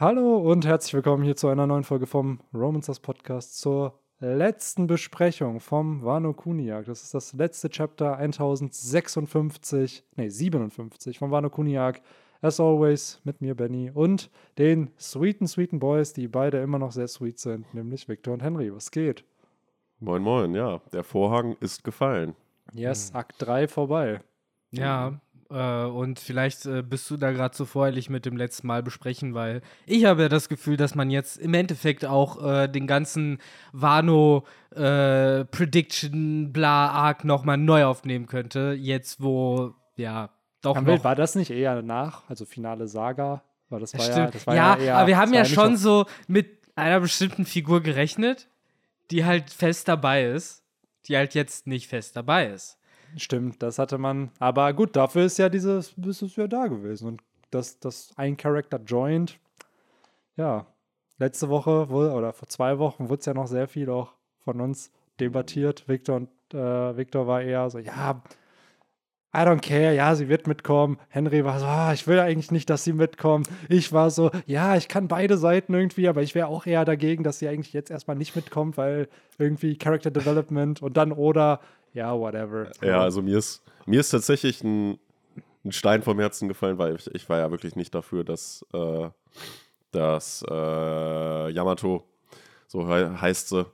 [0.00, 5.60] Hallo und herzlich willkommen hier zu einer neuen Folge vom Romancers Podcast zur letzten Besprechung
[5.60, 6.86] vom Wano Kuniak.
[6.86, 12.00] Das ist das letzte Chapter 1056, nee 57 vom Wano Kuniak.
[12.40, 17.06] As always mit mir Benny und den sweeten, sweeten Boys, die beide immer noch sehr
[17.06, 18.74] sweet sind, nämlich Victor und Henry.
[18.74, 19.26] Was geht?
[19.98, 20.80] Moin, moin, ja.
[20.94, 22.34] Der Vorhang ist gefallen.
[22.72, 24.22] Yes, Akt 3 vorbei.
[24.70, 25.20] Ja,
[25.50, 29.34] äh, und vielleicht äh, bist du da gerade so vorherlich mit dem letzten Mal besprechen,
[29.34, 33.38] weil ich habe ja das Gefühl, dass man jetzt im Endeffekt auch äh, den ganzen
[33.72, 40.30] Wano äh, Prediction bla Arc nochmal neu aufnehmen könnte, jetzt wo ja
[40.62, 43.42] doch Haben noch war das nicht eher nach, also finale Saga?
[43.70, 45.76] War das, Das war ja, das war ja, ja, eher, aber wir haben ja schon
[45.76, 48.48] so mit einer bestimmten Figur gerechnet,
[49.10, 50.62] die halt fest dabei ist,
[51.06, 52.78] die halt jetzt nicht fest dabei ist.
[53.16, 54.30] Stimmt, das hatte man.
[54.38, 57.08] Aber gut, dafür ist ja dieses, ist es ja da gewesen.
[57.08, 59.38] Und dass das ein Charakter joint,
[60.36, 60.66] ja,
[61.18, 64.90] letzte Woche oder vor zwei Wochen wurde es ja noch sehr viel auch von uns
[65.18, 65.88] debattiert.
[65.88, 68.22] Victor und äh, Victor war eher so, ja,
[69.32, 70.98] I don't care, ja, sie wird mitkommen.
[71.08, 73.48] Henry war so, ah, ich will eigentlich nicht, dass sie mitkommt.
[73.68, 77.22] Ich war so, ja, ich kann beide Seiten irgendwie, aber ich wäre auch eher dagegen,
[77.22, 79.08] dass sie eigentlich jetzt erstmal nicht mitkommt, weil
[79.38, 81.60] irgendwie Character Development und dann oder,
[81.92, 82.70] ja, whatever.
[82.82, 84.98] Ja, also mir ist, mir ist tatsächlich ein,
[85.64, 89.08] ein Stein vom Herzen gefallen, weil ich, ich war ja wirklich nicht dafür, dass, äh,
[89.90, 92.04] dass äh, Yamato,
[92.66, 93.66] so hei heißt sie,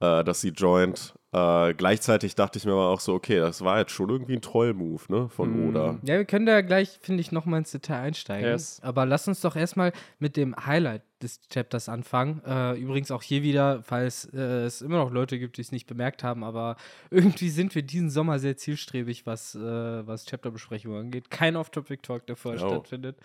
[0.00, 1.14] äh, dass sie joint.
[1.32, 4.42] Äh, gleichzeitig dachte ich mir aber auch so, okay, das war jetzt schon irgendwie ein
[4.42, 6.00] Troll-Move, ne, von Oda.
[6.02, 8.50] Ja, wir können da gleich, finde ich, nochmal ins Detail einsteigen.
[8.50, 8.80] Yes.
[8.82, 12.42] Aber lass uns doch erstmal mit dem Highlight des Chapters anfangen.
[12.46, 15.86] Äh, übrigens auch hier wieder, falls äh, es immer noch Leute gibt, die es nicht
[15.86, 16.76] bemerkt haben, aber
[17.10, 21.30] irgendwie sind wir diesen Sommer sehr zielstrebig, was, äh, was Chapterbesprechungen angeht.
[21.30, 22.68] Kein Off-Topic-Talk, der vorher Ja.
[22.68, 23.16] stattfindet.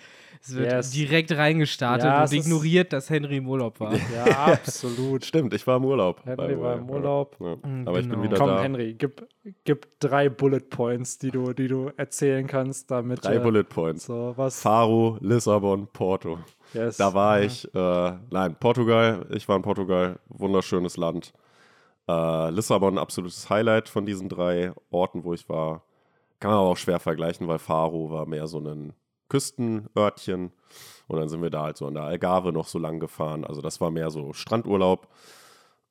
[0.42, 0.92] Es wird Yes.
[0.92, 3.94] direkt reingestartet Ja, und ignoriert, dass Henry im Urlaub war.
[4.16, 5.26] Ja, absolut.
[5.26, 6.22] Stimmt, ich war im Urlaub.
[6.26, 7.36] Henry war im Urlaub.
[7.40, 7.58] Ja.
[7.86, 8.24] Aber ich bin genau.
[8.24, 8.62] wieder Komm, da.
[8.62, 9.28] Henry, gib,
[9.64, 13.24] gib drei Bullet Points, die du, die du erzählen kannst, damit.
[13.24, 14.06] Drei äh, Bullet Points.
[14.06, 14.62] So, was?
[14.62, 16.40] Faro, Lissabon, Porto.
[16.76, 16.98] Yes.
[16.98, 21.34] Da war ich, äh, nein, Portugal, ich war in Portugal, wunderschönes Land.
[22.08, 25.84] Äh, Lissabon, absolutes Highlight von diesen drei Orten, wo ich war.
[26.40, 28.94] Kann man aber auch schwer vergleichen, weil Faro war mehr so ein
[29.30, 30.52] Küstenörtchen.
[31.08, 33.46] Und dann sind wir da halt so an der Algarve noch so lang gefahren.
[33.46, 35.08] Also das war mehr so Strandurlaub.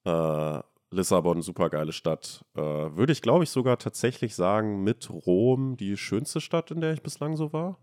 [0.04, 2.44] Äh, Lissabon, super geile Stadt.
[2.54, 6.92] Äh, würde ich, glaube ich, sogar tatsächlich sagen, mit Rom die schönste Stadt, in der
[6.92, 7.78] ich bislang so war.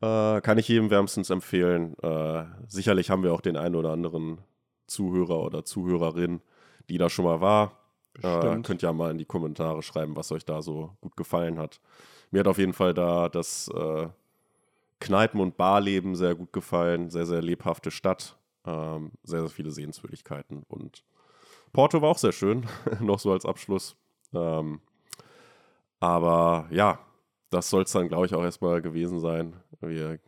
[0.00, 1.96] Äh, kann ich jedem wärmstens empfehlen.
[2.02, 4.38] Äh, sicherlich haben wir auch den einen oder anderen
[4.86, 6.40] Zuhörer oder Zuhörerin,
[6.88, 7.78] die da schon mal war.
[8.22, 11.80] Äh, könnt ja mal in die Kommentare schreiben, was euch da so gut gefallen hat.
[12.30, 14.08] Mir hat auf jeden Fall da das äh,
[15.00, 17.10] Kneipen- und Barleben sehr gut gefallen.
[17.10, 18.36] Sehr, sehr lebhafte Stadt.
[18.66, 20.64] Ähm, sehr, sehr viele Sehenswürdigkeiten.
[20.68, 21.04] Und
[21.72, 22.66] Porto war auch sehr schön,
[23.00, 23.96] noch so als Abschluss.
[24.34, 24.80] Ähm,
[26.00, 26.98] aber ja,
[27.50, 29.54] das soll es dann, glaube ich, auch erstmal gewesen sein.
[29.80, 30.18] Wir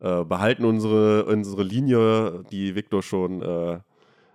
[0.00, 3.80] äh, behalten unsere, unsere Linie, die Victor schon äh,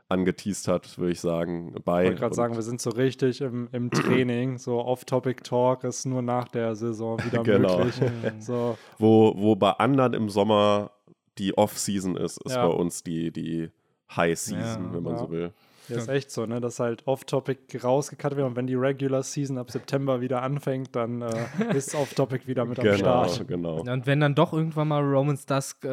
[0.09, 2.03] angeteased hat, würde ich sagen, bei.
[2.03, 4.57] Ich wollte gerade sagen, wir sind so richtig im, im Training.
[4.57, 7.77] So Off-Topic-Talk ist nur nach der Saison wieder Genau.
[7.79, 7.95] möglich.
[8.39, 10.91] So, wo, wo bei anderen im Sommer
[11.37, 12.67] die Off-Season ist, ist Ja.
[12.67, 13.69] bei uns die, die
[14.15, 15.19] High-Season, Ja, wenn man ja.
[15.19, 15.53] so will.
[15.91, 16.59] Ja, ist echt so, ne?
[16.61, 21.21] Dass halt Off-Topic rausgekattet wird und wenn die Regular Season ab September wieder anfängt, dann
[21.21, 22.97] äh, ist Off-Topic wieder mit am Genau,
[23.27, 23.47] Start.
[23.47, 23.79] genau.
[23.81, 25.89] Und wenn dann doch irgendwann mal Romans Dusk äh,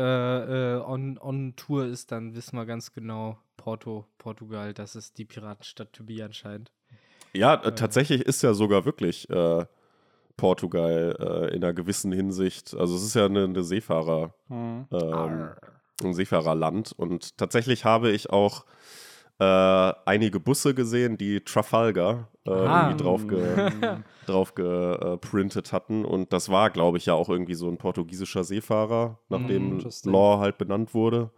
[0.76, 5.24] äh, on, on Tour ist, dann wissen wir ganz genau, Porto, Portugal, das ist die
[5.24, 6.70] Piratenstadt to be anscheinend.
[7.34, 9.66] Ja, äh, tatsächlich ist ja sogar wirklich äh,
[10.36, 11.16] Portugal
[11.50, 14.86] äh, in einer gewissen Hinsicht, also es ist ja eine, eine Seefahrer, Mhm.
[14.92, 15.48] ähm,
[16.04, 18.64] ein Seefahrerland und tatsächlich habe ich auch
[19.40, 23.70] äh, einige Busse gesehen, die Trafalgar äh, irgendwie drauf, ge,
[24.26, 29.18] drauf geprintet hatten und das war, glaube ich, ja auch irgendwie so ein portugiesischer Seefahrer,
[29.28, 29.78] nach Mm.
[30.04, 31.30] Law halt benannt wurde.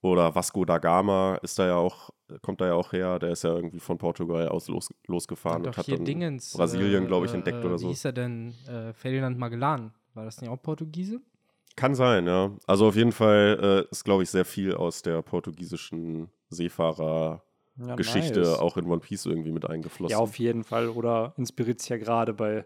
[0.00, 2.10] Oder Vasco da Gama ist da ja auch,
[2.40, 5.66] kommt da ja auch her, der ist ja irgendwie von Portugal aus los, losgefahren Hat
[5.66, 6.52] und hat dann Dingens.
[6.56, 7.88] Brasilien, äh, glaube ich, äh, entdeckt äh, oder Wie so.
[7.88, 8.54] hieß er denn?
[8.68, 9.92] Äh, Ferdinand Magellan.
[10.14, 11.20] War das nicht auch Portugiese?
[11.74, 12.52] Kann sein, ja.
[12.66, 18.46] Also auf jeden Fall äh, ist, glaube ich, sehr viel aus der portugiesischen Seefahrer-Geschichte Ja,
[18.50, 18.58] nice.
[18.58, 20.12] auch in One Piece irgendwie mit eingeflossen.
[20.12, 20.88] Ja, auf jeden Fall.
[20.88, 22.64] Oder inspiriert sich ja gerade bei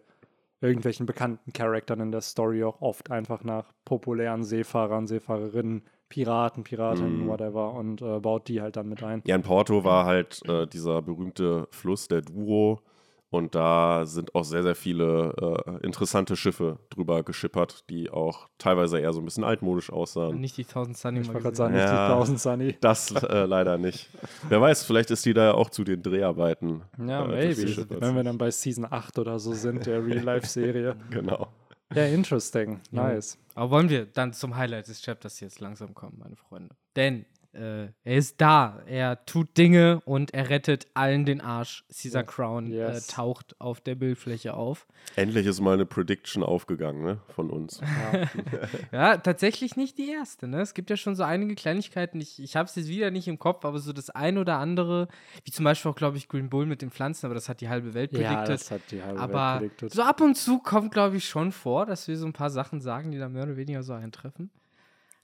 [0.60, 7.24] irgendwelchen bekannten Charakteren in der Story auch oft einfach nach populären Seefahrern, Seefahrerinnen, Piraten, Piratinnen,
[7.24, 7.26] Mhm.
[7.28, 9.22] whatever und äh, baut die halt dann mit ein.
[9.26, 12.80] Ja, in Porto war halt äh, dieser berühmte Fluss, der Douro.
[13.32, 15.32] Und da sind auch sehr, sehr viele
[15.80, 20.38] äh, interessante Schiffe drüber geschippert, die auch teilweise eher so ein bisschen altmodisch aussahen.
[20.38, 22.08] Nicht die 1000 Sunny Ich wollte gerade sagen, nicht Ja.
[22.08, 22.76] die 1000 Sunny.
[22.82, 24.10] Das äh, leider nicht.
[24.50, 26.82] Wer weiß, vielleicht ist die da ja auch zu den Dreharbeiten.
[26.98, 27.86] Ja, äh, maybe.
[28.02, 30.94] Wenn wir dann bei Season 8 oder so sind, der Real-Life-Serie.
[31.10, 31.48] Genau.
[31.94, 32.80] Ja, interesting.
[32.90, 33.38] Nice.
[33.54, 36.74] Aber wollen wir dann zum Highlight des Chapters jetzt langsam kommen, meine Freunde?
[36.96, 41.84] Denn äh, er ist da, er tut Dinge und er rettet allen den Arsch.
[41.88, 43.08] Caesar Crown Yes.
[43.08, 44.86] äh, taucht auf der Bildfläche auf.
[45.16, 47.20] Endlich ist mal eine Prediction aufgegangen, ne?
[47.34, 47.80] Von uns.
[48.92, 50.48] Ja, tatsächlich nicht die erste.
[50.48, 50.60] Ne?
[50.60, 52.20] Es gibt ja schon so einige Kleinigkeiten.
[52.20, 55.08] Ich, ich habe es jetzt wieder nicht im Kopf, aber so das ein oder andere,
[55.44, 57.68] wie zum Beispiel auch, glaube ich, Green Bull mit den Pflanzen, aber das hat die
[57.68, 58.60] halbe Welt Ja, prediktet.
[58.60, 59.92] das hat die halbe aber Welt predicted.
[59.92, 62.80] so ab und zu kommt, glaube ich, schon vor, dass wir so ein paar Sachen
[62.80, 64.50] sagen, die da mehr oder weniger so eintreffen.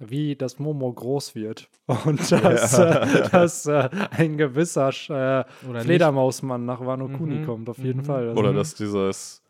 [0.01, 1.69] Wie das Momo groß wird.
[2.05, 5.45] Und dass, äh, dass äh, ein gewisser äh,
[5.81, 8.05] Fledermausmann nach Wano Kuni Mhm, kommt, auf jeden mhm.
[8.05, 8.29] Fall.
[8.29, 9.43] Also, Oder dass dieses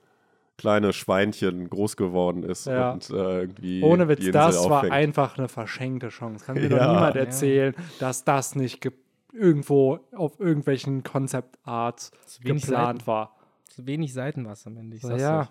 [0.56, 2.92] kleine Schweinchen groß geworden ist Ja.
[2.92, 3.82] und äh, irgendwie.
[3.82, 4.92] Ohne die Witz, Insel das war auffängt.
[4.94, 6.44] einfach eine verschenkte Chance.
[6.46, 6.92] Kann mir doch Ja.
[6.94, 7.20] niemand Ja.
[7.20, 8.92] erzählen, dass das nicht ge-
[9.32, 12.10] irgendwo auf irgendwelchen Konzeptarts
[12.42, 13.36] geplant war.
[13.68, 14.96] Zu wenig Seiten war es am Ende.
[14.96, 15.40] Ich sag's ja.
[15.42, 15.46] euch.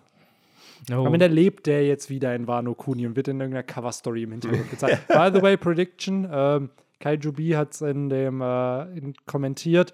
[0.91, 1.05] Oh.
[1.05, 4.31] Am Ende lebt der jetzt wieder in Wano Kuni und wird in irgendeiner Cover-Story im
[4.31, 5.07] Hintergrund gezeigt.
[5.07, 6.69] By the way, Prediction, ähm,
[6.99, 9.93] Kaiju B hat es in dem äh, in, kommentiert.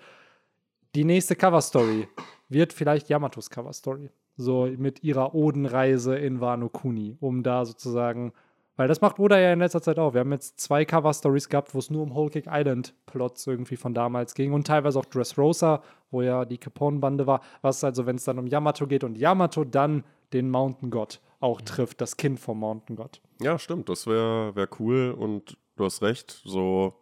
[0.96, 2.08] Die nächste Cover-Story
[2.50, 4.10] wird vielleicht Yamatos Cover-Story.
[4.36, 8.34] So mit ihrer Odenreise in Wano Kuni, um da sozusagen,
[8.76, 10.14] weil das macht Oda ja in letzter Zeit auch.
[10.14, 13.94] Wir haben jetzt zwei Cover-Stories gehabt, wo es nur um Whole Cake Island-Plots irgendwie von
[13.94, 17.42] damals ging und teilweise auch Dressrosa, wo ja die Capone-Bande war.
[17.62, 20.04] Was also, wenn es dann um Yamato geht und Yamato dann
[20.34, 23.22] den Mountain God auch trifft, das Kind vom Mountain God.
[23.42, 26.42] Ja, stimmt, das wäre wär cool und du hast recht.
[26.46, 26.94] So,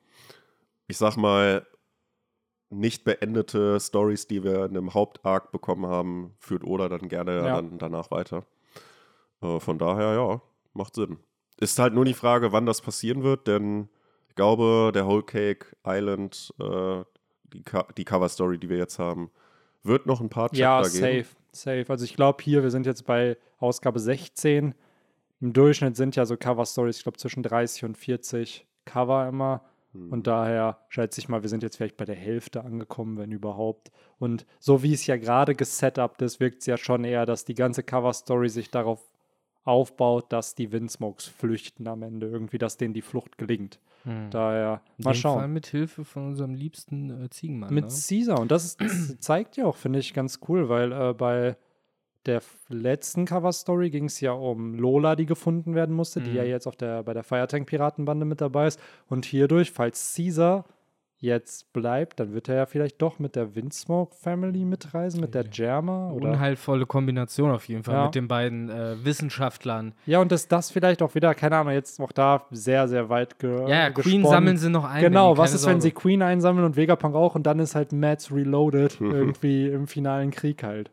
[0.88, 1.66] ich sag mal,
[2.70, 7.56] nicht beendete Stories, die wir in einem Hauptarc bekommen haben, führt Oda dann gerne Ja.
[7.56, 8.46] dann danach weiter.
[9.42, 10.42] Äh, von daher, ja,
[10.74, 11.18] macht Sinn.
[11.62, 13.88] Ist halt nur die Frage, wann das passieren wird, denn
[14.28, 17.04] ich glaube, der Whole Cake Island, äh,
[17.54, 17.64] die,
[17.98, 19.30] die Cover-Story, die wir jetzt haben,
[19.84, 20.94] wird noch ein paar Chapter Ja, geben.
[20.94, 21.86] safe, safe.
[21.88, 24.74] Also ich glaube hier, wir sind jetzt bei Ausgabe 16.
[25.40, 29.64] Im Durchschnitt sind ja so Cover-Stories, ich glaube zwischen 30 und 40 Cover immer.
[29.94, 30.12] Hm.
[30.12, 33.92] Und daher schätze ich mal, wir sind jetzt vielleicht bei der Hälfte angekommen, wenn überhaupt.
[34.20, 37.56] Und so wie es ja gerade gesetupt ist, wirkt es ja schon eher, dass die
[37.56, 39.04] ganze Cover-Story sich darauf
[39.64, 42.28] aufbaut, dass die Windsmokes flüchten am Ende.
[42.28, 43.80] Irgendwie, dass denen die Flucht gelingt.
[44.04, 44.30] Hm.
[44.32, 45.54] Daher, mal dem Fall schauen.
[45.54, 47.74] mit Hilfe von unserem liebsten äh, Ziegenmann.
[47.74, 47.92] Mit ne?
[47.92, 48.40] Caesar.
[48.40, 51.56] Und das, ist, das zeigt ja auch, finde ich, ganz cool, weil äh, bei
[52.26, 56.36] der letzten Cover-Story ging es ja um Lola, die gefunden werden musste, die Mhm.
[56.36, 58.80] ja jetzt auf der, bei der Firetank-Piratenbande mit dabei ist.
[59.08, 60.66] Und hierdurch, falls Caesar
[61.24, 66.10] jetzt bleibt, dann wird er ja vielleicht doch mit der Windsmoke-Family mitreisen, mit der Germa.
[66.12, 66.30] Oder?
[66.32, 68.06] Unheilvolle Kombination auf jeden Fall Ja.
[68.06, 69.94] mit den beiden äh, Wissenschaftlern.
[70.08, 73.38] Ja, und dass das vielleicht auch wieder, keine Ahnung, jetzt auch da sehr, sehr weit
[73.38, 74.26] ge Ja, ja, Queen gesponnen.
[74.26, 75.02] sammeln sie noch ein.
[75.02, 75.82] Genau, was ist, wenn Sorge.
[75.84, 80.32] sie Queen einsammeln und Vegapunk auch und dann ist halt Mats Reloaded irgendwie im finalen
[80.32, 80.90] Krieg halt.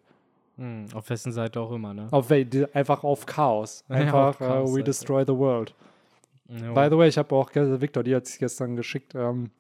[0.58, 2.08] Hm, auf wessen Seite auch immer, ne?
[2.10, 3.84] Auf, einfach auf Chaos.
[3.88, 4.84] Ja, Einfach auf Chaos äh, we Seite.
[4.84, 5.72] destroy the world.
[6.48, 6.72] Ja.
[6.72, 9.50] By the way, ich habe auch, Victor, die hat es gestern geschickt, ähm,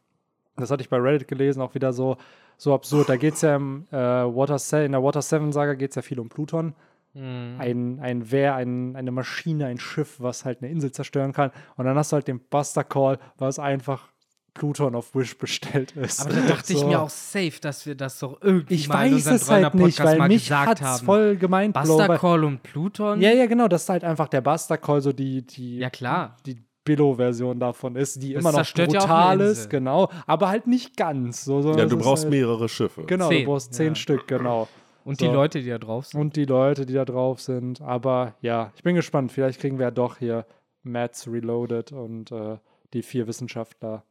[0.60, 2.16] das hatte ich bei Reddit gelesen, auch wieder so,
[2.56, 3.08] so absurd.
[3.08, 5.96] Da geht es ja im, äh, Water Se in der Water 7 Saga geht es
[5.96, 6.74] ja viel um Pluton.
[7.14, 7.56] Hm.
[7.58, 11.50] Ein, ein Wehr, ein, eine Maschine, ein Schiff, was halt eine Insel zerstören kann.
[11.76, 14.08] Und dann hast du halt den Buster Call, was einfach
[14.54, 16.20] Pluton auf Wish bestellt ist.
[16.20, 16.88] Aber da dachte ich So.
[16.88, 19.74] mir auch safe, dass wir das doch irgendwie ich mal in weiß unserem es halt
[19.74, 21.06] nicht, weil mal mich gesagt hat's haben.
[21.06, 21.74] voll gemeint.
[21.74, 23.20] Buster Call und Pluton?
[23.20, 26.36] Ja, ja, genau, das ist halt einfach der Buster Call, so die, die, Ja, klar.
[26.44, 26.56] die
[26.88, 30.96] Billo-Version davon ist, die Das immer noch ja brutal eine ist, genau, aber halt nicht
[30.96, 31.44] ganz.
[31.44, 33.04] So, sondern Ja, du brauchst halt, mehrere Schiffe.
[33.04, 33.94] Genau, Zehn, du brauchst zehn ja.
[33.94, 34.68] Stück, genau.
[35.04, 35.26] Und So.
[35.26, 36.20] die Leute, die da drauf sind.
[36.20, 37.80] Und die Leute, die da drauf sind.
[37.80, 39.32] Aber ja, ich bin gespannt.
[39.32, 40.46] Vielleicht kriegen wir ja doch hier
[40.82, 42.58] Mats Reloaded und äh,
[42.92, 44.04] die vier Wissenschaftler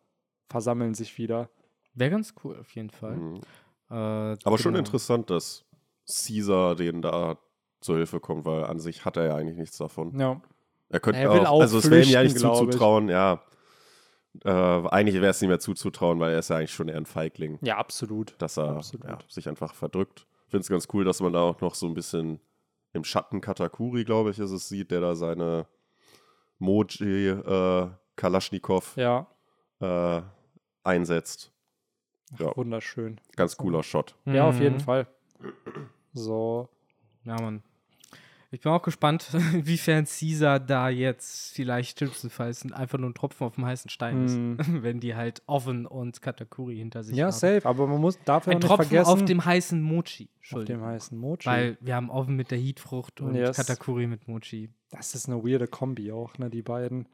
[0.50, 1.50] versammeln sich wieder.
[1.94, 3.16] Wäre ganz cool, auf jeden Fall.
[3.16, 3.36] Mhm.
[3.90, 4.80] Äh, Aber schon genau.
[4.86, 5.66] interessant, dass
[6.08, 7.38] Caesar denen da
[7.82, 10.18] zur Hilfe kommt, weil an sich hat er ja eigentlich nichts davon.
[10.20, 10.42] Ja.
[10.90, 12.60] Er könnte Er will auch, auch also es wäre ihm ja nicht glaub ich.
[12.60, 13.42] zuzutrauen, ja.
[14.44, 17.06] Äh, eigentlich wäre es nicht mehr zuzutrauen, weil er ist ja eigentlich schon eher ein
[17.06, 18.36] Feigling, Ja, absolut.
[18.40, 19.06] dass er Absolut.
[19.08, 20.28] ja, sich einfach verdrückt.
[20.46, 22.40] Ich finde es ganz cool, dass man da auch noch so ein bisschen
[22.94, 25.66] im Schatten Katakuri, glaube ich, ist es, sieht, der da seine
[26.60, 29.28] Moji äh, Kalaschnikow Ja,
[29.80, 30.22] äh,
[30.84, 31.52] einsetzt.
[32.38, 32.56] Ja.
[32.56, 33.20] wunderschön.
[33.36, 34.16] Ganz cooler Shot.
[34.26, 34.82] Ja, auf jeden Mhm.
[34.82, 35.08] Fall.
[36.14, 36.70] So.
[37.24, 37.64] Ja, Mann.
[38.58, 43.54] Ich bin auch gespannt, inwiefern Caesar da jetzt vielleicht schlimmstenfalls einfach nur ein Tropfen auf
[43.54, 44.36] dem heißen Stein ist,
[44.84, 47.34] wenn die halt Oven und Katakuri hinter sich Ja, haben.
[47.34, 49.12] safe, aber man muss dafür Ein nicht Tropfen vergessen.
[49.12, 50.30] auf dem heißen Mochi.
[50.52, 51.46] auf dem heißen Mochi.
[51.46, 53.56] Weil wir haben Oven mit der Heatfrucht und Yes.
[53.58, 54.72] Katakuri mit Mochi.
[54.90, 57.08] das ist eine weirde Kombi auch, ne, die beiden.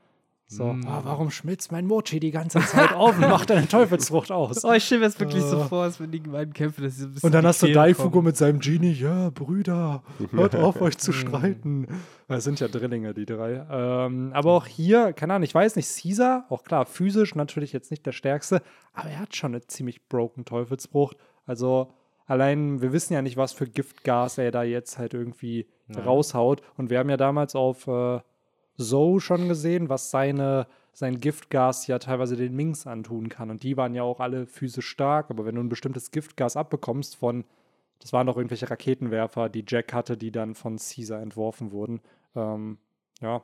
[0.55, 0.85] So, Mm.
[0.87, 4.63] ah, warum schmilzt mein Mochi die ganze Zeit auf und macht eine Teufelsfrucht aus?
[4.63, 5.65] Oh, ich stelle mir das wirklich so Äh.
[5.65, 6.83] vor, als wenn die beiden kämpfen.
[6.83, 8.25] Dass sie so ein bisschen Und dann hast du Daifugo kommen.
[8.27, 11.87] mit seinem Genie, ja, Brüder, hört auf, euch zu streiten.
[12.27, 13.65] Das sind ja Drillinge, die drei.
[13.69, 17.89] Ähm, aber auch hier, keine Ahnung, ich weiß nicht, Caesar, auch klar, physisch natürlich jetzt
[17.91, 18.61] nicht der Stärkste,
[18.93, 21.17] aber er hat schon eine ziemlich broken Teufelsfrucht.
[21.45, 21.91] Also
[22.25, 26.61] allein, wir wissen ja nicht, was für Giftgas er da jetzt halt irgendwie raushaut.
[26.77, 28.19] Und wir haben ja damals auf äh,
[28.77, 33.49] Zoe schon gesehen, was seine, sein Giftgas ja teilweise den Minks antun kann.
[33.49, 37.15] Und die waren ja auch alle physisch stark, aber wenn du ein bestimmtes Giftgas abbekommst
[37.15, 37.45] von,
[37.99, 42.01] das waren doch irgendwelche Raketenwerfer, die Jack hatte, die dann von Caesar entworfen wurden.
[42.35, 42.77] Ähm,
[43.21, 43.43] ja,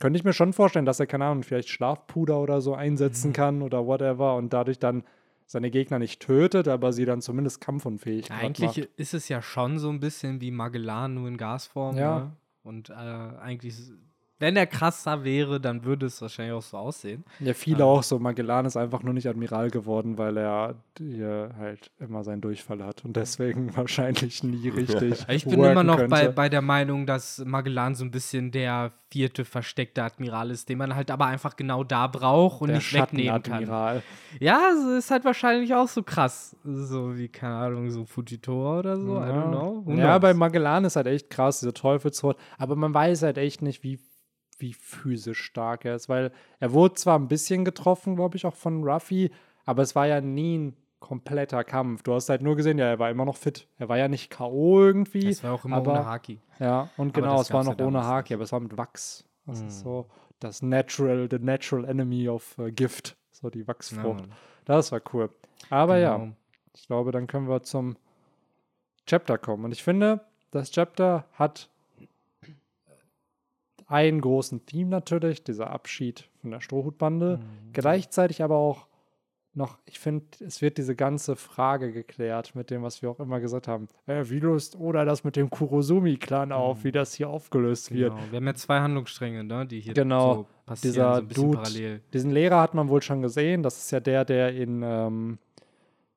[0.00, 3.62] könnte ich mir schon vorstellen, dass er, keine Ahnung, vielleicht Schlafpuder oder so einsetzen kann
[3.62, 5.04] oder whatever und dadurch dann
[5.46, 8.90] seine Gegner nicht tötet, aber sie dann zumindest kampfunfähig Eigentlich macht.
[8.96, 11.96] ist es ja schon so ein bisschen wie Magellan, nur in Gasform.
[11.98, 12.18] Ja.
[12.20, 12.32] Ne?
[12.64, 13.92] Und äh, eigentlich, ist-
[14.42, 17.24] wenn er krasser wäre, dann würde es wahrscheinlich auch so aussehen.
[17.40, 18.18] Ja, viele auch so.
[18.18, 23.04] Magellan ist einfach nur nicht Admiral geworden, weil er hier halt immer seinen Durchfall hat
[23.04, 25.24] und deswegen wahrscheinlich nie richtig.
[25.28, 26.32] Ich bin immer noch bei, könnte.
[26.32, 30.94] bei der Meinung, dass Magellan so ein bisschen der vierte versteckte Admiral ist, den man
[30.94, 33.42] halt aber einfach genau da braucht und der nicht wegnehmen kann.
[33.62, 34.02] Schattenadmiral.
[34.40, 36.56] Ja, ist halt wahrscheinlich auch so krass.
[36.64, 39.18] So wie, keine Ahnung, so Fujitora oder so.
[39.18, 39.82] I don't know.
[39.84, 40.20] Who Ja, knows?
[40.22, 42.36] bei Magellan ist halt echt krass, diese Teufelsrot.
[42.58, 44.00] Aber man weiß halt echt nicht, wie,
[44.58, 48.54] wie physisch stark er ist, weil er wurde zwar ein bisschen getroffen, glaube ich, auch
[48.54, 49.30] von Ruffy,
[49.64, 52.02] aber es war ja nie ein kompletter Kampf.
[52.04, 53.66] Du hast halt nur gesehen, ja, er war immer noch fit.
[53.78, 54.80] Er war ja nicht K.O.
[54.80, 55.26] irgendwie.
[55.28, 56.40] Das war auch immer aber, ohne Haki.
[56.60, 58.32] Ja, und genau, es war gab's ja noch ohne Haki.
[58.32, 58.36] Mhm.
[58.36, 59.24] aber es war mit Wachs.
[59.46, 60.06] Das ist so
[60.38, 63.16] das Natural, the natural enemy of äh, Gift.
[63.32, 64.20] So die Wachsfrucht.
[64.20, 64.32] Mann.
[64.64, 65.30] Das war cool.
[65.70, 66.32] Aber ja, Genau.
[66.76, 67.96] ich glaube, dann können wir zum
[69.06, 69.64] Chapter kommen.
[69.64, 70.20] Und ich finde,
[70.52, 71.68] das Chapter hat
[73.92, 77.38] einen großen Theme natürlich, dieser Abschied von der Strohhutbande.
[77.38, 77.72] Mhm.
[77.72, 78.86] Gleichzeitig aber auch
[79.54, 83.38] noch, ich finde, es wird diese ganze Frage geklärt mit dem, was wir auch immer
[83.38, 83.86] gesagt haben.
[84.06, 88.14] Äh, wie löst Oda das mit dem Kurosumi-Clan auf, wie das hier aufgelöst wird?
[88.14, 88.16] Mhm.
[88.18, 88.30] Genau.
[88.30, 90.34] Wir haben ja zwei Handlungsstränge, ne, die hier Genau.
[90.34, 92.00] so passieren, Dieser so ein bisschen Dude, parallel.
[92.14, 93.62] diesen Lehrer hat man wohl schon gesehen.
[93.62, 95.38] Das ist ja der, der in ähm,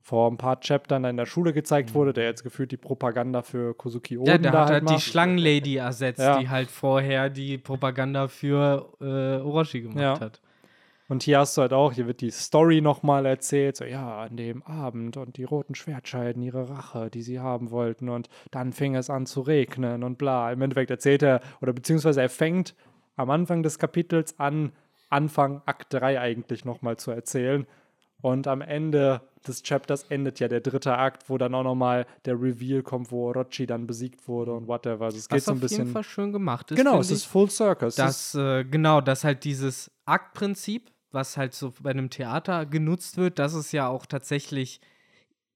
[0.06, 3.74] vor ein paar Chaptern in der Schule gezeigt wurde, der jetzt gefühlt die Propaganda für
[3.74, 5.02] Kozuki Oden Ja, der da hat halt halt die.
[5.02, 6.38] Schlangenlady ersetzt, Ja.
[6.40, 10.20] die halt vorher die Propaganda für äh, Orochi gemacht Ja.
[10.20, 10.42] hat.
[11.08, 14.38] Und hier hast du halt auch, hier wird die Story nochmal erzählt, so ja, an
[14.38, 18.96] dem Abend und die roten Schwertscheiden, ihre Rache, die sie haben wollten und dann fing
[18.96, 20.52] es an zu regnen und bla.
[20.52, 22.76] Im Endeffekt erzählt er, oder beziehungsweise er fängt
[23.16, 24.72] am Anfang des Kapitels an,
[25.10, 27.66] Anfang Akt 3 eigentlich nochmal zu erzählen.
[28.22, 32.36] Und am Ende des Chapters endet ja der dritte Akt, wo dann auch nochmal der
[32.42, 35.06] Reveal kommt, wo Orochi dann besiegt wurde und whatever.
[35.06, 35.88] Also es geht Was so ein auf jeden.
[35.92, 36.78] Fall schön gemacht ist.
[36.78, 41.74] Genau, es ist Full ist- dass äh, genau, dass halt dieses Aktprinzip, was halt so
[41.82, 44.82] bei einem Theater genutzt wird, das ist ja auch tatsächlich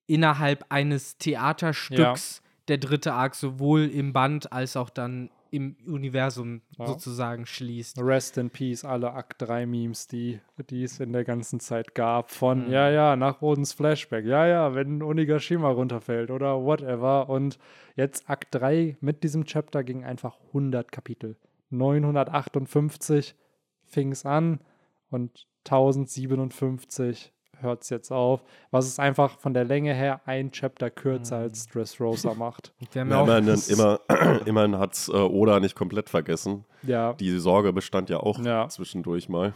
[0.08, 6.88] innerhalb eines Theaterstücks der dritte Akt sowohl im Band als auch dann im Universum Ja.
[6.88, 8.00] sozusagen schließt.
[8.02, 10.40] Rest in Peace, alle Akt 3 Memes, die,
[10.70, 12.32] die es in der ganzen Zeit gab.
[12.32, 12.72] Von, Mhm.
[12.72, 14.26] ja, ja, nach Odens Flashback.
[14.26, 17.30] Ja, ja, wenn Onigashima runterfällt oder whatever.
[17.30, 17.58] Und
[17.96, 21.36] jetzt Akt 3 mit diesem Chapter ging einfach 100 Kapitel.
[21.72, 23.36] 958
[23.86, 24.60] fing es an
[25.10, 28.44] und 1057 hört es jetzt auf.
[28.72, 31.44] Was es einfach von der Länge her ein Chapter kürzer Mhm.
[31.44, 32.74] als Dressrosa macht.
[32.94, 34.00] Ja, immerhin, immer,
[34.46, 36.66] immerhin hat es äh, Oda nicht komplett vergessen.
[36.84, 38.68] Ja, Die Sorge bestand ja auch Ja.
[38.70, 39.54] zwischendurch mal.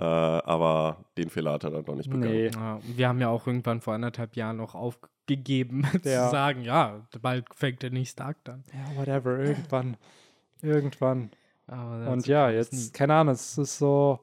[0.00, 2.32] Äh, aber den Fehler hat er dann noch nicht begangen.
[2.32, 2.48] nee.
[2.48, 6.24] ja, wir haben ja auch irgendwann vor anderthalb Jahren noch aufgegeben, Ja.
[6.24, 8.64] zu sagen, ja, bald fängt der nächste Akt an.
[8.72, 9.96] Ja, whatever, irgendwann.
[10.62, 11.30] Irgendwann.
[11.66, 14.18] Aber Und ja, jetzt, keine Ahnung, es ist so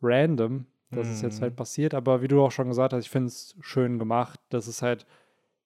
[0.00, 1.42] random, dass es jetzt Mhm.
[1.42, 1.94] halt passiert.
[1.94, 5.06] Aber wie du auch schon gesagt hast, ich finde es schön gemacht, dass es halt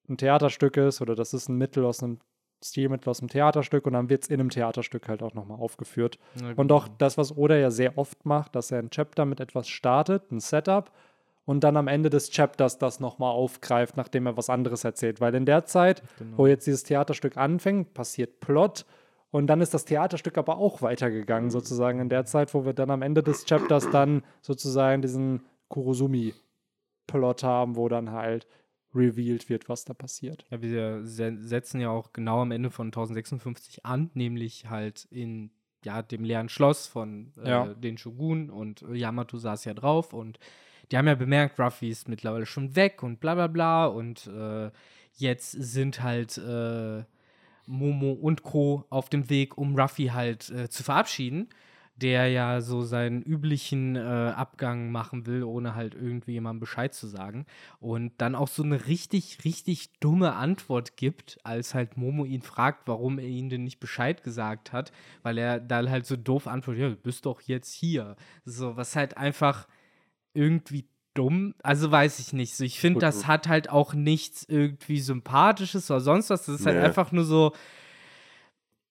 [0.08, 2.18] ein Theaterstück ist oder das ist ein Mittel aus einem
[2.64, 6.18] Stilmittel aus einem Theaterstück und dann wird es in einem Theaterstück halt auch nochmal aufgeführt.
[6.56, 9.68] Und auch das, was Oda ja sehr oft macht, dass er ein Chapter mit etwas
[9.68, 10.90] startet, ein Setup,
[11.44, 15.20] und dann am Ende des Chapters das nochmal aufgreift, nachdem er was anderes erzählt.
[15.20, 16.38] Weil in der Zeit, Genau.
[16.38, 18.84] wo jetzt dieses Theaterstück anfängt, passiert Plot
[19.30, 22.90] und dann ist das Theaterstück aber auch weitergegangen, sozusagen in der Zeit, wo wir dann
[22.90, 28.46] am Ende des Chapters dann sozusagen diesen Kurosumi-Plot haben, wo dann halt
[28.94, 30.46] revealed wird, was da passiert.
[30.50, 35.50] Ja, wir se setzen ja auch genau am Ende von 1056 an, nämlich halt in
[35.84, 37.66] ja, dem leeren Schloss von äh, Ja.
[37.74, 40.38] den Shogun und Yamato saß ja drauf und
[40.90, 44.70] die haben ja bemerkt, Ruffy ist mittlerweile schon weg und bla bla bla und äh,
[45.14, 47.04] jetzt sind halt äh,
[47.66, 48.84] Momo und Co.
[48.90, 51.48] auf dem Weg, um Ruffy halt äh, zu verabschieden,
[51.96, 57.06] der ja so seinen üblichen äh, Abgang machen will, ohne halt irgendwie jemandem Bescheid zu
[57.06, 57.46] sagen.
[57.80, 62.86] Und dann auch so eine richtig, richtig dumme Antwort gibt, als halt Momo ihn fragt,
[62.86, 64.92] warum er ihm denn nicht Bescheid gesagt hat,
[65.22, 68.16] weil er dann halt so doof antwortet, ja, du bist doch jetzt hier.
[68.44, 69.66] So, was halt einfach
[70.34, 72.54] irgendwie dumm, also weiß ich nicht.
[72.56, 76.46] So, ich finde, das hat halt auch nichts irgendwie Sympathisches oder sonst was.
[76.46, 76.84] Das ist halt Nee.
[76.84, 77.52] einfach nur so,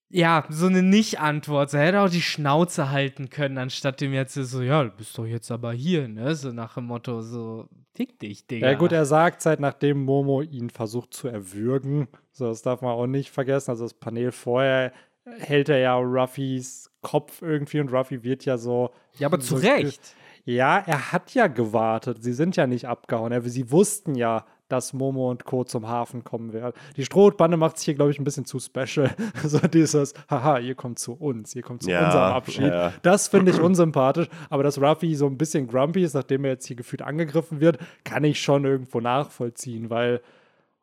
[0.10, 1.70] ja, so eine Nicht-Antwort.
[1.72, 5.18] So, er hätte auch die Schnauze halten können, anstatt dem jetzt so, ja, du bist
[5.18, 6.36] doch jetzt aber hier, ne?
[6.36, 8.72] So nach dem Motto, so, fick dich, Digga.
[8.72, 12.08] Ja, gut, er sagt seit nachdem Momo ihn versucht zu erwürgen.
[12.32, 13.72] So, das darf man auch nicht vergessen.
[13.72, 14.94] Also, das Panel vorher
[15.40, 18.92] hält er ja Ruffys Kopf irgendwie und Ruffy wird ja so.
[19.18, 20.16] ja, aber zu so Recht.
[20.46, 22.24] Ja, er hat ja gewartet.
[22.24, 23.42] Sie sind ja nicht abgehauen.
[23.50, 25.64] Sie wussten ja, dass Momo und Co.
[25.64, 26.74] zum Hafen kommen werden.
[26.98, 29.14] Die Strohbande macht sich hier, glaube ich, ein bisschen zu special.
[29.44, 32.68] so dieses, haha, ihr kommt zu uns, ihr kommt zu Ja, unserem Abschied.
[32.72, 32.94] ja.
[33.02, 34.28] Das finde ich unsympathisch.
[34.50, 37.78] Aber dass Ruffy so ein bisschen grumpy ist, nachdem er jetzt hier gefühlt angegriffen wird,
[38.04, 40.22] kann ich schon irgendwo nachvollziehen, weil,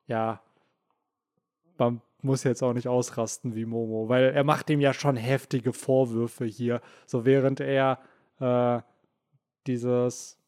[0.06, 0.40] ja,
[1.78, 5.72] man muss jetzt auch nicht ausrasten wie Momo, weil er macht ihm ja schon heftige
[5.72, 6.80] Vorwürfe hier.
[7.06, 7.98] So während er
[8.40, 8.80] äh,
[9.66, 10.38] dieses,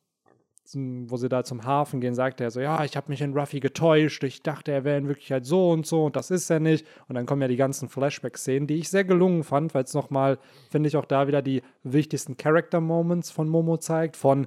[0.72, 3.60] wo sie da zum Hafen gehen, sagt er so, ja, ich habe mich in Ruffy
[3.60, 6.86] getäuscht, ich dachte, er wäre in Wirklichkeit so und so und das ist er nicht.
[7.08, 10.38] Und dann kommen ja die ganzen Flashback-Szenen, die ich sehr gelungen fand, weil es nochmal,
[10.70, 14.46] finde ich, auch da wieder die wichtigsten Character-Moments von Momo zeigt, von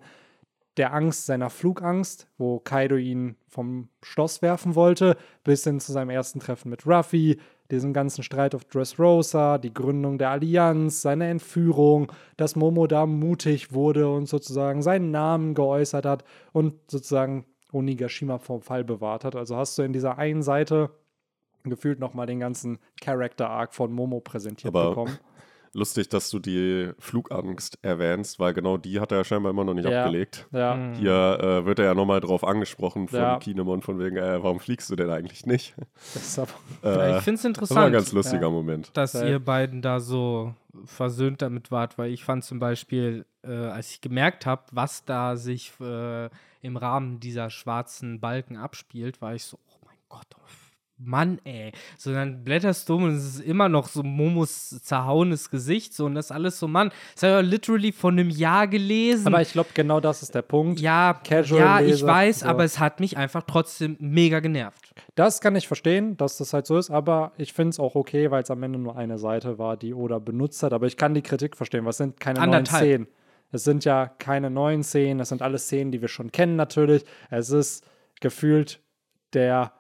[0.78, 6.12] der Angst seiner Flugangst, wo Kaido ihn vom Schloss werfen wollte, bis hin zu seinem
[6.12, 7.40] ersten Treffen mit Ruffy,
[7.72, 13.74] diesem ganzen Streit auf Dressrosa, die Gründung der Allianz, seine Entführung, dass Momo da mutig
[13.74, 19.36] wurde und sozusagen seinen Namen geäußert hat und sozusagen Onigashima vom Fall bewahrt hat.
[19.36, 20.92] Also hast du in dieser einen Seite
[21.64, 25.18] gefühlt nochmal den ganzen Character-Arc von Momo präsentiert Aber bekommen.
[25.74, 29.74] Lustig, dass du die Flugangst erwähnst, weil genau die hat er ja scheinbar immer noch
[29.74, 30.04] nicht Ja.
[30.06, 30.48] abgelegt.
[30.52, 30.94] Ja, Mhm.
[30.96, 33.40] Hier äh, wird er ja nochmal drauf angesprochen von Ja.
[33.40, 35.76] Kinemon, von wegen, äh, warum fliegst du denn eigentlich nicht?
[36.14, 36.52] das ist aber
[36.84, 37.94] Äh, ich finde es das war ein interessant.
[37.94, 38.50] ganz lustiger Ja.
[38.50, 38.92] Moment.
[38.96, 40.54] dass ihr beiden da so
[40.86, 45.36] versöhnt damit wart, weil ich fand zum Beispiel, äh, als ich gemerkt habe, was da
[45.36, 46.30] sich äh,
[46.62, 50.42] im Rahmen dieser schwarzen Balken abspielt, war ich so, oh mein Gott, oh
[51.00, 51.72] Mann, ey.
[51.96, 56.06] So, dann blätterst du um und es ist immer noch so Momos zerhauenes Gesicht, so
[56.06, 59.28] und das alles so, Mann, das habe ich ja literally vor einem Jahr gelesen.
[59.28, 60.80] Aber ich glaube, genau das ist der Punkt.
[60.80, 62.46] ja, Casual ja, ich Leser, weiß, so.
[62.48, 64.94] aber es hat mich einfach trotzdem mega genervt.
[65.14, 68.32] Das kann ich verstehen, dass das halt so ist, aber ich finde es auch okay,
[68.32, 70.74] weil es am Ende nur eine Seite war, die Oda benutzt hat.
[70.74, 72.84] Aber ich kann die Kritik verstehen, was sind keine neuen Anderthalb.
[72.84, 73.08] Szenen.
[73.52, 77.06] Es sind ja keine neuen Szenen, es sind alles Szenen, die wir schon kennen natürlich.
[77.30, 77.86] Es ist
[78.20, 78.82] gefühlt
[79.34, 79.72] der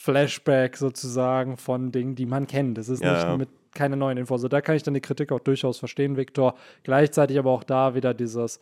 [0.00, 2.78] Flashback sozusagen von Dingen, die man kennt.
[2.78, 3.36] Es ist Ja, nicht ja.
[3.36, 4.38] mit keine neuen Infos.
[4.38, 6.54] Also da kann ich dann die Kritik auch durchaus verstehen, Viktor.
[6.84, 8.60] Gleichzeitig aber auch da wieder dieses,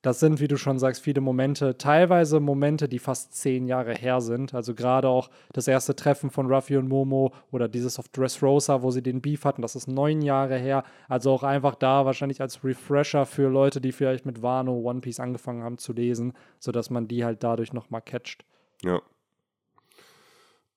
[0.00, 4.22] das sind, wie du schon sagst, viele Momente, teilweise Momente, die fast zehn Jahre her
[4.22, 4.54] sind.
[4.54, 8.90] Also gerade auch das erste Treffen von Ruffy und Momo oder dieses auf Dressrosa, wo
[8.90, 10.84] sie den Beef hatten, das ist neun Jahre her.
[11.06, 15.20] Also auch einfach da wahrscheinlich als Refresher für Leute, die vielleicht mit Wano One Piece
[15.20, 18.46] angefangen haben zu lesen, sodass man die halt dadurch nochmal catcht.
[18.82, 19.02] Ja.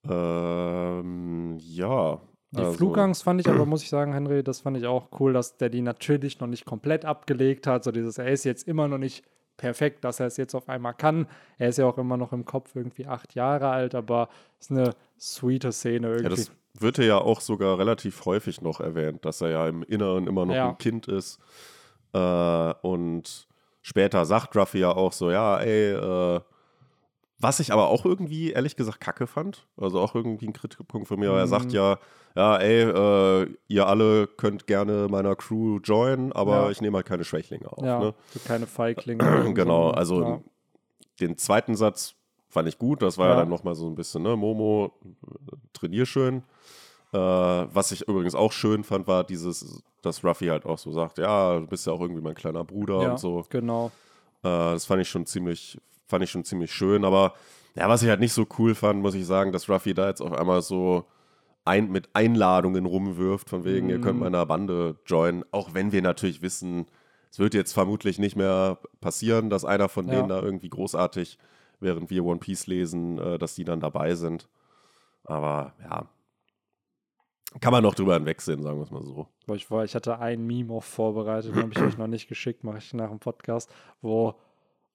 [0.10, 2.20] Ähm, ja.
[2.52, 5.32] Die also- Flugangst fand ich aber, muss ich sagen, Henry, das fand ich auch cool,
[5.34, 7.84] dass der die natürlich noch nicht komplett abgelegt hat.
[7.84, 9.24] So dieses, er ist jetzt immer noch nicht
[9.58, 11.28] perfekt, dass er es jetzt auf einmal kann.
[11.58, 14.28] Er ist ja auch immer noch im Kopf irgendwie acht Jahre alt, aber
[14.60, 16.30] ist eine sweete Szene Ja, irgendwie.
[16.36, 20.46] das wird ja auch sogar relativ häufig noch erwähnt, dass er ja im Inneren immer
[20.46, 20.70] noch Ja.
[20.70, 21.40] ein Kind ist.
[22.14, 23.48] Äh, und
[23.82, 26.42] später sagt Ruffy ja auch so, ja, ey, äh,
[27.42, 31.20] was ich aber auch irgendwie, ehrlich gesagt, kacke fand, also auch irgendwie ein Kritikpunkt von
[31.20, 31.72] mir, weil er sagt Mhm.
[31.72, 31.98] ja,
[32.36, 32.84] ja, ey,
[33.44, 36.70] äh, ihr alle könnt gerne meiner Crew joinen, aber Ja.
[36.70, 37.84] ich nehme halt keine Schwächlinge auf.
[37.84, 38.14] ja, Ne?
[38.46, 39.20] keine Feiglinge.
[39.56, 39.96] Genau, so.
[39.96, 40.42] also ja.
[41.20, 42.16] den zweiten Satz
[42.50, 43.02] fand ich gut.
[43.02, 43.40] Das war ja, Ja.
[43.42, 46.44] dann nochmal so ein bisschen, ne, Momo, äh, trainier schön.
[47.14, 51.18] Äh, was ich übrigens auch schön fand, war dieses, dass Ruffy halt auch so sagt,
[51.18, 53.44] ja, du bist ja auch irgendwie mein kleiner Bruder und so.
[53.50, 53.88] genau.
[54.44, 55.78] Äh, das fand ich schon ziemlich,
[56.12, 57.04] fand ich schon ziemlich schön.
[57.04, 57.34] Aber
[57.76, 60.22] ja, was ich halt nicht so cool fand, muss ich sagen, dass Ruffy da jetzt
[60.22, 61.06] auf einmal so
[61.66, 64.24] ein, mit Einladungen rumwirft, von wegen, ihr könnt Mhm.
[64.24, 66.86] meiner Bande joinen, auch wenn wir natürlich wissen,
[67.32, 70.12] es wird jetzt vermutlich nicht mehr passieren, dass einer von Ja.
[70.18, 71.38] denen da irgendwie großartig
[71.80, 74.48] während wir One Piece lesen, äh, dass die dann dabei sind.
[75.24, 76.08] Aber ja,
[77.60, 79.28] kann man noch drüber hinwegsehen, sagen wir es mal so.
[79.54, 82.78] Ich, war, ich hatte ein Meme auch vorbereitet, habe ich euch noch nicht geschickt, mache
[82.78, 83.70] ich nach dem Podcast,
[84.02, 84.36] wo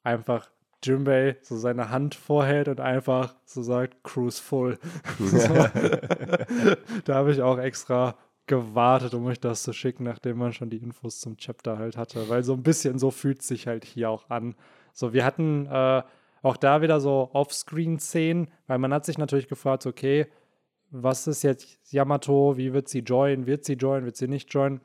[0.03, 0.49] einfach
[0.83, 4.79] Jimbei so seine Hand vorhält und einfach so sagt, Cruise full.
[7.05, 10.79] da habe ich auch extra gewartet, um euch das zu schicken, nachdem man schon die
[10.79, 12.29] Infos zum Chapter halt hatte.
[12.29, 14.55] Weil so ein bisschen so fühlt sich halt hier auch an.
[14.93, 16.03] So, wir hatten äh,
[16.43, 20.27] auch da wieder so Offscreen-Szenen, weil man hat sich natürlich gefragt, okay,
[20.91, 24.81] was ist jetzt Yamato, wie wird sie joinen, wird sie joinen, wird sie nicht joinen?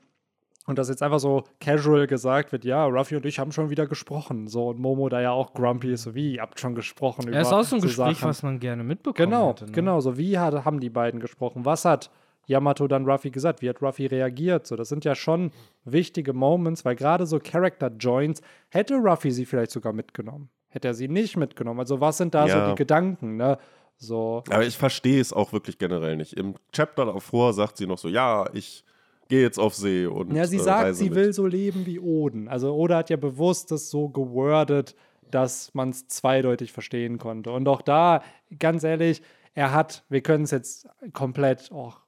[0.67, 3.87] Und dass jetzt einfach so casual gesagt wird, ja, Ruffy und ich haben schon wieder
[3.87, 4.47] gesprochen.
[4.47, 7.23] So, und Momo da ja auch grumpy ist, so wie, ihr habt schon gesprochen.
[7.23, 8.29] Ja, über ist auch so ein so Gespräch, Sachen.
[8.29, 9.17] was man gerne mitbekommt.
[9.17, 9.71] Genau, hätte, ne?
[9.71, 11.65] genau, so wie hat, haben die beiden gesprochen?
[11.65, 12.11] Was hat
[12.45, 13.63] Yamato dann Ruffy gesagt?
[13.63, 14.67] Wie hat Ruffy reagiert?
[14.67, 15.51] So, das sind ja schon
[15.83, 20.49] wichtige Moments, weil gerade so Character Joints hätte Ruffy sie vielleicht sogar mitgenommen.
[20.69, 21.79] Hätte er sie nicht mitgenommen.
[21.79, 22.65] Also, was sind da ja.
[22.65, 23.57] so die Gedanken, ne?
[23.97, 24.43] So.
[24.49, 26.33] Aber ich verstehe es auch wirklich generell nicht.
[26.33, 28.83] Im Chapter davor sagt sie noch so, ja, ich
[29.31, 31.15] gehe jetzt auf See und Ja, sie äh, sagt, sie mit.
[31.15, 32.49] will so leben wie Oden.
[32.49, 34.93] Also Oda hat ja bewusst das so gewordet,
[35.31, 37.51] dass man es zweideutig verstehen konnte.
[37.51, 38.23] Und auch da,
[38.59, 39.21] ganz ehrlich,
[39.53, 42.01] er hat, wir können es jetzt komplett auch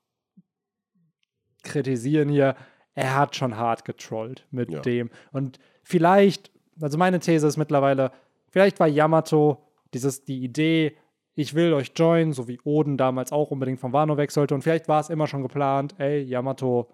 [1.64, 2.56] kritisieren hier,
[2.94, 4.82] er hat schon hart getrollt mit ja.
[4.82, 5.10] dem.
[5.32, 8.12] Und vielleicht, also meine These ist mittlerweile,
[8.50, 10.98] vielleicht war Yamato dieses, die Idee,
[11.36, 14.54] ich will euch joinen, so wie Oden damals auch unbedingt von Wano weg sollte.
[14.54, 16.90] Und vielleicht war es immer schon geplant, ey, Yamato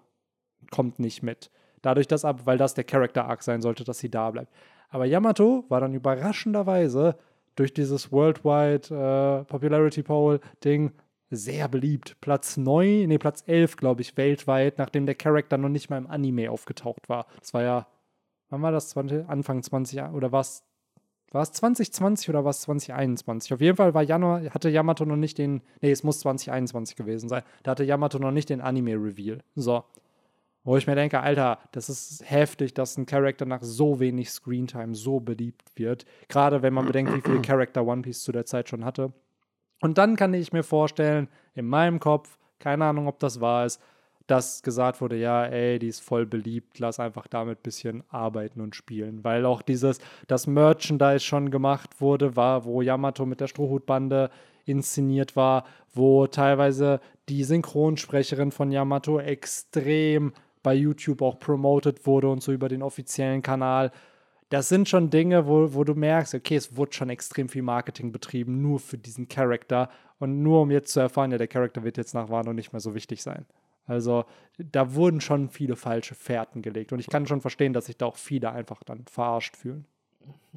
[0.70, 1.50] kommt nicht mit.
[1.82, 4.52] Dadurch, dass ab, weil das der Character Arc sein sollte, dass sie da bleibt.
[4.90, 7.16] Aber Yamato war dann überraschenderweise
[7.56, 10.92] durch dieses Worldwide äh, Popularity Poll Ding
[11.30, 12.16] sehr beliebt.
[12.20, 16.08] Platz 9, nee, Platz 11, glaube ich, weltweit, nachdem der Charakter noch nicht mal im
[16.08, 17.26] Anime aufgetaucht war.
[17.38, 17.86] Das war ja,
[18.48, 18.90] wann war das?
[18.90, 20.64] 20, Anfang 20 oder war es
[21.30, 23.54] 2020 oder war es 2021?
[23.54, 27.28] Auf jeden Fall war Januar, hatte Yamato noch nicht den, nee, es muss 2021 gewesen
[27.28, 27.42] sein.
[27.62, 29.38] Da hatte Yamato noch nicht den Anime-Reveal.
[29.54, 29.84] So.
[30.62, 34.94] Wo ich mir denke, Alter, das ist heftig, dass ein Charakter nach so wenig Screentime
[34.94, 36.04] so beliebt wird.
[36.28, 39.12] Gerade wenn man bedenkt, wie viele Charakter One Piece zu der Zeit schon hatte.
[39.80, 43.80] Und dann kann ich mir vorstellen, in meinem Kopf, keine Ahnung, ob das wahr ist,
[44.26, 48.60] dass gesagt wurde, ja, ey, die ist voll beliebt, lass einfach damit ein bisschen arbeiten
[48.60, 49.24] und spielen.
[49.24, 54.30] Weil auch dieses, das Merchandise schon gemacht wurde, war, wo Yamato mit der Strohhutbande
[54.66, 62.42] inszeniert war, wo teilweise die Synchronsprecherin von Yamato extrem bei YouTube auch promoted wurde und
[62.42, 63.92] so über den offiziellen Kanal.
[64.48, 68.12] Das sind schon Dinge, wo, wo du merkst, okay, es wurde schon extrem viel Marketing
[68.12, 71.96] betrieben, nur für diesen Charakter und nur um jetzt zu erfahren, ja, der Charakter wird
[71.96, 73.46] jetzt nach Wano nicht mehr so wichtig sein.
[73.86, 74.24] Also
[74.58, 76.92] da wurden schon viele falsche Fährten gelegt.
[76.92, 79.84] Und ich kann schon verstehen, dass sich da auch viele einfach dann verarscht fühlen.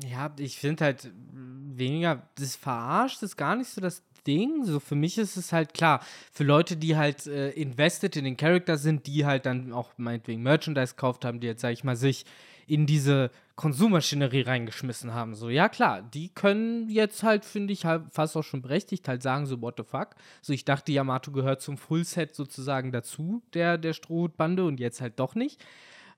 [0.03, 4.65] Ja, ich finde halt weniger, das verarscht ist gar nicht so das Ding.
[4.65, 8.38] So für mich ist es halt klar, für Leute, die halt äh, invested in den
[8.38, 11.95] Charakter sind, die halt dann auch meinetwegen Merchandise gekauft haben, die jetzt, sag ich mal,
[11.95, 12.25] sich
[12.65, 15.36] in diese Konsummaschinerie reingeschmissen haben.
[15.36, 19.21] So, ja klar, die können jetzt halt, finde ich, halt fast auch schon berechtigt halt
[19.21, 20.15] sagen, so, what the fuck.
[20.41, 25.19] So, ich dachte, Yamato gehört zum Fullset sozusagen dazu, der, der Strohhutbande und jetzt halt
[25.19, 25.63] doch nicht.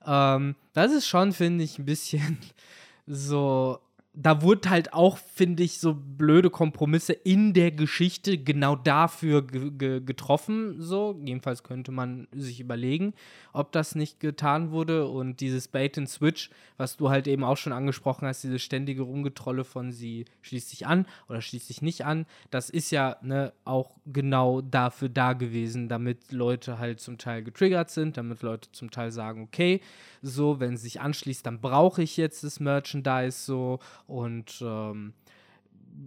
[0.06, 2.38] Ähm, das ist schon, finde ich, ein bisschen
[3.06, 3.80] so
[4.18, 10.80] da wurden halt auch, finde ich, so blöde Kompromisse in der Geschichte genau dafür getroffen.
[10.80, 13.12] So, jedenfalls könnte man sich überlegen,
[13.52, 15.06] ob das nicht getan wurde.
[15.06, 16.48] Und dieses Bait and Switch,
[16.78, 20.86] was du halt eben auch schon angesprochen hast, diese ständige Rumgetrolle von sie schließt sich
[20.86, 25.90] an oder schließt sich nicht an, das ist ja ne, auch genau dafür da gewesen,
[25.90, 29.82] damit Leute halt zum Teil getriggert sind, damit Leute zum Teil sagen, okay,
[30.22, 35.14] so, wenn sie sich anschließt, dann brauche ich jetzt das Merchandise so und ähm,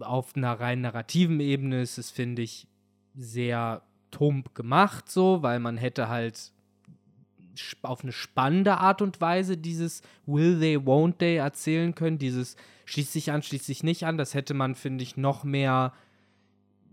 [0.00, 2.66] auf einer rein narrativen Ebene ist es, finde ich,
[3.16, 6.52] sehr tump gemacht, so, weil man hätte halt
[7.82, 13.12] auf eine spannende Art und Weise dieses Will they, won't they erzählen können, dieses schließt
[13.12, 15.92] sich an, schließt sich nicht an, das hätte man, finde ich, noch mehr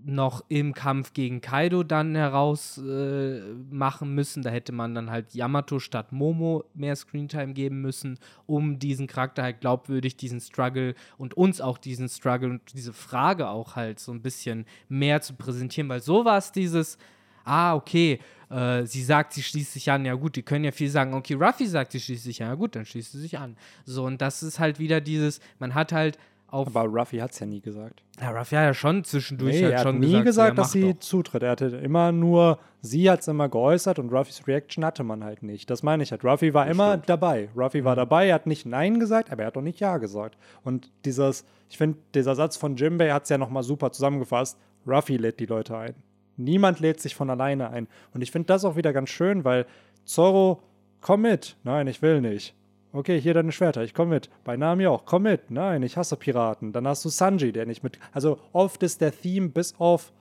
[0.08, 4.42] noch im Kampf gegen Kaido dann heraus äh, machen müssen.
[4.42, 9.44] Da hätte man dann halt Yamato statt Momo mehr Screentime geben müssen, um diesen Charakter
[9.44, 14.14] halt glaubwürdig, diesen Struggle und uns auch diesen Struggle und diese Frage auch halt so
[14.14, 16.98] ein bisschen mehr zu präsentieren, weil so war es dieses,
[17.44, 20.90] ah, okay, äh, sie sagt, sie schließt sich an, ja gut, die können ja viel
[20.90, 23.58] sagen, okay, Ruffy sagt, sie schließt sich an, ja gut, dann schließt sie sich an.
[23.84, 26.18] So, und das ist halt wieder dieses, man hat halt
[26.48, 26.68] auf.
[26.68, 28.04] Aber Ruffy hat es ja nie gesagt.
[28.20, 30.72] ja, Ruffy hat ja schon zwischendurch Nee, halt er hat schon nie gesagt, gesagt, dass
[30.72, 31.00] sie doch.
[31.00, 31.44] zutritt.
[31.44, 35.44] Er hatte immer nur, sie hat es immer geäußert und Ruffys Reaction hatte man halt
[35.44, 35.70] nicht.
[35.70, 36.24] Das meine ich halt.
[36.24, 37.10] Ruffy war immer stimmt.
[37.10, 37.50] dabei.
[37.56, 37.86] Ruffy Mhm.
[37.86, 40.38] war dabei, er hat nicht Nein gesagt, aber er hat auch nicht Ja gesagt.
[40.64, 44.58] Und dieses, ich finde, dieser Satz von Jimbei hat es ja nochmal super zusammengefasst.
[44.88, 45.96] Ruffy lädt die Leute ein.
[46.38, 47.88] Niemand lädt sich von alleine ein.
[48.14, 49.66] Und ich finde das auch wieder ganz schön, weil
[50.06, 50.62] Zorro,
[51.02, 51.58] komm mit.
[51.64, 52.56] Nein, ich will nicht.
[52.98, 54.28] Okay, hier deine Schwerter, ich komm mit.
[54.44, 55.52] Bei Nami auch, komm mit.
[55.52, 56.74] Nein, ich hasse Piraten.
[56.74, 58.00] Dann hast du Sanji, der nicht mit.
[58.12, 60.12] Also oft ist der Theme bis auf,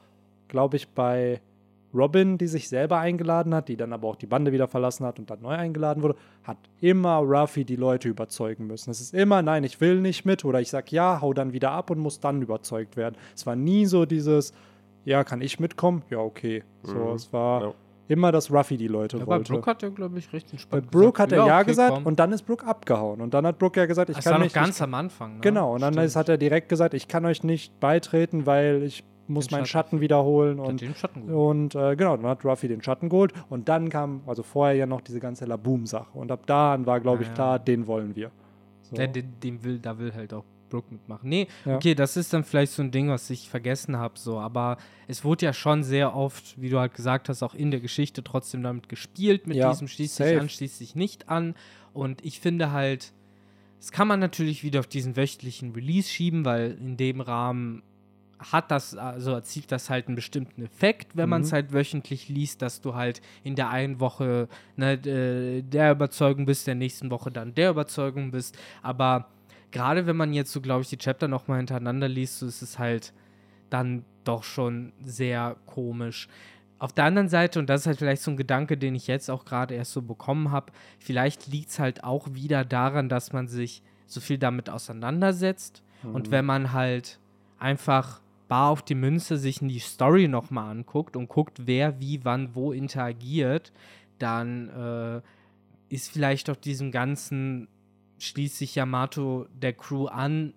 [0.48, 1.40] glaube ich, bei
[1.94, 5.18] Robin, die sich selber eingeladen hat, die dann aber auch die Bande wieder verlassen hat
[5.18, 8.90] und dann neu eingeladen wurde, hat immer Ruffy die Leute überzeugen müssen.
[8.90, 11.70] Es ist immer, nein, ich will nicht mit oder ich sag ja, hau dann wieder
[11.70, 13.16] ab und muss dann überzeugt werden.
[13.34, 14.52] Es war nie so dieses,
[15.06, 16.02] ja, kann ich mitkommen?
[16.10, 16.62] Ja, okay.
[16.82, 17.14] So, Mhm.
[17.14, 17.74] es war Ja.
[18.08, 19.52] Immer, dass Ruffy die Leute Ja, bei wollte.
[19.52, 22.06] Brooke hat er, glaube ich, recht Bei entspannt Brooke hat er ja, okay, gesagt komm.
[22.06, 23.20] und dann ist Brooke abgehauen.
[23.20, 24.54] Und dann hat Brooke ja gesagt, ich das kann war noch nicht.
[24.54, 25.34] ganz ich, am Anfang.
[25.34, 25.40] Ne?
[25.40, 26.06] genau, und dann Stimmt.
[26.06, 29.66] ist, hat er direkt gesagt, ich kann euch nicht beitreten, weil ich muss Den meinen
[29.66, 29.88] Schatten.
[29.88, 30.60] Schatten wiederholen.
[30.60, 33.32] Und, den Schatten und äh, genau, dann hat Ruffy den Schatten geholt.
[33.48, 36.16] Und dann kam, also vorher ja noch diese ganze Laboom-Sache.
[36.16, 37.34] Und ab da an war, glaube ich, Ja, ja.
[37.34, 38.30] klar, den wollen wir.
[38.82, 38.94] So.
[38.94, 41.28] Der, den, den will, da will halt auch Brooke mitmachen.
[41.28, 41.76] Nee, Ja.
[41.76, 44.76] okay, das ist dann vielleicht so ein Ding, was ich vergessen habe, so, aber
[45.08, 48.22] es wurde ja schon sehr oft, wie du halt gesagt hast, auch in der Geschichte
[48.24, 51.54] trotzdem damit gespielt, mit Ja, diesem schließt sich an, schließt sich nicht an.
[51.92, 53.12] Und ich finde halt,
[53.78, 57.82] das kann man natürlich wieder auf diesen wöchentlichen Release schieben, weil in dem Rahmen
[58.38, 61.54] hat das, also erzielt das halt einen bestimmten Effekt, wenn man es Mhm.
[61.54, 66.66] halt wöchentlich liest, dass du halt in der einen Woche ne, äh, der Überzeugung bist,
[66.66, 68.58] der nächsten Woche dann der Überzeugung bist.
[68.82, 69.28] Aber
[69.70, 72.78] gerade wenn man jetzt so, glaube ich, die Chapter nochmal hintereinander liest, so ist es
[72.78, 73.12] halt
[73.70, 76.28] dann doch schon sehr komisch.
[76.78, 79.30] Auf der anderen Seite, und das ist halt vielleicht so ein Gedanke, den ich jetzt
[79.30, 83.48] auch gerade erst so bekommen habe, vielleicht liegt es halt auch wieder daran, dass man
[83.48, 85.82] sich so viel damit auseinandersetzt.
[86.12, 87.18] Und wenn man halt
[87.58, 92.24] einfach bar auf die Münze sich in die Story nochmal anguckt und guckt, wer wie,
[92.24, 93.72] wann, wo interagiert,
[94.18, 95.20] dann äh,
[95.88, 97.68] ist vielleicht auch diesem ganzen
[98.18, 100.54] schließt sich Yamato der Crew an.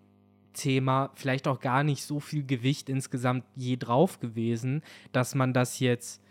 [0.54, 5.80] Thema vielleicht auch gar nicht so viel Gewicht insgesamt je drauf gewesen, dass man das
[5.80, 6.22] jetzt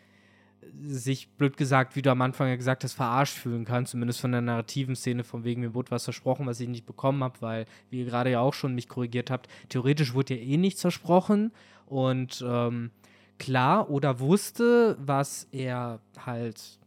[0.82, 4.32] sich, blöd gesagt, wie du am Anfang ja gesagt hast, verarscht fühlen kann, zumindest von
[4.32, 7.66] der narrativen Szene, von wegen mir wurde was versprochen, was ich nicht bekommen habe, weil,
[7.90, 11.52] wie ihr gerade ja auch schon mich korrigiert habt, theoretisch wurde ja eh nichts versprochen.
[11.86, 12.90] Und ähm,
[13.38, 16.78] klar oder wusste, was er halt,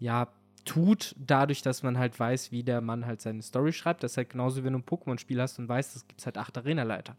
[0.00, 0.28] ja,
[0.64, 4.02] tut, dadurch, dass man halt weiß, wie der Mann halt seine Story schreibt.
[4.02, 6.56] Das ist halt genauso, wenn du ein Pokémon-Spiel hast und weißt, es gibt halt acht
[6.58, 7.16] Arena-Leiter.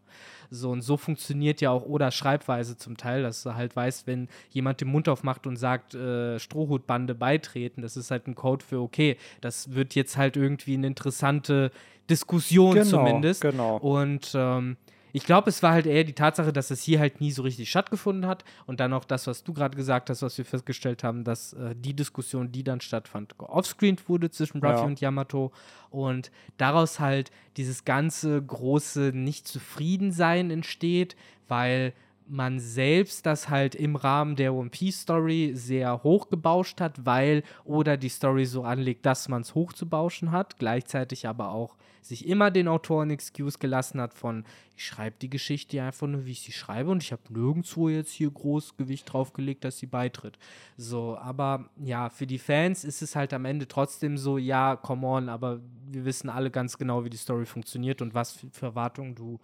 [0.50, 4.28] So, und so funktioniert ja auch oder Schreibweise zum Teil, dass du halt weißt, wenn
[4.50, 8.80] jemand den Mund aufmacht und sagt, äh, Strohhutbande beitreten, das ist halt ein Code für,
[8.80, 11.70] okay, das wird jetzt halt irgendwie eine interessante
[12.08, 13.40] Diskussion genau, zumindest.
[13.42, 13.76] Genau.
[13.78, 14.76] Und ähm,
[15.12, 17.68] ich glaube, es war halt eher die Tatsache, dass es hier halt nie so richtig
[17.70, 18.44] stattgefunden hat.
[18.66, 21.74] Und dann auch das, was du gerade gesagt hast, was wir festgestellt haben, dass äh,
[21.76, 24.86] die Diskussion, die dann stattfand, offscreened wurde zwischen Ruffy Ja.
[24.86, 25.52] und Yamato.
[25.90, 31.16] Und daraus halt dieses ganze große Nicht-Zufriedensein entsteht,
[31.48, 31.92] weil
[32.28, 37.96] man selbst das halt im Rahmen der One Piece Story sehr hochgebauscht hat, weil oder
[37.96, 42.68] die Story so anlegt, dass man es hochzubauschen hat, gleichzeitig aber auch sich immer den
[42.68, 44.44] Autoren Excuse gelassen hat von,
[44.76, 48.12] ich schreibe die Geschichte einfach nur, wie ich sie schreibe und ich habe nirgendwo jetzt
[48.12, 50.38] hier groß Gewicht draufgelegt, dass sie beitritt.
[50.76, 55.06] So, aber ja, für die Fans ist es halt am Ende trotzdem so, ja, come
[55.06, 55.60] on, aber
[55.90, 59.38] wir wissen alle ganz genau, wie die Story funktioniert und was für, Erwartungen du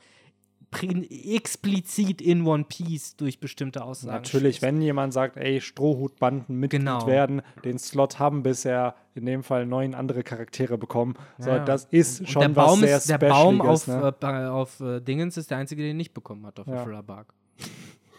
[0.71, 4.75] explizit in One Piece durch bestimmte Aussagen Natürlich, stellst.
[4.77, 7.07] wenn jemand sagt, ey, Strohhutbanden Mitglied Genau.
[7.07, 11.15] werden, den Slot haben bisher in dem Fall neun andere Charaktere bekommen.
[11.39, 11.59] So, Ja.
[11.65, 14.15] das ist Und schon der was Baum sehr ist, der Baum auf, ne?
[14.21, 16.75] äh, auf äh, Dingens ist der einzige, den nicht bekommen hat auf Ja.
[16.75, 17.33] der Thriller Bark.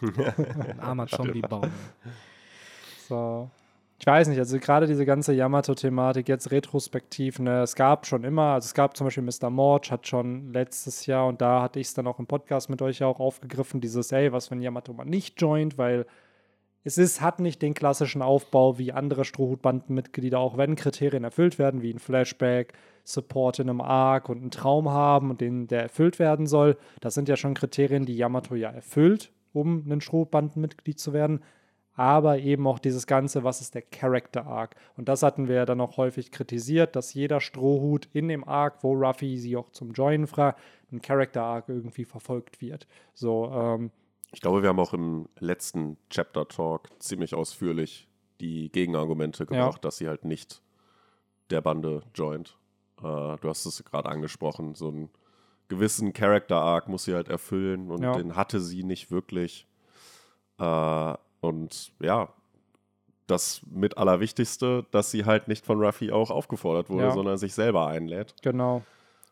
[0.00, 1.70] Ein armer Zombie-Baum.
[3.08, 3.50] So.
[4.00, 8.54] Ich weiß nicht, also gerade diese ganze Yamato-Thematik jetzt retrospektiv, ne, es gab schon immer,
[8.54, 9.50] also es gab zum Beispiel Mr.
[9.50, 12.80] Morge, hat schon letztes Jahr, und da hatte ich es dann auch im Podcast mit
[12.80, 16.06] euch ja auch aufgegriffen, dieses, ey, was wenn Yamato mal nicht joint, weil
[16.82, 21.82] es ist, hat nicht den klassischen Aufbau wie andere Strohhutbandenmitglieder, auch wenn Kriterien erfüllt werden,
[21.82, 22.72] wie ein Flashback,
[23.04, 26.78] Support in einem Arc und einen Traum haben und den, der erfüllt werden soll.
[27.00, 31.40] Das sind ja schon Kriterien, die Yamato ja erfüllt, um ein Strohhutbandenmitglied zu werden
[31.96, 34.76] aber eben auch dieses Ganze, was ist der Character Arc?
[34.96, 38.82] Und das hatten wir ja dann auch häufig kritisiert, dass jeder Strohhut in dem Arc,
[38.82, 40.60] wo Ruffy sie auch zum Joinen fragt,
[40.92, 42.86] ein Character Arc irgendwie verfolgt wird.
[43.14, 43.90] So, ähm,
[44.32, 48.08] Ich glaube, wir haben auch im letzten Chapter Talk ziemlich ausführlich
[48.40, 50.62] die Gegenargumente gebracht, dass sie halt nicht
[51.50, 52.56] der Bande joint.
[52.98, 55.10] Äh, du hast es gerade angesprochen, so ein
[55.68, 58.12] gewissen Character-Arc muss sie halt erfüllen und Ja.
[58.12, 59.66] den hatte sie nicht wirklich.
[60.58, 62.28] Äh, und ja,
[63.26, 67.10] das mit Allerwichtigste, dass sie halt nicht von Ruffy auch aufgefordert wurde, Ja.
[67.12, 68.34] sondern sich selber einlädt.
[68.42, 68.82] Genau.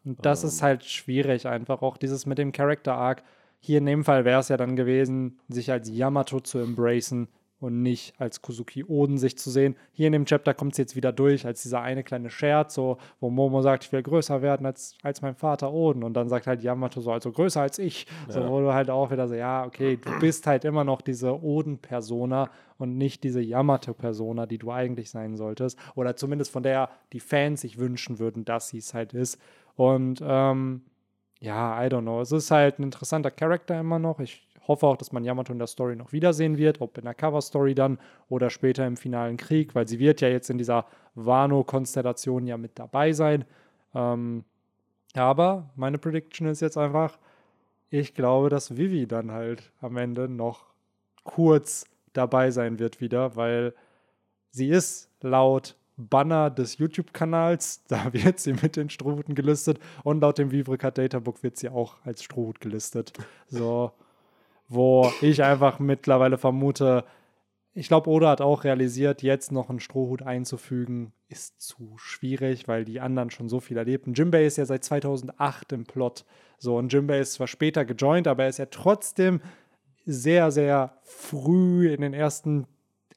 [0.05, 0.49] Und das Ähm.
[0.49, 3.23] ist halt schwierig, einfach auch dieses mit dem Character Arc.
[3.61, 7.27] Hier in dem Fall wäre es ja dann gewesen, sich als Yamato zu embracen
[7.61, 9.75] und nicht als Kuzuki Oden sich zu sehen.
[9.93, 12.99] Hier in dem Chapter kommt es jetzt wieder durch, als dieser eine kleine Scherz, so,
[13.19, 16.05] wo Momo sagt, ich will größer werden als, als mein Vater Oden.
[16.05, 18.07] Und dann sagt halt Yamato so, also größer als ich.
[18.29, 18.49] So, Ja.
[18.49, 22.51] wo du halt auch wieder so, ja, okay, du bist halt immer noch diese Oden-Persona
[22.79, 25.79] und nicht diese Yamato-Persona, die du eigentlich sein solltest.
[25.97, 29.41] Oder zumindest von der die Fans sich wünschen würden, dass sie es halt ist.
[29.75, 30.83] Und ähm,
[31.41, 32.21] ja, I don't know.
[32.21, 34.19] Es ist halt ein interessanter Charakter immer noch.
[34.21, 37.15] Ich hoffe auch, dass man Yamato in der Story noch wiedersehen wird, ob in der
[37.15, 42.47] Cover-Story dann oder später im finalen Krieg, weil sie wird ja jetzt in dieser Wano-Konstellation
[42.47, 43.45] ja mit dabei sein.
[43.95, 44.45] Ähm,
[45.15, 47.19] aber meine Prediction ist jetzt einfach,
[47.91, 50.67] ich glaube, dass Vivi dann halt am Ende noch
[51.25, 53.75] kurz dabei sein wird wieder, weil
[54.51, 60.39] sie ist laut Banner des YouTube-Kanals, da wird sie mit den Strohhuten gelistet und laut
[60.39, 63.13] dem Vivricat Databook wird sie auch als Strohhut gelistet.
[63.49, 63.93] So,
[64.69, 67.05] wo ich einfach mittlerweile vermute,
[67.73, 72.85] ich glaube, Oda hat auch realisiert, jetzt noch einen Strohhut einzufügen, ist zu schwierig, weil
[72.85, 74.15] die anderen schon so viel erlebten.
[74.15, 76.25] Jimbei ist ja seit 2008 im Plot.
[76.59, 79.41] So, und Jimbei ist zwar später gejoint, aber er ist ja trotzdem
[80.05, 82.67] sehr, sehr früh in den ersten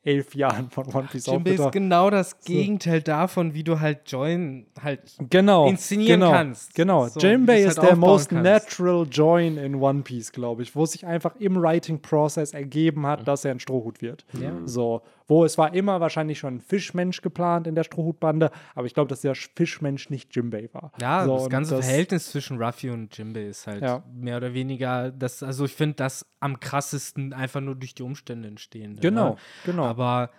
[0.03, 1.73] elf Jahren von One Piece Jinbei ist aufgetaucht.
[1.73, 6.73] genau das Gegenteil davon, wie du halt Join halt genau, inszenieren genau, kannst.
[6.73, 8.43] Genau, So, du ist halt der most kannst.
[8.43, 13.27] natural join in One Piece, glaube ich, wo es sich einfach im Writing-Process ergeben hat,
[13.27, 14.25] dass er ein Strohhut wird.
[14.41, 14.51] Ja.
[14.65, 18.93] So, wo es war immer wahrscheinlich schon ein Fischmensch geplant in der Strohhutbande, aber ich
[18.93, 20.91] glaube, dass der Fischmensch nicht Jimbei war.
[20.99, 24.03] Ja, so, das ganze Verhältnis zwischen Ruffy und Jimbei ist halt Ja.
[24.13, 28.47] mehr oder weniger, das, also ich finde das am krassesten einfach nur durch die Umstände
[28.47, 28.97] entstehen.
[28.99, 29.35] Genau, ne?
[29.65, 29.90] genau.
[29.91, 30.31] Aber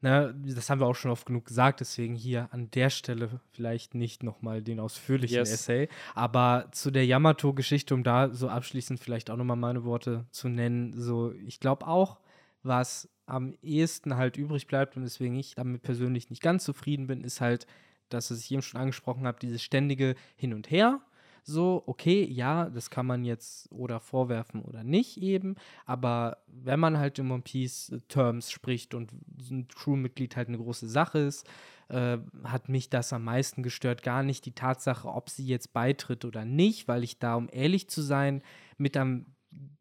[0.00, 3.94] ne, das haben wir auch schon oft genug gesagt, deswegen hier an der Stelle vielleicht
[3.94, 5.52] nicht nochmal den ausführlichen Yes.
[5.52, 5.88] Essay.
[6.14, 10.94] Aber zu der Yamato-Geschichte, um da so abschließend vielleicht auch nochmal meine Worte zu nennen,
[10.96, 12.18] so, ich glaube auch,
[12.62, 17.22] was am ehesten halt übrig bleibt und deswegen ich damit persönlich nicht ganz zufrieden bin,
[17.22, 17.66] ist halt,
[18.08, 21.00] dass was ich eben schon angesprochen habe, dieses ständige Hin und Her.
[21.42, 26.98] So, okay, ja, das kann man jetzt oder vorwerfen oder nicht eben, aber wenn man
[26.98, 29.12] halt in One Piece äh, Terms spricht und
[29.50, 31.46] ein Crewmitglied halt eine große Sache ist,
[31.88, 34.02] äh, hat mich das am meisten gestört.
[34.02, 37.88] Gar nicht die Tatsache, ob sie jetzt beitritt oder nicht, weil ich da, um ehrlich
[37.88, 38.42] zu sein,
[38.78, 39.26] mit am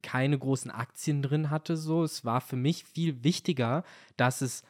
[0.02, 1.78] keine großen Aktien drin hatte.
[1.78, 3.84] So, es war für mich viel wichtiger,
[4.18, 4.64] dass es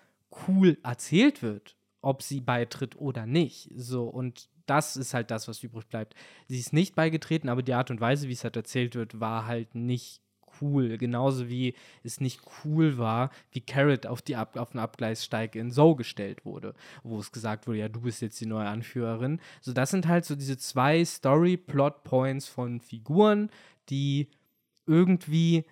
[0.47, 3.69] cool erzählt wird, ob sie beitritt oder nicht.
[3.75, 6.15] So und das ist halt das, was übrig bleibt.
[6.47, 9.47] Sie ist nicht beigetreten, aber die Art und Weise, wie es halt erzählt wird, war
[9.47, 10.21] halt nicht
[10.61, 10.97] cool.
[10.97, 15.71] Genauso wie es nicht cool war, wie Carrot auf, die Ab auf den Abgleissteig in
[15.71, 19.39] So gestellt wurde, wo es gesagt wurde, ja, du bist jetzt die neue Anführerin.
[19.61, 23.49] So, das sind halt so diese zwei Story-Plot-Points von Figuren,
[23.89, 24.29] die
[24.85, 25.65] irgendwie,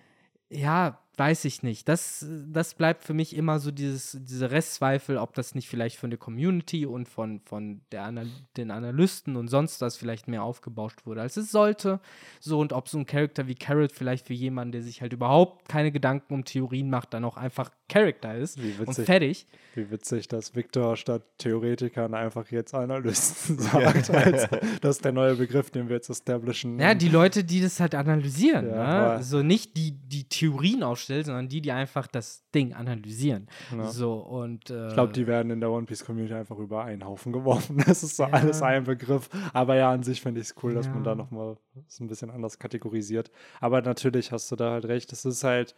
[0.50, 1.88] ja, weiß ich nicht.
[1.88, 6.10] Das, das bleibt für mich immer so dieses, diese Restzweifel, ob das nicht vielleicht von
[6.10, 8.26] der Community und von, von der Anal
[8.56, 12.00] den Analysten und sonst was vielleicht mehr aufgebauscht wurde, als es sollte.
[12.40, 15.68] So, und ob so ein Charakter wie Carrot vielleicht für jemanden, der sich halt überhaupt
[15.68, 19.06] keine Gedanken um Theorien macht, dann auch einfach Charakter ist Wie und witzig.
[19.06, 19.46] fertig.
[19.74, 24.10] Wie witzig, dass Victor statt Theoretikern einfach jetzt Analysten sagt.
[24.10, 24.48] Als,
[24.80, 26.78] das ist der neue Begriff, den wir jetzt establishen.
[26.78, 28.68] Ja, die Leute, die das halt analysieren.
[28.68, 29.22] Ja, ne?
[29.22, 33.48] So nicht die, die Theorien aufstellen, sondern die, die einfach das Ding analysieren.
[33.76, 33.88] Ja.
[33.88, 37.04] So, und äh, Ich glaube, die werden in der One Piece Community einfach über einen
[37.04, 37.76] Haufen geworfen.
[37.86, 38.30] Das ist so Ja.
[38.30, 39.28] alles ein Begriff.
[39.52, 42.30] Aber ja, an sich finde ich es cool, dass man da nochmal so ein bisschen
[42.30, 43.30] anders kategorisiert.
[43.60, 45.12] Aber natürlich hast du da halt recht.
[45.12, 45.74] Es ist halt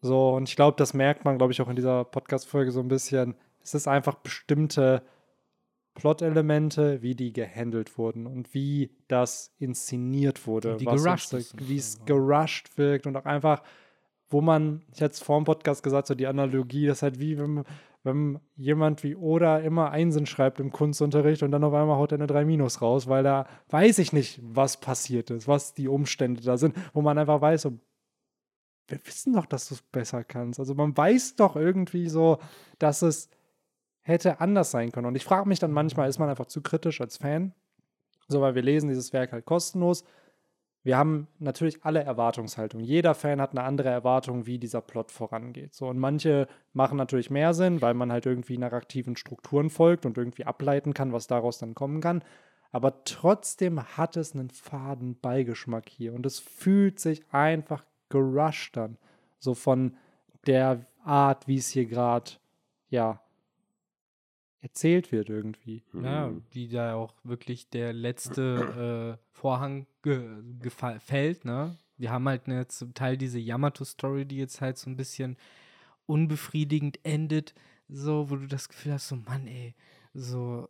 [0.00, 2.88] so, und ich glaube, das merkt man, glaube ich, auch in dieser Podcast-Folge so ein
[2.88, 3.34] bisschen.
[3.62, 5.02] Es ist einfach bestimmte
[5.94, 10.80] Plot-Elemente, wie die gehandelt wurden und wie das inszeniert wurde.
[10.80, 13.62] Wie gerusht uns Wie es gerusht wirkt und auch einfach,
[14.34, 17.20] wo man, ich hatte es vor dem Podcast gesagt, so die Analogie, das ist halt
[17.20, 17.62] wie, wenn,
[18.02, 22.18] wenn jemand wie Oda immer Einsen schreibt im Kunstunterricht und dann auf einmal haut er
[22.18, 26.42] eine 3 Minus raus, weil da weiß ich nicht, was passiert ist, was die Umstände
[26.42, 27.78] da sind, wo man einfach weiß, so,
[28.88, 30.58] wir wissen doch, dass du es besser kannst.
[30.58, 32.38] Also man weiß doch irgendwie so,
[32.80, 33.30] dass es
[34.00, 35.06] hätte anders sein können.
[35.06, 37.54] Und ich frage mich dann manchmal, ist man einfach zu kritisch als Fan?
[38.26, 40.02] So, weil wir lesen dieses Werk halt kostenlos.
[40.84, 42.82] Wir haben natürlich alle Erwartungshaltung.
[42.82, 45.74] Jeder Fan hat eine andere Erwartung, wie dieser Plot vorangeht.
[45.74, 50.18] So, und manche machen natürlich mehr Sinn, weil man halt irgendwie narrativen Strukturen folgt und
[50.18, 52.22] irgendwie ableiten kann, was daraus dann kommen kann.
[52.74, 58.98] aber trotzdem hat es einen faden Beigeschmack hier und es fühlt sich einfach gerusht an.
[59.38, 59.96] So von
[60.48, 62.32] der Art, wie es hier gerade,
[62.90, 63.20] ja,
[64.64, 65.82] erzählt wird irgendwie.
[65.92, 66.42] Ja, Mhm.
[66.50, 70.26] wie da auch wirklich der letzte äh, Vorhang ge
[70.98, 71.76] fällt, ne?
[71.98, 75.36] Wir haben halt ne, zum Teil diese Yamato-Story, die jetzt halt so ein bisschen
[76.06, 77.54] unbefriedigend endet,
[77.88, 79.74] so, wo du das Gefühl hast, so, Mann, ey,
[80.14, 80.68] so,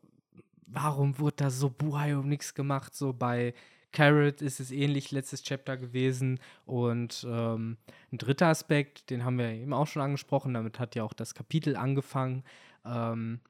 [0.66, 2.94] warum wurde da so Buhai um nichts gemacht?
[2.94, 3.54] So bei
[3.92, 6.40] Carrot ist es ähnlich letztes Chapter gewesen.
[6.66, 7.76] Und ähm,
[8.12, 11.34] ein dritter Aspekt, den haben wir eben auch schon angesprochen, damit hat ja auch das
[11.34, 12.42] Kapitel angefangen.
[12.84, 13.40] Ähm,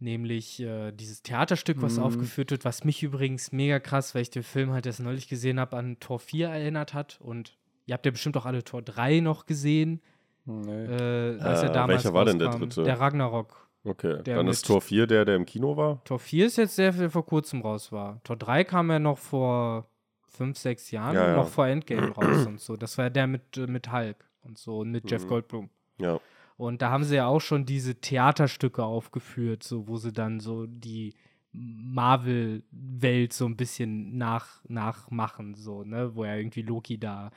[0.00, 2.02] nämlich äh, dieses Theaterstück, was Mhm.
[2.04, 5.58] aufgeführt wird, was mich übrigens mega krass, weil ich den Film halt erst neulich gesehen
[5.58, 7.18] habe, an Tor 4 erinnert hat.
[7.20, 10.00] Und ihr habt ja bestimmt auch alle Tor 3 noch gesehen.
[10.44, 10.70] Nee.
[10.84, 12.82] Äh, als er Äh, damals welcher war denn der dritte?
[12.84, 13.68] Der Ragnarok.
[13.84, 16.02] Okay, Der dann ist Tor 4 der, der im Kino war.
[16.04, 18.20] Tor 4 ist jetzt der, der vor kurzem raus war.
[18.24, 19.88] Tor 3 kam ja noch vor
[20.26, 21.36] fünf, sechs Jahren, Ja, ja.
[21.36, 22.76] noch vor Endgame raus und so.
[22.76, 25.28] Das war ja der mit, äh, mit Hulk und so und mit Jeff Mhm.
[25.28, 25.70] Goldblum.
[26.00, 26.20] Ja.
[26.58, 30.66] Und da haben sie ja auch schon diese Theaterstücke aufgeführt, so wo sie dann so
[30.66, 31.14] die
[31.52, 37.30] Marvel-Welt so ein bisschen nach, nachmachen, so, ne, wo ja irgendwie Loki da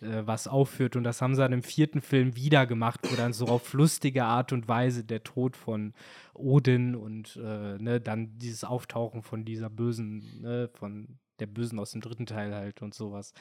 [0.00, 0.94] äh, was aufführt.
[0.94, 4.24] Und das haben sie dann im vierten Film wieder gemacht, wo dann so auf lustige
[4.24, 5.92] Art und Weise der Tod von
[6.34, 11.90] Odin und äh, ne, dann dieses Auftauchen von dieser Bösen, ne, von der Bösen aus
[11.90, 13.32] dem dritten Teil halt und sowas,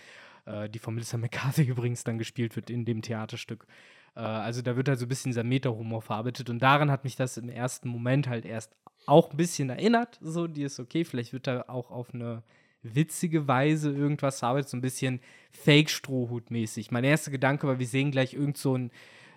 [0.45, 3.67] äh, die von Melissa McCarthy übrigens dann gespielt wird in dem Theaterstück.
[4.16, 7.16] Äh, also da wird halt so ein bisschen dieser Meta-Humor verarbeitet und daran hat mich
[7.16, 10.18] das im ersten Moment halt erst auch ein bisschen erinnert.
[10.22, 12.43] So, die ist okay, vielleicht wird da auch auf eine
[12.84, 15.20] witzige Weise irgendwas verarbeitet, so ein bisschen
[15.51, 16.91] Fake-Strohhut-mäßig.
[16.91, 18.91] Mein erster Gedanke war, wir sehen gleich irgend so einen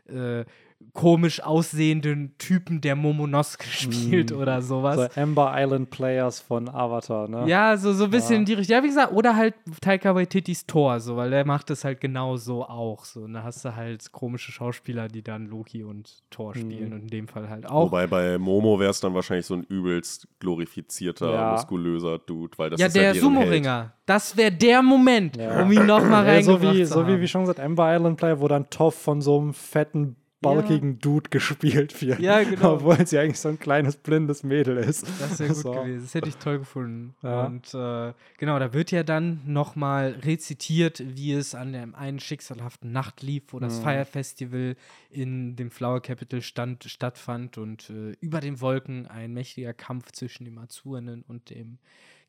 [0.07, 0.45] äh,
[0.93, 4.37] komisch aussehenden Typen, der Momonosuke spielt Mm.
[4.41, 4.97] oder sowas.
[5.15, 7.45] So Amber Island Players von Avatar, ne?
[7.47, 8.39] Ja, so, so ein bisschen Ja.
[8.41, 8.77] in die Richtung.
[8.77, 12.37] Ja, wie gesagt, oder halt Taika Waititis Tor, so, weil der macht das halt genau
[12.37, 13.05] so auch.
[13.05, 13.21] So.
[13.21, 16.95] Und da hast du halt komische Schauspieler, die dann Loki und Thor spielen Mhm.
[16.95, 17.87] und in dem Fall halt auch.
[17.87, 21.53] Wobei bei Momo wäre es dann wahrscheinlich so ein übelst glorifizierter, Ja.
[21.53, 23.21] muskulöser Dude, weil das ja, ist der ja.
[23.21, 23.93] Sumo-Ringer.
[24.07, 25.63] Das wäre der Moment, Ja.
[25.63, 27.21] um ihn nochmal Ja, so reingebracht wie, zu so wie, haben.
[27.21, 31.29] wie schon gesagt, Amber Island Player, wo dann Toff von so einem fetten, bulkigen Dude
[31.31, 32.19] gespielt wird.
[32.21, 32.75] Ja, genau.
[32.75, 35.07] Obwohl sie eigentlich so ein kleines, blindes Mädel ist.
[35.21, 35.73] Das wäre gut So.
[35.73, 36.03] gewesen.
[36.03, 37.15] Das hätte ich toll gefunden.
[37.23, 37.45] Ja.
[37.47, 42.91] Und äh, genau, da wird ja dann nochmal rezitiert, wie es an dem einen schicksalhaften
[42.91, 43.83] Nacht lief, wo das Mhm.
[43.83, 44.77] Fire Festival
[45.11, 50.45] in dem Flower Capital stand, stattfand und äh, über den Wolken ein mächtiger Kampf zwischen
[50.45, 51.79] dem Azurnen und dem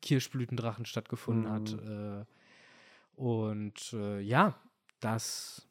[0.02, 1.72] Kirschblütendrachen stattgefunden hat.
[1.72, 2.24] Äh,
[3.20, 4.54] und äh, ja,
[5.00, 5.68] das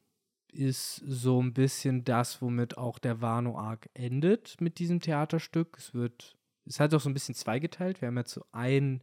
[0.51, 5.77] ist so ein bisschen das, womit auch der Wano-Arc endet mit diesem Theaterstück.
[5.77, 6.35] Es wird,
[6.65, 8.01] es hat auch so ein bisschen zweigeteilt.
[8.01, 9.01] Wir haben ja zu einen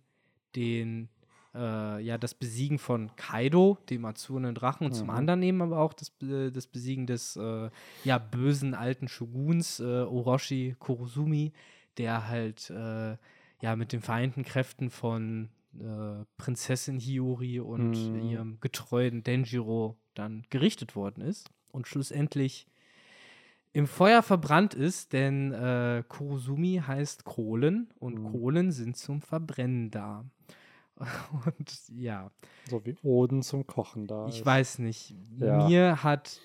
[0.56, 1.08] den,
[1.54, 5.14] äh, ja, das Besiegen von Kaido, dem azurnen Drachen, und zum Mhm.
[5.14, 7.70] anderen eben aber auch das, Be- das Besiegen des, äh,
[8.04, 11.52] ja, bösen alten Shoguns, äh, Orochi Kurosumi,
[11.96, 13.16] der halt, äh,
[13.60, 15.48] ja, mit den vereinten Kräften von
[15.78, 18.20] äh, Prinzessin Hiyori und Mhm.
[18.30, 22.66] ihrem getreuen Denjiro dann gerichtet worden ist und schlussendlich
[23.72, 28.24] im Feuer verbrannt ist, denn äh, Kurosumi heißt Kohlen und Mhm.
[28.24, 30.24] Kohlen sind zum Verbrennen da.
[31.46, 32.32] Und ja,
[32.68, 34.26] So wie Oden zum Kochen da.
[34.28, 34.46] ich ist.
[34.46, 35.14] weiß nicht.
[35.38, 35.56] Ja.
[35.68, 36.40] Mir hat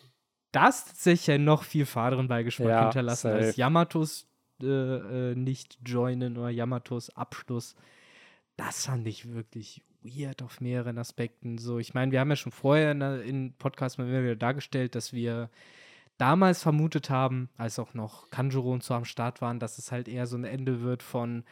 [0.51, 3.59] das tatsächlich noch viel faderen Beigeschmack Ja, hinterlassen als safe.
[3.61, 4.27] Yamatos
[4.61, 7.75] äh, äh, nicht joinen oder Yamatos Abschluss.
[8.55, 11.57] Das fand ich wirklich weird auf mehreren Aspekten.
[11.57, 15.13] So, ich meine, wir haben ja schon vorher in, in Podcast mal wieder dargestellt, dass
[15.13, 15.49] wir
[16.17, 20.07] damals vermutet haben, als auch noch Kanjuro und so am Start waren, dass es halt
[20.07, 21.43] eher so ein Ende wird von,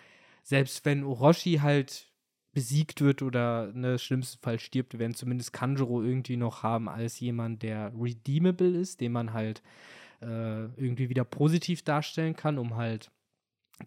[0.44, 2.12] selbst wenn Orochi halt
[2.54, 7.20] besiegt wird oder ne, im schlimmsten Fall stirbt, werden zumindest Kanjuro irgendwie noch haben als
[7.20, 9.62] jemand, der redeemable ist, den man halt
[10.22, 13.10] äh, irgendwie wieder positiv darstellen kann, um halt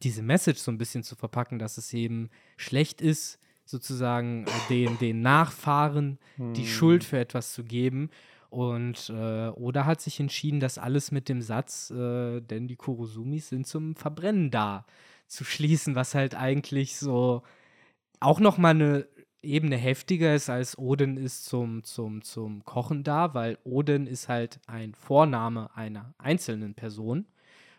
[0.02, 4.98] diese Message so ein bisschen zu verpacken, dass es eben schlecht ist, sozusagen äh, den,
[4.98, 6.66] den Nachfahren die Hm.
[6.66, 8.10] Schuld für etwas zu geben.
[8.50, 13.48] Und äh, Oda hat sich entschieden, das alles mit dem Satz, äh, denn die Kurosumis
[13.48, 14.86] sind zum Verbrennen da,
[15.26, 17.42] zu schließen, was halt eigentlich so
[18.20, 19.08] auch noch mal eine
[19.42, 24.58] Ebene heftiger ist als Odin ist zum, zum, zum Kochen da, weil Odin ist halt
[24.66, 27.26] ein Vorname einer einzelnen Person.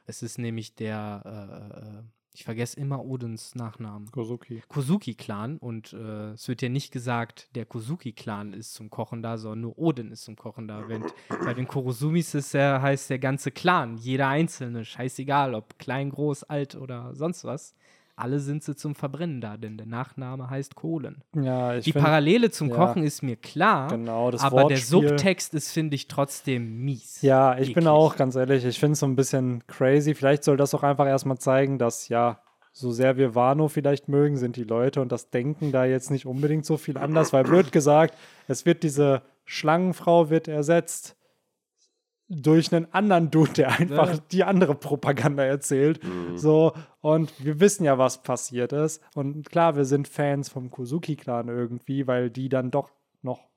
[0.06, 2.04] Es ist nämlich der, äh, äh,
[2.34, 4.12] ich vergesse immer Odins Nachnamen.
[4.12, 4.62] Kozuki.
[4.68, 9.62] Kozuki-Clan und äh, es wird ja nicht gesagt, der Kozuki-Clan ist zum Kochen da, sondern
[9.62, 10.88] nur Odin ist zum Kochen da.
[10.88, 16.10] Wenn, bei den Kurosumis ist ja, heißt der ganze Clan, jeder Einzelne, scheißegal, ob klein,
[16.10, 17.74] groß, alt oder sonst was.
[18.18, 21.22] Alle sind sie zum Verbrennen da, denn der Nachname heißt Kohlen.
[21.36, 22.76] Ja, ich Die find- Parallele zum ja.
[22.76, 25.10] Kochen ist mir klar, Genau, das aber der Wortspiel.
[25.10, 27.22] Subtext ist, finde ich, trotzdem mies.
[27.22, 27.88] Ja, ich bin Eklig.
[27.90, 30.16] auch ganz ehrlich, ich finde es so ein bisschen crazy.
[30.16, 32.40] Vielleicht soll das auch einfach erstmal zeigen, dass ja,
[32.72, 36.26] so sehr wir Wano vielleicht mögen, sind die Leute und das Denken da jetzt nicht
[36.26, 38.16] unbedingt so viel anders, weil blöd gesagt,
[38.48, 41.16] es wird diese Schlangenfrau wird ersetzt
[42.28, 44.20] durch einen anderen Dude, der einfach Ja.
[44.32, 46.00] die andere Propaganda erzählt.
[46.36, 49.02] So, und wir wissen ja, was passiert ist.
[49.14, 52.90] Und klar, wir sind Fans vom Kozuki-Clan irgendwie, weil die dann doch
[53.22, 53.48] noch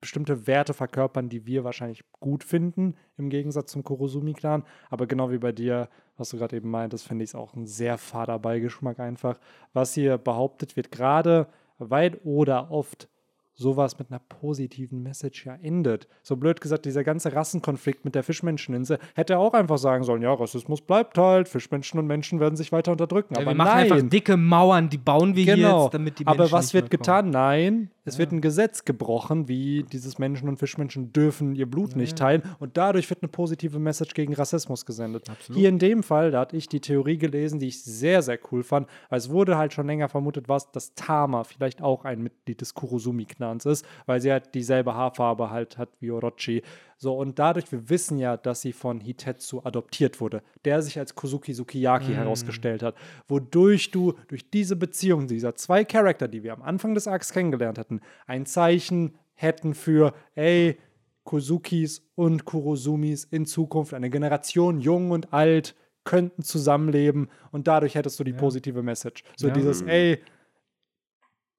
[0.00, 4.64] bestimmte Werte verkörpern, die wir wahrscheinlich gut finden, im Gegensatz zum Kurosumi-Clan.
[4.90, 7.66] Aber genau wie bei dir, was du gerade eben meintest, finde ich es auch ein
[7.66, 9.38] sehr fader Beigeschmack einfach.
[9.72, 13.08] Was hier behauptet wird, gerade weit oder oft
[13.56, 16.06] sowas mit einer positiven Message ja endet.
[16.22, 20.32] So blöd gesagt, dieser ganze Rassenkonflikt mit der Fischmenscheninsel hätte auch einfach sagen sollen, ja,
[20.32, 23.34] Rassismus bleibt halt, Fischmenschen und Menschen werden sich weiter unterdrücken.
[23.34, 23.92] Ja, aber wir machen nein.
[23.92, 25.84] einfach dicke Mauern, die bauen wir hier Genau.
[25.84, 27.30] jetzt, damit die Aber Menschen was nicht wird getan?
[27.30, 32.16] Nein, es wird ein Gesetz gebrochen, wie dieses Menschen und Fischmenschen dürfen ihr Blut nicht
[32.16, 32.42] teilen.
[32.60, 35.28] Und dadurch wird eine positive Message gegen Rassismus gesendet.
[35.52, 38.62] Hier in dem Fall, da hatte ich die Theorie gelesen, die ich sehr, sehr cool
[38.62, 42.60] fand, weil es wurde halt schon länger vermutet, was, dass Tama vielleicht auch ein Mitglied
[42.60, 46.62] des Kurosumi-Clans ist, weil sie halt dieselbe Haarfarbe halt hat wie Orochi.
[46.98, 51.14] So, und dadurch, wir wissen ja, dass sie von Hitetsu adoptiert wurde, der sich als
[51.14, 52.94] Kozuki Sukiyaki herausgestellt hat,
[53.28, 57.78] wodurch du durch diese Beziehung dieser zwei Charakter, die wir am Anfang des Arcs kennengelernt
[57.78, 60.78] hatten, ein Zeichen hätten für, ey,
[61.24, 65.74] Kozukis und Kurosumis in Zukunft, eine Generation jung und alt,
[66.04, 69.22] könnten zusammenleben und dadurch hättest du die positive Message.
[69.36, 69.52] So Ja.
[69.54, 70.22] dieses, ey,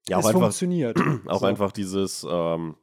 [0.10, 0.98] Ja, auch es einfach, funktioniert.
[1.28, 1.46] auch so.
[1.46, 2.76] einfach dieses, ähm,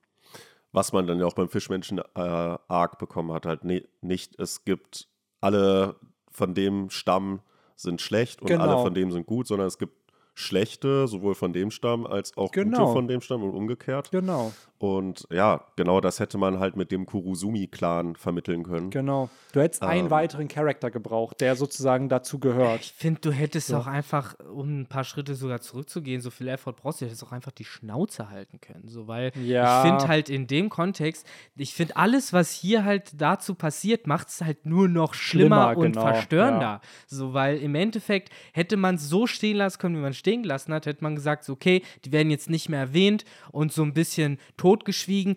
[0.74, 5.08] was man dann ja auch beim Fischmenschen-Arc bekommen hat, halt ne, nicht, es gibt
[5.40, 5.96] alle
[6.30, 7.40] von dem Stamm
[7.76, 8.82] sind schlecht und alle Genau.
[8.82, 9.94] von dem sind gut, sondern es gibt
[10.34, 12.78] schlechte, sowohl von dem Stamm als auch Genau.
[12.80, 14.10] gute von dem Stamm und umgekehrt.
[14.10, 14.52] Genau,
[14.84, 18.90] Und ja, genau das hätte man halt mit dem Kurusumi-Clan vermitteln können.
[18.90, 19.30] genau.
[19.52, 20.10] Du hättest einen Ähm.
[20.10, 22.80] weiteren Charakter gebraucht, der sozusagen dazu gehört.
[22.82, 26.72] Ich finde, du hättest auch einfach, um ein paar Schritte sogar zurückzugehen, so viel Effort
[26.74, 28.88] brauchst du, hättest auch einfach die Schnauze halten können.
[28.88, 29.76] So, weil Ja.
[29.84, 31.24] ich finde halt in dem Kontext,
[31.56, 35.76] ich finde alles, was hier halt dazu passiert, macht es halt nur noch schlimmer, Schlimmer,
[35.76, 36.60] und genau, verstörender.
[36.60, 36.80] ja.
[37.06, 40.42] So, weil im Endeffekt hätte man es so stehen lassen können, wie man es stehen
[40.42, 43.82] gelassen hat, hätte man gesagt, so, okay, die werden jetzt nicht mehr erwähnt und so
[43.84, 44.38] ein bisschen
[44.74, 45.36] totgeschwiegen.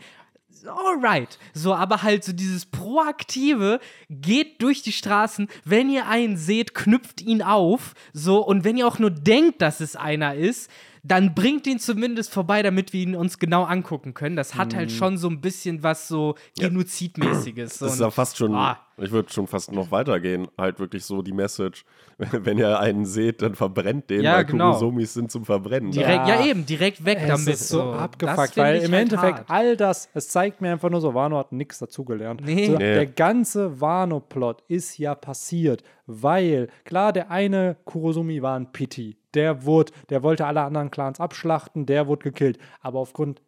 [0.66, 1.38] Alright.
[1.54, 3.80] So, aber halt so dieses Proaktive,
[4.10, 7.94] geht durch die Straßen, wenn ihr einen seht, knüpft ihn auf.
[8.14, 10.72] So, und wenn ihr auch nur denkt, dass es einer ist,
[11.08, 14.36] dann bringt ihn zumindest vorbei, damit wir ihn uns genau angucken können.
[14.36, 14.94] Das hat halt Mhm.
[14.96, 17.80] schon so ein bisschen was so Genozidmäßiges.
[17.80, 18.78] Das ist ja fast schon, Ah.
[18.98, 21.86] ich würde schon fast noch weitergehen, halt wirklich so die Message,
[22.32, 24.70] wenn ihr einen seht, dann verbrennt den, Ja, weil genau.
[24.72, 25.92] Kurosumis sind zum Verbrennen.
[25.92, 26.40] Direkt, ja.
[26.40, 26.46] Ja.
[26.46, 27.48] eben, direkt weg Es damit.
[27.48, 29.50] ist so Das abgefuckt, weil im halt Endeffekt hart.
[29.50, 32.42] all das, es zeigt mir einfach nur so, Wano hat nichts dazugelernt.
[32.44, 32.68] Nee.
[32.68, 32.94] So, Nee.
[32.96, 39.18] Der ganze Wano-Plot ist ja passiert, weil, klar, der eine Kurosumi war ein Pity.
[39.38, 42.58] Der wurde, der wollte alle anderen Clans abschlachten, der wurde gekillt.
[42.82, 43.42] Aber aufgrund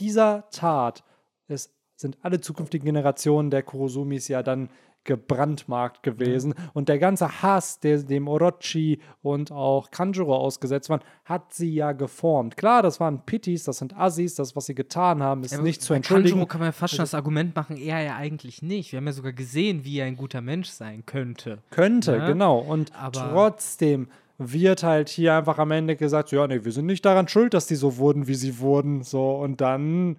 [0.00, 1.04] dieser Tat
[1.46, 4.70] es sind alle zukünftigen Generationen der Kurosumis ja dann
[5.04, 6.54] gebrandmarkt gewesen.
[6.72, 11.92] Und der ganze Hass, der dem Orochi und auch Kanjuro ausgesetzt waren, hat sie ja
[11.92, 12.56] geformt.
[12.56, 15.82] Klar, das waren Pitis, das sind Assis, das, was sie getan haben, ist Ja, nicht
[15.82, 16.30] zu entschuldigen.
[16.30, 18.92] Kanjuro kann man ja fast schon das Argument machen, er ja eigentlich nicht.
[18.92, 21.58] Wir haben ja sogar gesehen, wie er ein guter Mensch sein könnte.
[21.70, 22.58] Könnte, Ja, genau.
[22.58, 24.08] Und aber- trotzdem
[24.38, 27.54] wird halt hier einfach am Ende gesagt, so, ja, nee, wir sind nicht daran schuld,
[27.54, 29.02] dass die so wurden, wie sie wurden.
[29.02, 30.16] So, und dann,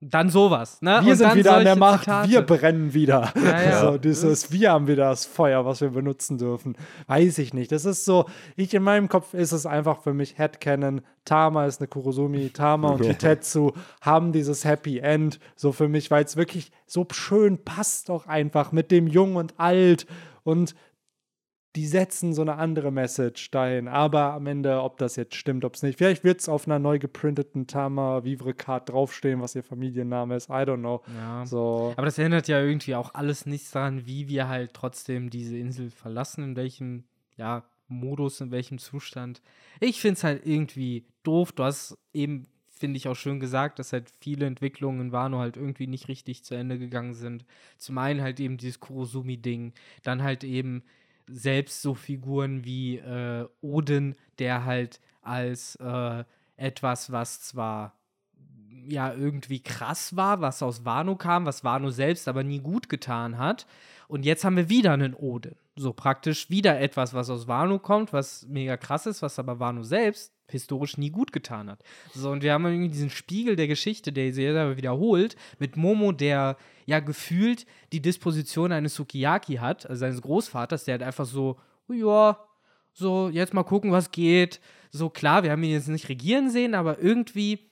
[0.00, 1.00] Dann sowas, ne?
[1.02, 2.30] wir Und sind dann wieder an der Macht, Zitate.
[2.30, 3.32] wir brennen wieder.
[3.36, 3.80] Ja, ja.
[3.92, 6.76] So, dieses, wir haben wieder das Feuer, was wir benutzen dürfen.
[7.06, 7.70] Weiß ich nicht.
[7.70, 8.24] Das ist so,
[8.56, 11.02] ich in meinem Kopf ist es einfach für mich Headcanon.
[11.24, 15.38] Tama ist eine Kurosumi, Tama und Hitetsu haben dieses Happy End.
[15.54, 19.60] So für mich, weil es wirklich so schön passt doch einfach mit dem Jung und
[19.60, 20.06] Alt
[20.42, 20.74] und
[21.74, 23.88] die setzen so eine andere Message dahin.
[23.88, 25.96] Aber am Ende, ob das jetzt stimmt, ob es nicht.
[25.96, 30.50] Vielleicht wird es auf einer neu geprinteten Tama Vivre Card draufstehen, was ihr Familienname ist.
[30.50, 31.02] I don't know.
[31.16, 31.46] Ja.
[31.46, 31.94] So.
[31.96, 35.90] Aber das ändert ja irgendwie auch alles nichts daran, wie wir halt trotzdem diese Insel
[35.90, 37.04] verlassen, in welchem,
[37.36, 39.40] ja, Modus, in welchem Zustand.
[39.80, 41.52] Ich finde es halt irgendwie doof.
[41.52, 45.56] Du hast eben, finde ich, auch schön gesagt, dass halt viele Entwicklungen in Wano halt
[45.56, 47.44] irgendwie nicht richtig zu Ende gegangen sind.
[47.78, 50.82] Zum einen halt eben dieses Kurosumi-Ding, dann halt eben
[51.26, 56.24] selbst so Figuren wie äh, Odin, der halt als äh,
[56.56, 57.94] etwas, was zwar
[58.88, 63.38] ja irgendwie krass war, was aus Wano kam, was Wano selbst aber nie gut getan
[63.38, 63.66] hat.
[64.08, 65.54] Und jetzt haben wir wieder einen Odin.
[65.76, 69.82] So praktisch wieder etwas, was aus Wano kommt, was mega krass ist, was aber Wano
[69.82, 71.82] selbst historisch nie gut getan hat.
[72.12, 76.12] So, und wir haben irgendwie diesen Spiegel der Geschichte, der sich selber wiederholt, mit Momo,
[76.12, 81.58] der ja gefühlt die Disposition eines Sukiyaki hat, also seines Großvaters, der halt einfach so,
[81.88, 82.38] ja,
[82.92, 84.60] so, jetzt mal gucken, was geht.
[84.90, 87.70] So, klar, wir haben ihn jetzt nicht regieren sehen, aber irgendwie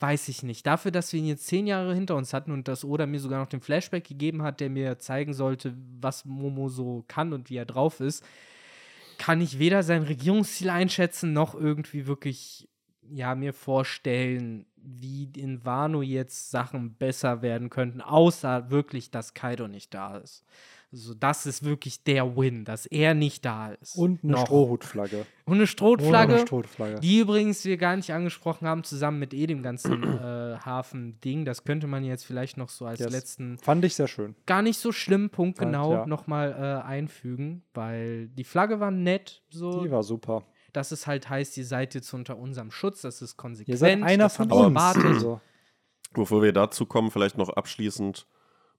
[0.00, 0.66] weiß ich nicht.
[0.66, 3.38] Dafür, dass wir ihn jetzt zehn Jahre hinter uns hatten und dass Oda mir sogar
[3.38, 7.56] noch den Flashback gegeben hat, der mir zeigen sollte, was Momo so kann und wie
[7.56, 8.24] er drauf ist,
[9.18, 12.69] kann ich weder sein Regierungsziel einschätzen, noch irgendwie wirklich
[13.12, 19.68] ja, mir vorstellen, wie in Wano jetzt Sachen besser werden könnten, außer wirklich, dass Kaido
[19.68, 20.44] nicht da ist.
[20.92, 23.94] Also das ist wirklich der Win, dass er nicht da ist.
[23.96, 24.46] Und eine Noch.
[24.46, 25.24] Strohhutflagge.
[25.44, 26.98] Und eine Strohflagge, Oder eine Strohhutflagge.
[27.00, 31.44] die übrigens wir gar nicht angesprochen haben, zusammen mit eh dem ganzen äh, Hafen-Ding.
[31.44, 33.12] Das könnte man jetzt vielleicht noch so als Yes.
[33.12, 34.34] letzten Fand ich sehr schön.
[34.46, 36.06] gar nicht so schlimm, Punkt genau, ja.
[36.06, 40.42] nochmal äh, einfügen, weil die Flagge war nett, so, Die war super.
[40.72, 43.68] Dass es halt heißt, ihr seid jetzt unter unserem Schutz, das ist konsequent.
[43.68, 44.94] Ihr seid einer von uns.
[45.20, 45.40] So.
[46.12, 48.26] Bevor wir dazu kommen, vielleicht noch abschließend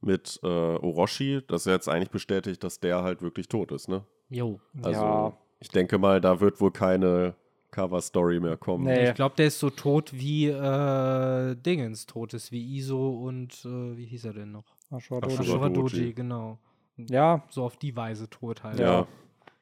[0.01, 4.03] mit äh, Orochi, das ja jetzt eigentlich bestätigt, dass der halt wirklich tot ist, ne?
[4.29, 4.59] Jo.
[4.81, 5.37] Also Ja.
[5.59, 7.35] ich denke mal, da wird wohl keine
[7.69, 8.85] Cover-Story mehr kommen.
[8.85, 9.09] Nee.
[9.09, 13.95] Ich glaube, der ist so tot wie äh, Dingens tot ist, wie Iso und äh,
[13.97, 14.65] wie hieß er denn noch?
[14.89, 15.69] Ashura.
[15.69, 16.59] Doji, genau.
[16.97, 18.79] Ja, So auf die Weise tot halt.
[18.79, 19.07] Ja.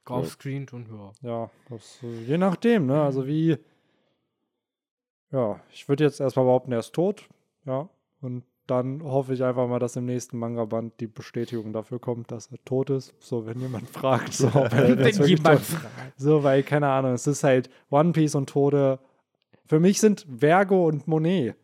[0.05, 1.11] Offscreened und ja.
[1.21, 3.01] ja, das, äh, je nachdem, ne?
[3.01, 3.57] Also wie.
[5.31, 7.29] Ja, ich würde jetzt erstmal behaupten, er ist tot.
[7.65, 7.89] Ja.
[8.21, 12.51] Und dann hoffe ich einfach mal, dass im nächsten Manga-Band die Bestätigung dafür kommt, dass
[12.51, 13.13] er tot ist.
[13.19, 15.79] So, wenn jemand fragt, so, Wenn jemand tot-
[16.17, 18.99] So, weil, keine Ahnung, es ist halt One Piece und Tode.
[19.65, 21.55] Für mich sind Vergo und Monet.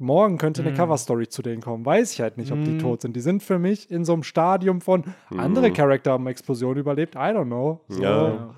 [0.00, 0.76] Morgen könnte eine Mm.
[0.76, 1.84] Cover-Story zu denen kommen.
[1.84, 2.78] Weiß ich halt nicht, ob die Mm.
[2.78, 3.14] tot sind.
[3.14, 5.04] Die sind für mich in so einem Stadium von
[5.36, 5.74] andere Mhm.
[5.74, 7.14] Charakter haben Explosion überlebt.
[7.14, 7.80] I don't know.
[7.88, 8.02] So.
[8.02, 8.54] Ja.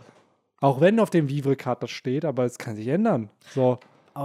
[0.61, 3.28] Auch wenn auf dem Vivre-Card das steht, aber es kann sich ändern.
[3.51, 3.78] So.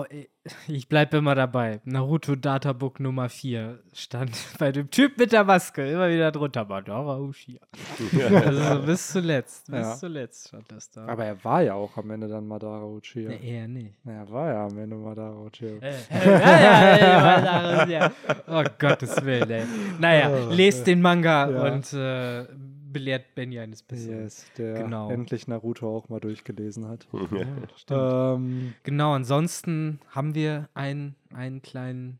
[0.09, 0.29] Ey,
[0.67, 1.79] Ich bleibe immer dabei.
[1.85, 6.65] Naruto Databook Nummer 4 stand bei dem Typ mit der Maske immer wieder drunter.
[6.65, 7.59] Madara Uchiha.
[8.45, 9.67] also bis zuletzt.
[9.71, 9.95] Bis Ja.
[9.95, 11.05] zuletzt stand das da.
[11.07, 13.29] Aber er war ja auch am Ende dann Madara Uchiha.
[13.29, 13.95] nee, eher nicht.
[14.05, 15.77] Er war ja am Ende Madara Uchiha.
[15.81, 18.11] Äh, äh, ja, ja, ja, Uchiha.
[18.47, 19.63] Oh Gottes Willen, ey.
[19.99, 21.73] Naja, Oh, lest den Manga Ja.
[21.73, 22.45] und äh,
[22.91, 24.23] belehrt Benny eines Besseren.
[24.23, 25.09] Yes, der Genau.
[25.09, 27.07] endlich Naruto auch mal durchgelesen hat.
[27.89, 28.33] Ja.
[28.35, 32.19] Ähm, Genau, ansonsten haben wir einen, einen kleinen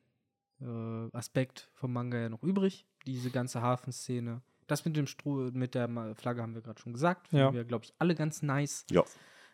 [0.62, 2.86] äh, Aspekt vom Manga ja noch übrig.
[3.06, 4.42] Diese ganze Hafenszene.
[4.68, 7.30] Das mit dem Stroh, mit der Flagge haben wir gerade schon gesagt.
[7.30, 7.54] Finden Ja.
[7.54, 8.86] wir, glaube ich, alle ganz nice.
[8.92, 9.04] Ja.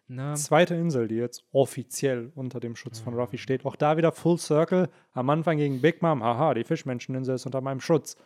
[0.10, 0.34] Ne?
[0.36, 3.64] zweite Insel, die jetzt offiziell unter dem Schutz von Ruffy steht.
[3.66, 4.90] Auch da wieder Full Circle.
[5.14, 6.22] Am Anfang gegen Big Mom.
[6.22, 8.18] Haha, die Fischmenscheninsel ist unter meinem Schutz.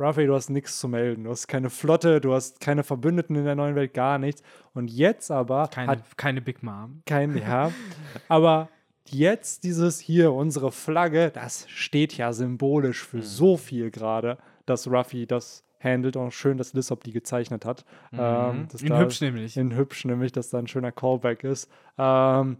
[0.00, 1.24] Ruffy, du hast nichts zu melden.
[1.24, 4.42] Du hast keine Flotte, du hast keine Verbündeten in der neuen Welt, gar nichts.
[4.74, 7.02] Und jetzt aber Keine, hat keine Big Mom.
[7.06, 7.70] kein, ja,
[8.28, 8.68] aber
[9.08, 15.26] jetzt dieses hier, unsere Flagge, das steht ja symbolisch für so viel gerade, dass Ruffy
[15.26, 16.16] das handelt.
[16.16, 17.84] Und schön, dass Lissop die gezeichnet hat.
[18.12, 19.56] Ähm, dass In da- hübsch nämlich.
[19.56, 21.68] in hübsch, nämlich, dass da ein schöner Callback ist.
[21.98, 22.58] Ähm,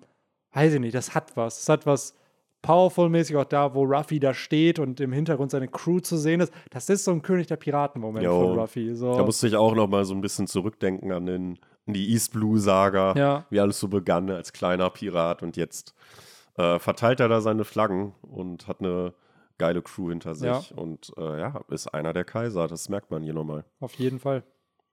[0.53, 1.61] weiß ich nicht, das hat was.
[1.63, 2.17] Es hat was
[2.63, 6.53] Powerful-mäßig auch da, wo Ruffy da steht und im Hintergrund seine Crew zu sehen ist.
[6.71, 8.95] Das ist so ein König der Piraten-Moment von Ruffy.
[8.95, 9.17] So.
[9.17, 12.33] Da musste ich auch noch mal so ein bisschen zurückdenken an, den, an die East
[12.33, 13.47] Blue Saga, Ja.
[13.51, 15.95] wie alles so begann als kleiner Pirat und jetzt
[16.57, 19.15] äh, verteilt er da seine Flaggen und hat eine
[19.59, 20.63] geile Crew hinter sich Ja.
[20.77, 23.65] und äh, ja, ist einer der Kaiser, das merkt man hier nochmal.
[23.81, 24.43] Auf jeden Fall.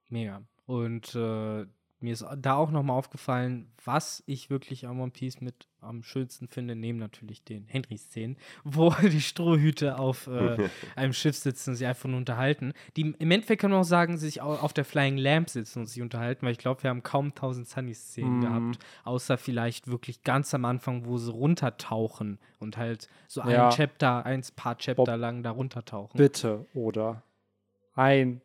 [0.08, 0.40] Mega.
[0.66, 1.66] Und äh,
[2.00, 6.48] mir ist da auch nochmal aufgefallen, was ich wirklich am One Piece mit am schönsten
[6.48, 10.56] finde, neben natürlich den Henry-Szenen, wo die Strohhüte auf äh,
[10.96, 12.72] einem Schiff sitzen und sich einfach nur unterhalten.
[12.96, 15.86] Die im Endeffekt kann man auch sagen, sich au- auf der Flying Lamp sitzen und
[15.86, 18.40] sich unterhalten, weil ich glaube, wir haben kaum 1000 Sunny-Szenen Mhm.
[18.40, 23.68] gehabt, außer vielleicht wirklich ganz am Anfang, wo sie runtertauchen und halt so ein Ja.
[23.70, 26.16] Chapter, ein paar Chapter Bob, lang da runtertauchen.
[26.18, 27.22] Bitte, oder?
[27.94, 28.40] Ein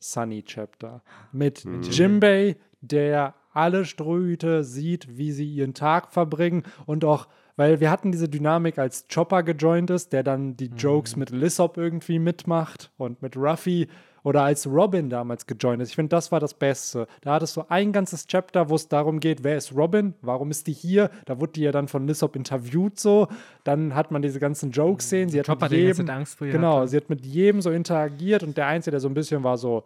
[0.00, 1.82] Sunny Chapter mit Mhm.
[1.82, 7.26] Jimbei, der alle Strohhüte sieht, wie sie ihren Tag verbringen und auch,
[7.56, 11.76] weil wir hatten diese Dynamik, als Chopper gejoint ist, der dann die Jokes mit Lissop
[11.76, 13.88] irgendwie mitmacht und mit Ruffy
[14.22, 15.88] oder als Robin damals gejoint ist.
[15.88, 17.06] Ich finde, das war das Beste.
[17.22, 20.66] Da hattest du ein ganzes Chapter, wo es darum geht, wer ist Robin, warum ist
[20.66, 21.10] die hier?
[21.24, 23.28] Da wurde die ja dann von Lissop interviewt so.
[23.64, 25.28] Dann hat man diese ganzen Jokes sehen.
[25.28, 27.24] Sie hat Chopper, mit der die ganze jedem, Angst vor ihr Genau, sie hat mit
[27.24, 29.84] jedem so interagiert und der Einzige, der so ein bisschen war so,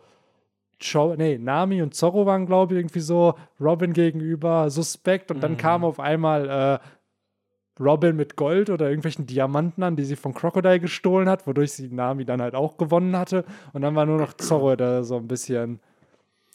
[0.82, 5.56] Cho nee, Nami und Zorro waren, glaube ich, irgendwie so Robin gegenüber suspekt und dann
[5.56, 10.78] kam auf einmal äh, Robin mit Gold oder irgendwelchen Diamanten an, die sie von Crocodile
[10.80, 13.44] gestohlen hat, wodurch sie Nami dann halt auch gewonnen hatte.
[13.72, 15.80] Und dann war nur noch Zorro, der so ein bisschen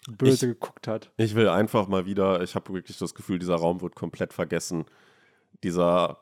[0.09, 1.11] böse Ich- geguckt hat.
[1.17, 4.85] Ich will einfach mal wieder, ich habe wirklich das Gefühl, dieser Raum wird komplett vergessen.
[5.63, 6.17] Dieser,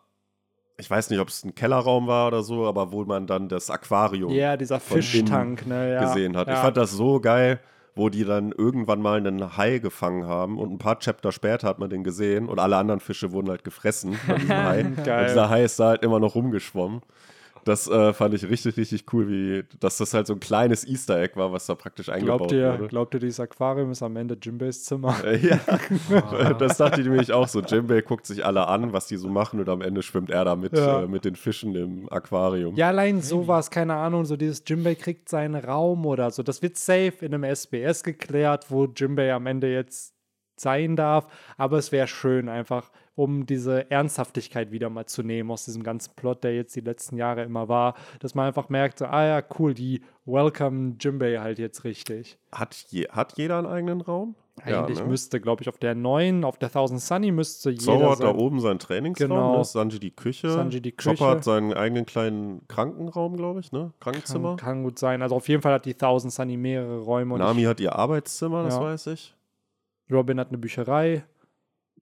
[0.77, 3.69] ich weiß nicht, ob es ein Kellerraum war oder so, aber wo man dann das
[3.69, 5.93] Aquarium Ja, dieser Fischtank, ne?
[5.93, 5.99] Ja.
[6.05, 6.47] gesehen hat.
[6.47, 6.53] Ja.
[6.53, 7.59] Ich fand das so geil,
[7.95, 11.79] wo die dann irgendwann mal einen Hai gefangen haben und ein paar Chapter später hat
[11.79, 14.81] man den gesehen und alle anderen Fische wurden halt gefressen von diesem Hai.
[14.83, 17.01] Und dieser Hai ist da halt immer noch rumgeschwommen.
[17.65, 21.19] Das äh, fand ich richtig, richtig cool, wie, dass das halt so ein kleines Easter
[21.19, 22.87] Egg war, was da praktisch eingebaut Glaubt ihr, wurde.
[22.87, 25.15] glaubt ihr, dieses Aquarium ist am Ende Jimbeys Zimmer?
[25.25, 27.61] Äh, Ja, das dachte ich nämlich auch so.
[27.61, 30.55] Jimbei guckt sich alle an, was die so machen und am Ende schwimmt er da
[30.55, 31.01] mit, Ja.
[31.01, 32.75] äh, mit den Fischen im Aquarium.
[32.75, 36.43] Ja, allein sowas, keine Ahnung, so dieses Jimbei kriegt seinen Raum oder so.
[36.43, 40.13] Das wird safe in einem SBS geklärt, wo Jimbei am Ende jetzt
[40.57, 41.25] sein darf.
[41.57, 46.13] Aber es wäre schön, einfach, um diese Ernsthaftigkeit wieder mal zu nehmen aus diesem ganzen
[46.15, 49.43] Plot, der jetzt die letzten Jahre immer war, dass man einfach merkt, so, ah ja,
[49.57, 52.37] cool, die welcome Jimbei halt jetzt richtig.
[52.51, 54.35] Hat, je, hat jeder einen eigenen Raum?
[54.61, 55.09] Eigentlich ja, ne?
[55.09, 58.27] müsste, glaube ich, auf der neuen, auf der Thousand Sunny müsste jeder Zoro hat da
[58.27, 59.57] sein- oben seinen Trainingsraum, Genau.
[59.57, 59.65] ne?
[59.65, 60.49] Sanji die Küche.
[60.49, 61.25] Sanji die Chopper Küche.
[61.27, 63.91] hat seinen eigenen kleinen Krankenraum, glaube ich, ne?
[63.99, 64.55] Krankenzimmer.
[64.55, 65.21] Kann, kann gut sein.
[65.21, 68.63] Also auf jeden Fall hat die Thousand Sunny mehrere Räume und Nami hat ihr Arbeitszimmer,
[68.63, 68.81] das Ja.
[68.81, 69.35] weiß ich.
[70.09, 71.23] Robin hat eine Bücherei.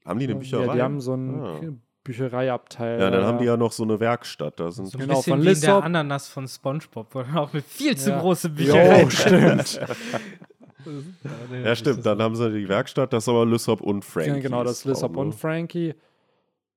[0.06, 0.66] Haben die eine Bücherei?
[0.66, 1.60] Ja, die haben so einen Ah.
[2.04, 3.00] Büchereiabteil.
[3.00, 4.60] Ja, dann haben die ja noch so eine Werkstatt.
[4.60, 5.84] Da sind So ein Genau, bisschen von wie in der Lissop.
[5.86, 8.20] Ananas von Spongebob, wo dann auch eine viel zu Ja.
[8.20, 9.80] große Bücherei Jo, stimmt.
[11.64, 12.06] ja, stimmt.
[12.06, 14.42] Dann haben sie die Werkstatt, das ist aber Lysop und Frankie.
[14.42, 15.96] genau, das ist Lissop und Frankie.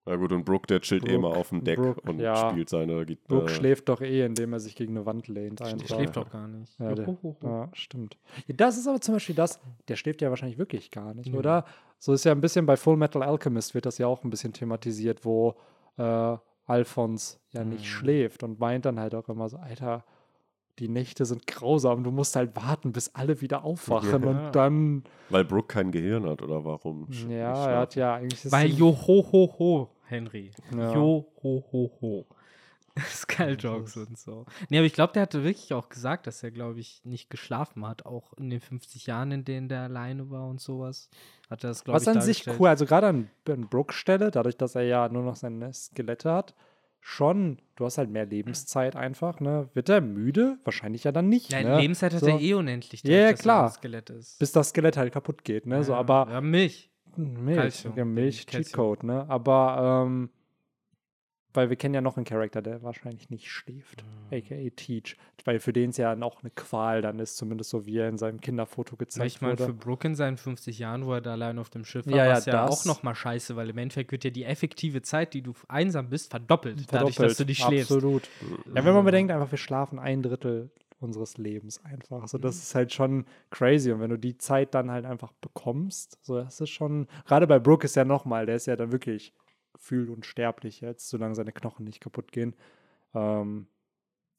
[0.09, 2.50] Na gut, und Brooke, der chillt eh Brooke- mal auf dem Deck Brooke, und ja.
[2.50, 3.40] spielt seine Gitarre.
[3.40, 5.59] Brooke schläft doch eh, indem er sich gegen eine Wand lehnt.
[5.61, 6.78] Der schläft doch gar nicht.
[6.78, 8.16] Ja, der, ja, stimmt.
[8.46, 11.38] Ja, das ist aber zum Beispiel das, der schläft ja wahrscheinlich wirklich gar nicht, Nö.
[11.38, 11.64] oder?
[11.98, 14.52] So ist ja ein bisschen bei Full Metal Alchemist wird das ja auch ein bisschen
[14.52, 15.57] thematisiert, wo
[15.98, 16.36] äh,
[16.66, 17.84] Alphons ja nicht Mhm.
[17.84, 20.04] schläft und meint dann halt auch immer so, Alter,
[20.78, 24.28] die Nächte sind grausam, du musst halt warten, bis alle wieder aufwachen Ja.
[24.28, 27.09] und dann, Weil Brooke kein Gehirn hat, oder warum?
[27.30, 30.50] ja, er hat ja eigentlich das Weil Sinn- Jo ho ho ho, Henry.
[30.74, 30.94] Ja.
[30.94, 32.26] Jo ho ho ho.
[32.98, 34.46] Skull-Jokes und so.
[34.70, 37.86] Nee, aber ich glaube, der hatte wirklich auch gesagt, dass er, glaube ich, nicht geschlafen
[37.86, 41.11] hat, auch in den 50 Jahren, in denen der alleine war und sowas.
[41.50, 44.30] Hat er das, glaube ich, Was an sich cool, also gerade an, an Brooks Stelle,
[44.30, 46.54] dadurch, dass er ja nur noch seine Skelette hat,
[47.00, 49.68] schon, du hast halt mehr Lebenszeit einfach, ne?
[49.74, 50.59] Wird er müde?
[50.64, 51.78] Wahrscheinlich ja dann nicht, Ja, ne?
[51.80, 52.26] Lebenszeit hat So.
[52.28, 53.02] er eh unendlich.
[53.04, 53.72] Ja, ja, er klar.
[54.11, 54.38] ist.
[54.38, 55.84] Bis das Skelett halt kaputt geht, ne?
[55.84, 56.90] So, Ja, aber Ja, Milch.
[57.16, 58.64] Milch, Calcium, ja, Milch, Calcium.
[58.64, 59.26] Cheatcode, ne?
[59.28, 60.30] Aber, ähm,
[61.54, 64.36] weil wir kennen ja noch einen Charakter, der wahrscheinlich nicht schläft, Mhm.
[64.36, 65.16] aka Teach.
[65.46, 68.18] Weil für den es ja auch eine Qual dann ist, zumindest so wie er in
[68.18, 69.64] seinem Kinderfoto Ja, gezeigt ich meine, wurde.
[69.64, 72.18] für Brooke in seinen 50 Jahren, wo er da allein auf dem Schiff war, Ja,
[72.18, 75.00] war ja, es ja, das- auch nochmal scheiße, weil im Endeffekt wird ja die effektive
[75.00, 77.90] Zeit, die du einsam bist, verdoppelt, dadurch, Verdoppelt, dass du nicht schläfst.
[77.92, 78.28] Absolut.
[78.74, 82.26] Ja, wenn man bedenkt, einfach, wir schlafen ein Drittel unseres Lebens einfach.
[82.28, 82.42] So, Mhm.
[82.42, 83.92] das ist halt schon crazy.
[83.92, 87.59] Und wenn du die Zeit dann halt einfach bekommst, so, das ist schon, gerade bei
[87.59, 89.32] Brooke ist ja nochmal, der ist ja dann wirklich
[89.72, 92.57] gefühlt unsterblich jetzt, solange seine Knochen nicht kaputt gehen.
[93.14, 93.66] Ähm,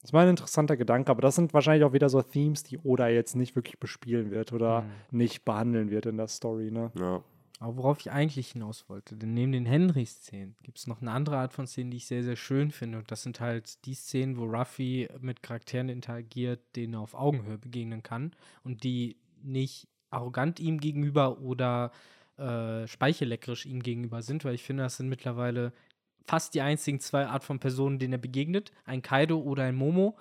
[0.02, 3.08] das war ein interessanter Gedanke, aber das sind wahrscheinlich auch wieder so Themes, die Oda
[3.08, 4.90] jetzt nicht wirklich bespielen wird oder Mhm.
[5.18, 6.92] nicht behandeln wird in der Story, ne?
[6.98, 7.22] Ja.
[7.60, 11.38] Aber worauf ich eigentlich hinaus wollte, denn neben den Henry-Szenen gibt es noch eine andere
[11.38, 12.98] Art von Szenen, die ich sehr, sehr schön finde.
[12.98, 17.58] Und das sind halt die Szenen, wo Ruffy mit Charakteren interagiert, denen er auf Augenhöhe
[17.58, 18.32] begegnen kann
[18.62, 21.90] und die nicht arrogant ihm gegenüber oder
[22.36, 25.72] äh, speichelleckerisch ihm gegenüber sind, weil ich finde, das sind mittlerweile
[26.26, 28.70] fast die einzigen zwei Art von Personen, denen er begegnet.
[28.84, 30.16] Ein Kaido oder ein Momo.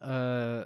[0.00, 0.64] Äh,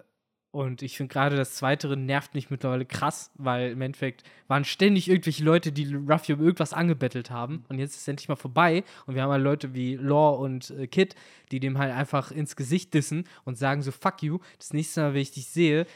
[0.52, 5.08] und ich finde gerade das Zweitere nervt mich mittlerweile krass, weil im Endeffekt waren ständig
[5.08, 7.64] irgendwelche Leute, die Ruffy um irgendwas angebettelt haben.
[7.70, 8.84] Und jetzt ist es endlich mal vorbei.
[9.06, 11.14] Und wir haben halt Leute wie Law und äh, Kid,
[11.50, 14.38] die dem halt einfach ins Gesicht dissen und sagen so, fuck you.
[14.58, 15.86] Das nächste Mal, wenn ich dich sehe,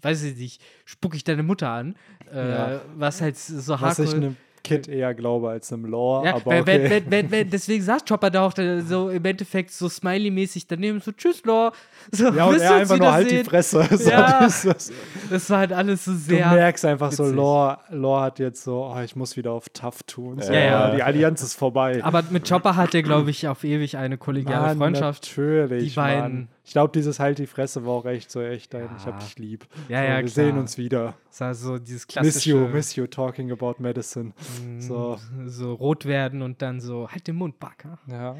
[0.00, 1.94] weiß ich nicht, spucke ich deine Mutter an.
[2.32, 2.80] Äh, Ja.
[2.96, 4.36] Was halt so Was ich hardcore- einem
[4.66, 6.82] Kid eher glaube als einem Lore, ja, aber weil, okay.
[6.84, 8.52] wenn, wenn, wenn, wenn, deswegen saß Chopper da auch
[8.86, 11.72] so im Endeffekt so smiley-mäßig daneben, so tschüss, Law.
[12.12, 13.50] So, ja, und du er einfach nur halt die wiedersehen?
[13.50, 13.88] Fresse.
[13.98, 14.40] So, Ja.
[14.40, 14.92] das
[15.30, 16.48] Das war halt alles so Du sehr.
[16.50, 17.36] merkst einfach so, witzig.
[17.36, 20.40] Lore, Lore hat jetzt so, oh, ich muss wieder auf Tough tun.
[20.40, 20.94] So, Ja, ja.
[20.94, 22.00] Die Allianz ist vorbei.
[22.02, 25.24] Aber mit Chopper hat er, glaube ich, auf ewig eine kollegiale Mann, Freundschaft.
[25.30, 26.48] Natürlich, Die beiden- Mann.
[26.66, 29.18] Ich glaube, dieses Halt die Fresse war auch echt so echt ein, ich hab Ja.
[29.20, 29.66] dich lieb.
[29.88, 30.28] Ja, so, ja, wir klar.
[30.28, 31.14] sehen uns wieder.
[31.30, 32.50] Das war so dieses Miss klassische.
[32.50, 34.32] you, miss you talking about medicine.
[34.62, 35.16] mm, so.
[35.46, 37.98] so rot werden und dann so, halt den Mund, Backer.
[38.08, 38.36] Ja.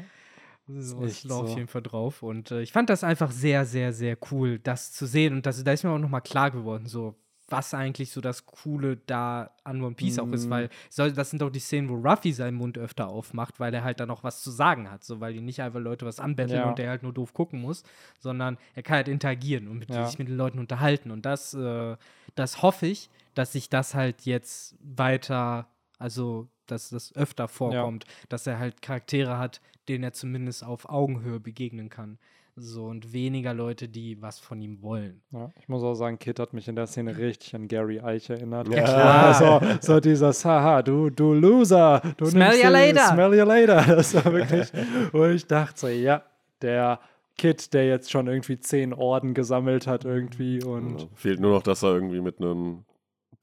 [0.67, 1.55] So ist auf so.
[1.55, 2.21] jeden Fall drauf.
[2.21, 5.33] Und äh, ich fand das einfach sehr, sehr, sehr cool, das zu sehen.
[5.33, 7.15] Und das, da ist mir auch nochmal klar geworden, so
[7.49, 10.33] was eigentlich so das Coole da an One Piece auch Mhm.
[10.33, 13.73] ist, weil soll, das sind doch die Szenen, wo Ruffy seinen Mund öfter aufmacht, weil
[13.73, 16.19] er halt dann auch was zu sagen hat, so weil die nicht einfach Leute was
[16.19, 16.69] anbetteln Ja.
[16.69, 17.83] und der halt nur doof gucken muss,
[18.19, 20.05] sondern er kann halt interagieren und mit, Ja.
[20.05, 21.95] sich mit den Leuten unterhalten und das, äh,
[22.35, 25.67] das hoffe ich, dass sich das halt jetzt weiter,
[25.99, 31.39] also dass das öfter vorkommt, dass er halt Charaktere hat, denen er zumindest auf Augenhöhe
[31.39, 32.17] begegnen kann.
[32.59, 35.21] So und weniger Leute, die was von ihm wollen.
[35.31, 38.31] Ja, ich muss auch sagen, Kid hat mich in der Szene richtig an Gary Eich
[38.31, 38.67] erinnert.
[38.69, 39.33] Ja, klar.
[39.79, 42.01] So, so dieses, haha, du, du Loser.
[42.17, 43.13] Du Smell you later.
[43.13, 43.85] Smell you later.
[43.97, 44.71] Das war wirklich,
[45.11, 46.23] wo ich dachte so, ja,
[46.63, 46.99] der
[47.37, 51.61] Kid, der jetzt schon irgendwie zehn Orden gesammelt hat irgendwie und Ja, Fehlt nur noch,
[51.61, 52.85] dass er irgendwie mit einem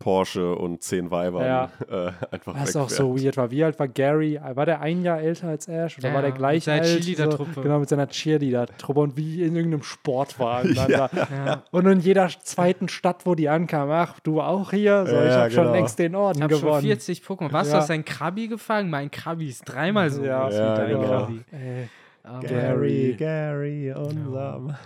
[0.05, 1.71] Porsche und zehn Weibern Ja.
[1.91, 3.51] äh, einfach was auch so weird war.
[3.51, 4.39] Wie alt war Gary?
[4.55, 5.97] War der ein Jahr älter als Ash?
[5.99, 7.01] Oder Ja, war der mit gleich seiner alt?
[7.01, 7.63] Cheerleader-Truppe.
[7.63, 10.75] genau, mit seiner Cheerleader-Truppe und wie in irgendeinem Sportwagen.
[10.75, 11.11] Dann da.
[11.47, 11.63] Ja.
[11.71, 15.07] Und in jeder zweiten Stadt, wo die ankamen, ach, du auch hier?
[15.07, 15.75] So, ich Ja, habe schon genau.
[15.75, 16.83] längst den Orden Ich habe schon gewonnen.
[16.83, 17.53] 40 Pokémon.
[17.53, 17.75] Was, Ja.
[17.75, 18.91] du hast ein Krabi gefangen?
[18.91, 21.09] Mein Krabi ist dreimal so Ja, groß ja, wie dein genau.
[21.09, 21.41] Krabi.
[21.51, 21.89] Ey,
[22.25, 23.15] Aber, Gary.
[23.19, 24.77] Gary, unser Mann.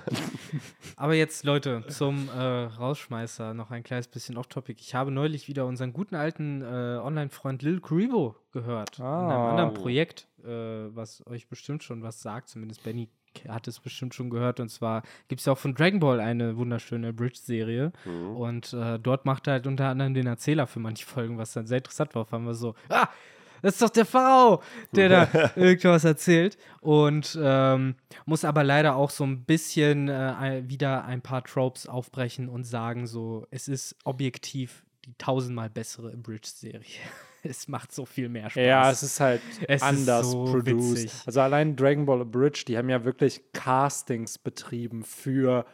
[0.97, 4.80] aber jetzt, Leute, zum äh, Rausschmeißer noch ein kleines bisschen off-topic.
[4.80, 6.64] Ich habe neulich wieder unseren guten alten äh,
[7.01, 8.99] Online-Freund Lil Kuribo gehört.
[8.99, 9.51] In einem Ah.
[9.51, 12.49] anderen Projekt, äh, was euch bestimmt schon was sagt.
[12.49, 13.09] Zumindest Benny
[13.47, 14.59] hat es bestimmt schon gehört.
[14.59, 17.93] Und zwar gibt es ja auch von Dragon Ball eine wunderschöne Bridge-Serie.
[18.05, 18.36] Mhm.
[18.36, 21.66] Und äh, dort macht er halt unter anderem den Erzähler für manche Folgen, was dann
[21.68, 22.22] sehr interessant war.
[22.22, 23.07] Auf einmal so, ah,
[23.63, 26.57] das ist doch der V, der da irgendwas erzählt.
[26.81, 27.97] Und ähm,
[28.27, 33.07] muss aber leider auch so ein bisschen äh, wieder ein paar Tropes aufbrechen und sagen,
[33.07, 36.83] so, es ist objektiv die tausendmal bessere Bridge-Serie.
[37.43, 38.63] es macht so viel mehr Spaß.
[38.65, 41.05] Ja, es ist halt Es ist anders so produced.
[41.05, 41.13] witzig.
[41.27, 45.65] Also allein Dragon Ball Bridge, die haben ja wirklich Castings betrieben für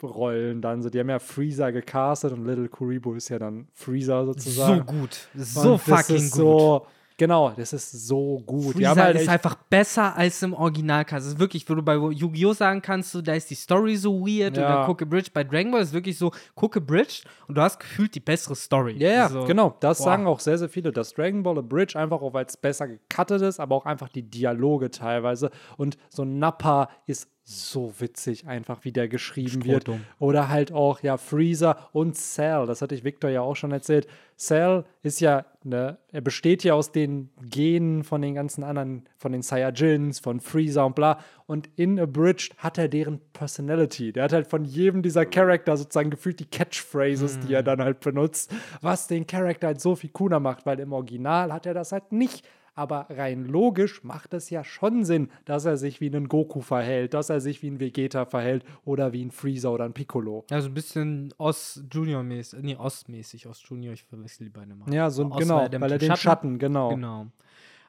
[0.00, 0.82] Synchronrollen dann.
[0.82, 4.78] So, die haben ja Freezer gecastet und Little Kuribo ist ja dann Freezer sozusagen.
[4.78, 5.28] so gut.
[5.36, 6.32] So Und das fucking gut.
[6.32, 6.86] So,
[7.16, 8.74] genau, das ist so gut.
[8.74, 11.26] Freezer halt ist einfach besser als im Originalcast.
[11.26, 12.52] Es ist wirklich, wo du bei Yu-Gi-Oh!
[12.52, 14.64] sagen kannst, so, da ist die Story so weird Ja.
[14.78, 15.30] oder gucke Bridge.
[15.32, 18.96] Bei Dragon Ball ist wirklich so, gucke Bridge und du hast gefühlt die bessere Story.
[18.98, 19.76] Ja, ja, so, genau.
[19.80, 20.04] Das boah.
[20.04, 20.92] sagen auch sehr, sehr viele.
[20.92, 24.08] Das Dragon Ball A Bridge einfach auch, weil es besser gecuttet ist, aber auch einfach
[24.08, 25.50] die Dialoge teilweise.
[25.76, 29.82] Und so Nappa ist so witzig, einfach wie der geschrieben wird.
[29.82, 30.00] Strohdumm.
[30.18, 32.64] Oder halt auch, ja, Freezer und Cell.
[32.66, 34.06] Das hatte ich Victor ja auch schon erzählt.
[34.38, 39.32] Cell ist ja, ne, er besteht ja aus den Genen von den ganzen anderen, von
[39.32, 41.18] den Saiyajins, von Freezer und bla.
[41.46, 44.12] Und in Abridged hat er deren Personality.
[44.12, 48.00] Der hat halt von jedem dieser Charakter sozusagen gefühlt die Catchphrases, die er dann halt
[48.00, 51.92] benutzt, was den Charakter halt so viel cooler macht, weil im Original hat er das
[51.92, 52.46] halt nicht.
[52.76, 57.14] Aber rein logisch macht es ja schon Sinn, dass er sich wie ein Goku verhält,
[57.14, 60.44] dass er sich wie ein Vegeta verhält oder wie ein Freezer oder ein Piccolo.
[60.50, 64.92] Also ein bisschen Ost-Junior-mäßig, nee, Ostmäßig, Ost-Junior, ich verwechsel die beide mal.
[64.92, 66.88] Ja, so Ost, genau, weil er weil er den den Schatten- Schatten, genau.
[66.90, 67.26] Genau.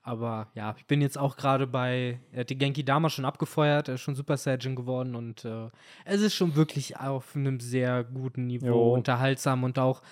[0.03, 3.87] Aber ja, ich bin jetzt auch gerade bei, er hat die Genki Dama schon abgefeuert,
[3.87, 5.69] er ist schon Super Saiyan geworden und äh,
[6.05, 8.93] es ist schon wirklich auf einem sehr guten Niveau, Jo.
[8.93, 10.03] unterhaltsam und auch,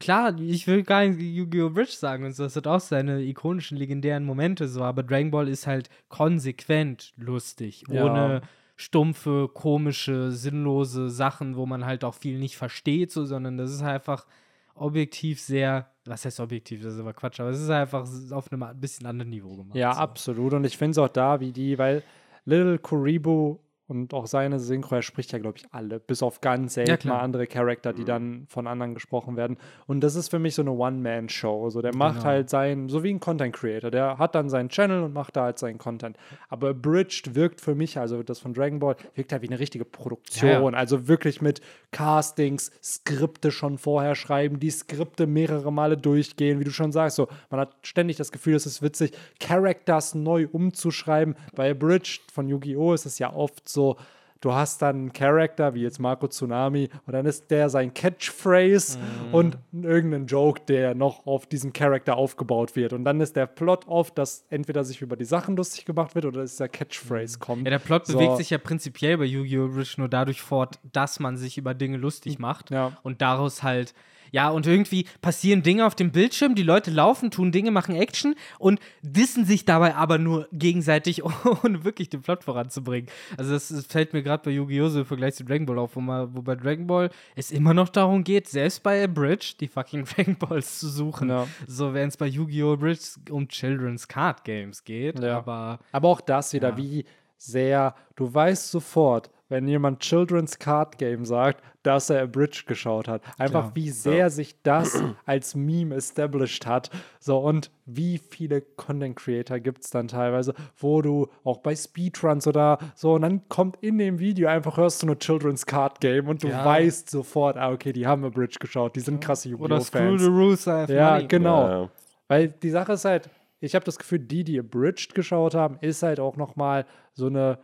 [0.00, 1.70] klar, ich will gar nicht Yu-Gi-Oh!
[1.70, 5.48] Bridge sagen und so, das hat auch seine ikonischen, legendären Momente so, aber Dragon Ball
[5.48, 8.04] ist halt konsequent lustig, Ja.
[8.04, 8.42] ohne
[8.76, 13.82] stumpfe, komische, sinnlose Sachen, wo man halt auch viel nicht versteht, so, sondern das ist
[13.82, 14.26] einfach
[14.74, 18.64] objektiv sehr, was heißt objektiv, das ist aber Quatsch, aber es ist einfach auf einem
[18.64, 19.76] ein bisschen anderen Niveau gemacht.
[19.76, 20.00] Ja, so.
[20.00, 20.52] absolut.
[20.54, 22.02] Und ich finde es auch da, wie die, weil
[22.44, 26.74] Little Kuribo und auch seine Synchro, er spricht ja, glaube ich, alle, bis auf ganz
[26.74, 27.16] selten klar.
[27.18, 29.58] mal andere Charakter, die dann von anderen gesprochen werden.
[29.86, 31.70] Und das ist für mich so eine One-Man-Show.
[31.70, 32.24] So, der macht Genau.
[32.26, 35.58] halt sein, so wie ein Content-Creator, der hat dann seinen Channel und macht da halt
[35.58, 36.16] seinen Content.
[36.48, 39.84] Aber Bridged wirkt für mich, also das von Dragon Ball, wirkt halt wie eine richtige
[39.84, 40.50] Produktion.
[40.50, 40.68] Ja, ja.
[40.76, 41.60] Also wirklich mit
[41.90, 47.16] Castings, Skripte schon vorher schreiben, die Skripte mehrere Male durchgehen, wie du schon sagst.
[47.16, 51.36] So, man hat ständig das Gefühl, es ist witzig, Characters neu umzuschreiben.
[51.54, 52.94] Bei Bridge von Yu-Gi-Oh!
[52.94, 53.96] ist es ja oft so,
[54.40, 58.98] du hast dann einen Charakter, wie jetzt Marco Tsunami, und dann ist der sein Catchphrase
[59.32, 62.92] und irgendein Joke, der noch auf diesem Charakter aufgebaut wird.
[62.92, 66.26] Und dann ist der Plot oft, dass entweder sich über die Sachen lustig gemacht wird
[66.26, 67.64] oder dass der Catchphrase kommt.
[67.64, 68.18] Ja, der Plot So.
[68.18, 69.68] bewegt sich ja prinzipiell bei Yu-Gi-Oh!
[69.68, 72.92] Bridge nur dadurch fort, dass man sich über Dinge lustig macht Ja.
[73.02, 73.94] und daraus halt,
[74.34, 78.34] ja, und irgendwie passieren Dinge auf dem Bildschirm, die Leute laufen, tun Dinge, machen Action
[78.58, 81.22] und dissen sich dabei aber nur gegenseitig,
[81.62, 83.08] ohne wirklich den Plot voranzubringen.
[83.36, 84.88] Also das, das fällt mir gerade bei Yu-Gi-Oh!
[84.88, 87.74] so im Vergleich zu Dragon Ball auf, wo, man, wo bei Dragon Ball es immer
[87.74, 91.28] noch darum geht, selbst bei A Bridge die fucking Dragon Balls zu suchen.
[91.28, 91.46] Ja.
[91.68, 92.76] So, wenn es bei Yu-Gi-Oh!
[92.76, 95.38] Bridge um Children's Card Games geht, Ja.
[95.38, 96.76] aber Aber auch das wieder, Ja.
[96.76, 97.04] wie
[97.36, 103.22] sehr, du weißt sofort, wenn jemand Children's Card Game sagt, dass er Abridged geschaut hat.
[103.38, 103.72] Einfach Klar.
[103.76, 106.90] wie sehr sich das als Meme established hat.
[107.20, 112.48] So, und wie viele Content Creator gibt es dann teilweise, wo du auch bei Speedruns
[112.48, 116.26] oder so, und dann kommt in dem Video einfach, hörst du nur Children's Card Game
[116.26, 116.64] und du Ja.
[116.64, 120.36] weißt sofort, ah, okay, die haben Abridged geschaut, die sind krasse Oder Screw the Yu-Gi-Oh!
[120.36, 120.66] Rules.
[120.66, 121.28] I have Ja, money.
[121.28, 121.68] genau.
[121.68, 121.88] Ja, ja.
[122.26, 123.30] Weil die Sache ist halt,
[123.60, 127.58] ich habe das Gefühl, die, die Abridged geschaut haben, ist halt auch nochmal so eine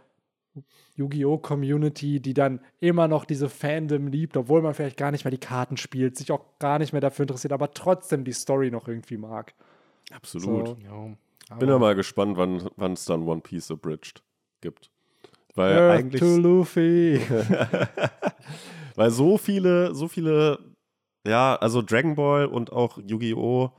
[0.96, 1.38] Yu-Gi-Oh!
[1.38, 5.38] Community, die dann immer noch diese Fandom liebt, obwohl man vielleicht gar nicht mehr die
[5.38, 9.16] Karten spielt, sich auch gar nicht mehr dafür interessiert, aber trotzdem die Story noch irgendwie
[9.16, 9.54] mag.
[10.12, 10.68] Absolut.
[10.68, 10.76] So.
[10.82, 11.56] Ja.
[11.56, 14.22] Bin ja mal gespannt, wann es dann One Piece Abridged
[14.60, 14.90] gibt.
[15.54, 17.20] Weil Earth eigentlich, to Luffy.
[18.94, 20.58] weil so viele, so viele,
[21.26, 23.72] ja, also Dragon Ball und auch Yu-Gi-Oh!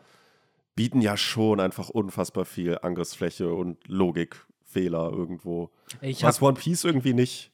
[0.76, 3.78] bieten ja schon einfach unfassbar viel Angriffsfläche und
[4.72, 5.70] Logikfehler irgendwo.
[6.02, 7.52] Ich was One Piece irgendwie nicht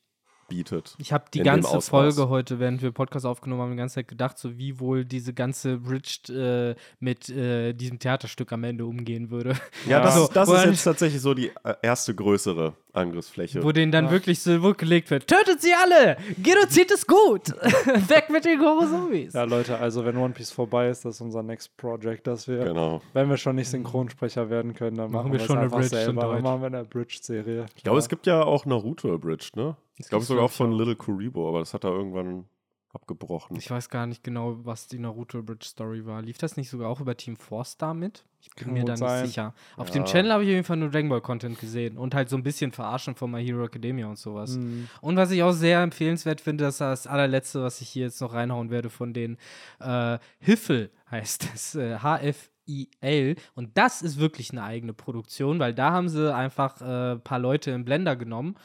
[0.48, 0.96] bietet.
[0.98, 1.82] Ich habe die ganze.
[1.82, 5.34] Folge heute, während wir Podcast aufgenommen haben, die ganze Zeit gedacht, so wie wohl diese
[5.34, 9.56] ganze Bridged äh, mit äh, diesem Theaterstück am Ende umgehen würde.
[9.88, 13.64] Ja, das, das ist jetzt tatsächlich so die äh, erste größere Angriffsfläche.
[13.64, 16.18] Wo denen dann wirklich so gelegt wird: Tötet sie alle!
[16.42, 17.50] Genozid ist gut!
[18.10, 19.34] Weg mit den Gorosomis!
[19.34, 22.66] ja, Leute, also wenn One Piece vorbei ist, das ist unser Next Project, dass wir,
[22.66, 23.02] Genau.
[23.14, 26.22] wenn wir schon nicht Synchronsprecher werden können, dann machen, Machen wir wir schon in selber.
[26.34, 27.66] Dann machen wir eine Abridged-Serie.
[27.76, 29.76] Ich glaube, es gibt ja auch Naruto Abridged, ne?
[29.98, 32.46] Ich glaube sogar auch von Little Kuribo, aber das hat er irgendwann
[32.94, 33.56] abgebrochen.
[33.58, 36.22] Ich weiß gar nicht genau, was die Naruto Bridge Story war.
[36.22, 38.24] Lief das nicht sogar auch über Team Four Star mit?
[38.42, 39.26] Ich bin Kann mir da nicht sein.
[39.26, 39.54] sicher.
[39.76, 39.94] Auf Ja.
[39.96, 42.38] dem Channel habe ich auf jeden Fall nur Dragon Ball Content gesehen und halt so
[42.38, 44.56] ein bisschen Verarschen von My Hero Academia und sowas.
[44.58, 44.88] Mhm.
[45.02, 48.22] Und was ich auch sehr empfehlenswert finde, das ist das allerletzte, was ich hier jetzt
[48.22, 49.38] noch reinhauen werde von den
[49.80, 51.76] äh, Hiffel heißt es.
[51.76, 53.36] Äh, HFIL.
[53.56, 57.40] Und das ist wirklich eine eigene Produktion, weil da haben sie einfach ein äh, paar
[57.40, 58.56] Leute im Blender genommen.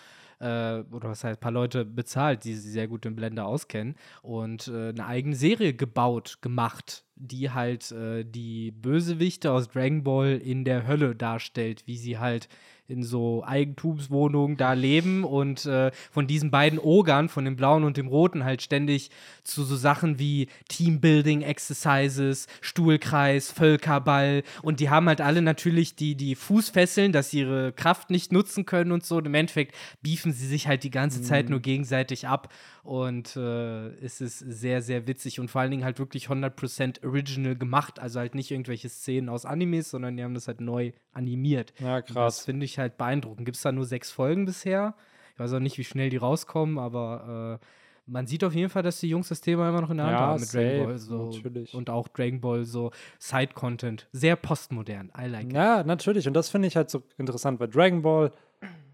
[0.43, 3.95] Äh, oder was heißt, ein paar Leute bezahlt, die sich sehr gut im Blender auskennen
[4.23, 10.41] und äh, eine eigene Serie gebaut, gemacht, die halt äh, die Bösewichte aus Dragon Ball
[10.43, 12.49] in der Hölle darstellt, wie sie halt
[12.89, 17.97] in so Eigentumswohnungen da leben und äh, von diesen beiden Ogern, von dem blauen und
[17.97, 19.11] dem roten, halt ständig
[19.45, 24.43] zu so Sachen wie Teambuilding Exercises, Stuhlkreis, Völkerball.
[24.63, 28.67] Und die haben halt alle natürlich die, die Fußfesseln, dass sie ihre Kraft nicht nutzen
[28.67, 29.17] können und so.
[29.17, 32.53] Und Im Endeffekt beefen sie sich halt die ganze Zeit nur gegenseitig ab.
[32.83, 37.55] Und äh, es ist sehr, sehr witzig und vor allen Dingen halt wirklich 100% original
[37.57, 41.73] gemacht, also halt nicht irgendwelche Szenen aus Animes, sondern die haben das halt neu animiert.
[41.79, 42.45] Ja, Und Das krass.
[42.45, 43.45] finde ich halt beeindruckend.
[43.45, 44.95] Gibt es da nur sechs Folgen bisher?
[45.35, 47.67] Ich weiß auch nicht, wie schnell die rauskommen, aber äh,
[48.07, 50.15] man sieht auf jeden Fall, dass die Jungs das Thema immer noch in der Hand
[50.19, 50.99] Ja, haben mit Dragon safe, Ball.
[50.99, 51.31] So.
[51.31, 51.75] natürlich.
[51.75, 54.09] Und auch Dragon Ball, so Side-Content.
[54.13, 55.11] Sehr postmodern.
[55.19, 55.53] I like it.
[55.53, 56.27] Ja, natürlich.
[56.29, 58.33] Und das finde ich halt so interessant, weil Dragon Ball,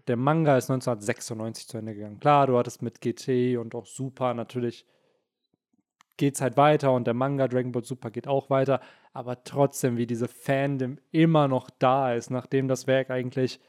[0.07, 2.19] der Manga ist 1996 zu Ende gegangen.
[2.19, 4.85] Klar, du hattest mit GT und auch Super natürlich
[6.19, 8.81] geht es halt weiter und der Manga Dragon Ball Super geht auch weiter,
[9.13, 13.59] aber trotzdem, wie diese Fandom immer noch da ist, nachdem das Werk eigentlich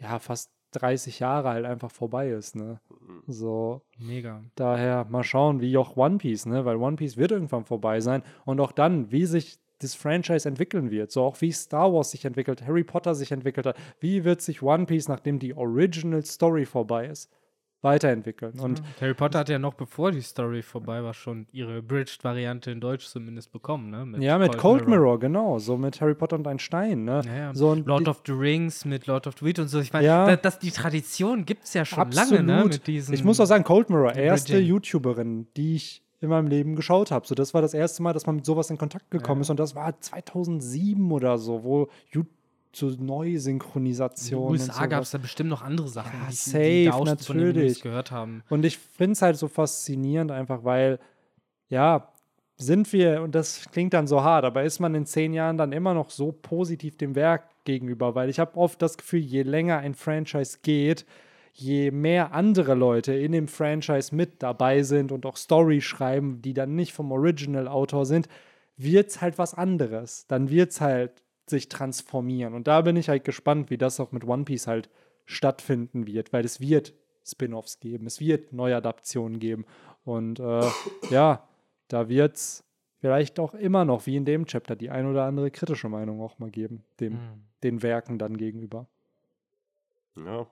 [0.00, 2.80] ja fast 30 Jahre halt einfach vorbei ist, ne?
[3.28, 4.42] So, Mega.
[4.56, 6.64] Daher mal schauen, wie auch One Piece, ne?
[6.64, 8.24] Weil One Piece wird irgendwann vorbei sein.
[8.44, 11.12] Und auch dann, wie sich das Franchise entwickeln wird.
[11.12, 13.76] So auch wie Star Wars sich entwickelt, Harry Potter sich entwickelt hat.
[14.00, 17.30] Wie wird sich One Piece, nachdem die Original Story vorbei ist,
[17.84, 18.58] weiterentwickeln?
[18.58, 22.80] Und Harry Potter hat ja noch bevor die Story vorbei war, schon ihre Abridged-Variante in
[22.80, 24.24] Deutsch zumindest bekommen, ne?
[24.24, 25.20] ja, mit Cold Mirror.
[25.20, 25.58] genau.
[25.58, 27.20] So mit Harry Potter und ein Stein, ne?
[27.24, 27.54] Ja, ja.
[27.54, 29.78] So, und Lord of the Rings mit Lord of the Weed und so.
[29.80, 30.26] Ich meine, Ja.
[30.26, 32.30] da, das, die Tradition gibt es ja schon Absolut.
[32.46, 32.64] lange, ne?
[32.64, 34.68] Mit ich muss auch sagen, Cold Mirror, erste Bridging.
[34.68, 37.26] YouTuberin, die ich in meinem Leben geschaut habe.
[37.26, 39.50] So, das war das erste Mal, dass man mit sowas in Kontakt gekommen ist.
[39.50, 42.28] Und das war 2007 oder so, wo YouTube
[42.74, 44.50] zu in den Neusynchronisation.
[44.50, 47.80] USA gab es da bestimmt noch andere Sachen, Ja, die, safe, die da natürlich.
[47.80, 48.42] gehört haben.
[48.48, 50.98] Und ich finde es halt so faszinierend, einfach weil,
[51.68, 52.08] ja,
[52.56, 55.72] sind wir, und das klingt dann so hart, aber ist man in zehn Jahren dann
[55.72, 58.14] immer noch so positiv dem Werk gegenüber?
[58.14, 61.04] Weil ich habe oft das Gefühl, je länger ein Franchise geht,
[61.52, 66.54] je mehr andere Leute in dem Franchise mit dabei sind und auch Story schreiben, die
[66.54, 68.28] dann nicht vom Original-Autor sind,
[68.76, 70.26] wird es halt was anderes.
[70.26, 72.54] Dann wird es halt sich transformieren.
[72.54, 74.88] Und da bin ich halt gespannt, wie das auch mit One Piece halt
[75.26, 76.94] stattfinden wird, weil es wird
[77.26, 79.64] Spin-offs geben, es wird Neuadaptionen geben.
[80.04, 80.62] Und äh,
[81.10, 81.48] ja,
[81.88, 82.64] da wird es
[83.00, 86.38] vielleicht auch immer noch, wie in dem Chapter, die ein oder andere kritische Meinung auch
[86.38, 87.18] mal geben, dem, Mhm.
[87.62, 88.86] den Werken dann gegenüber.
[90.16, 90.46] Ja.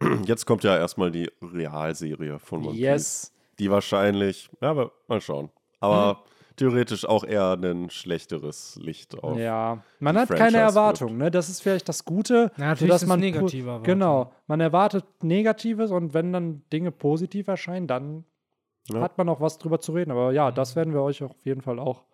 [0.26, 2.80] Jetzt kommt ja erstmal die Realserie von One Piece.
[2.80, 3.32] Yes.
[3.58, 5.50] Die wahrscheinlich, ja, aber mal schauen.
[5.80, 6.24] Aber
[6.56, 9.38] theoretisch auch eher ein schlechteres Licht auf.
[9.38, 11.30] Ja, man die hat keine Franchise Erwartung, ne?
[11.30, 13.84] Das ist vielleicht das Gute, Ja, natürlich sodass ist man negative pu- Erwartung.
[13.84, 18.24] Genau, man erwartet Negatives und wenn dann Dinge positiv erscheinen, dann
[18.88, 19.00] Ja.
[19.00, 20.10] hat man auch was drüber zu reden.
[20.10, 22.04] Aber ja, das werden wir euch auf jeden Fall auch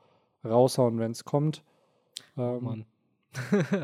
[0.45, 1.63] raushauen, wenn es kommt.
[2.39, 2.85] Ähm, Mann.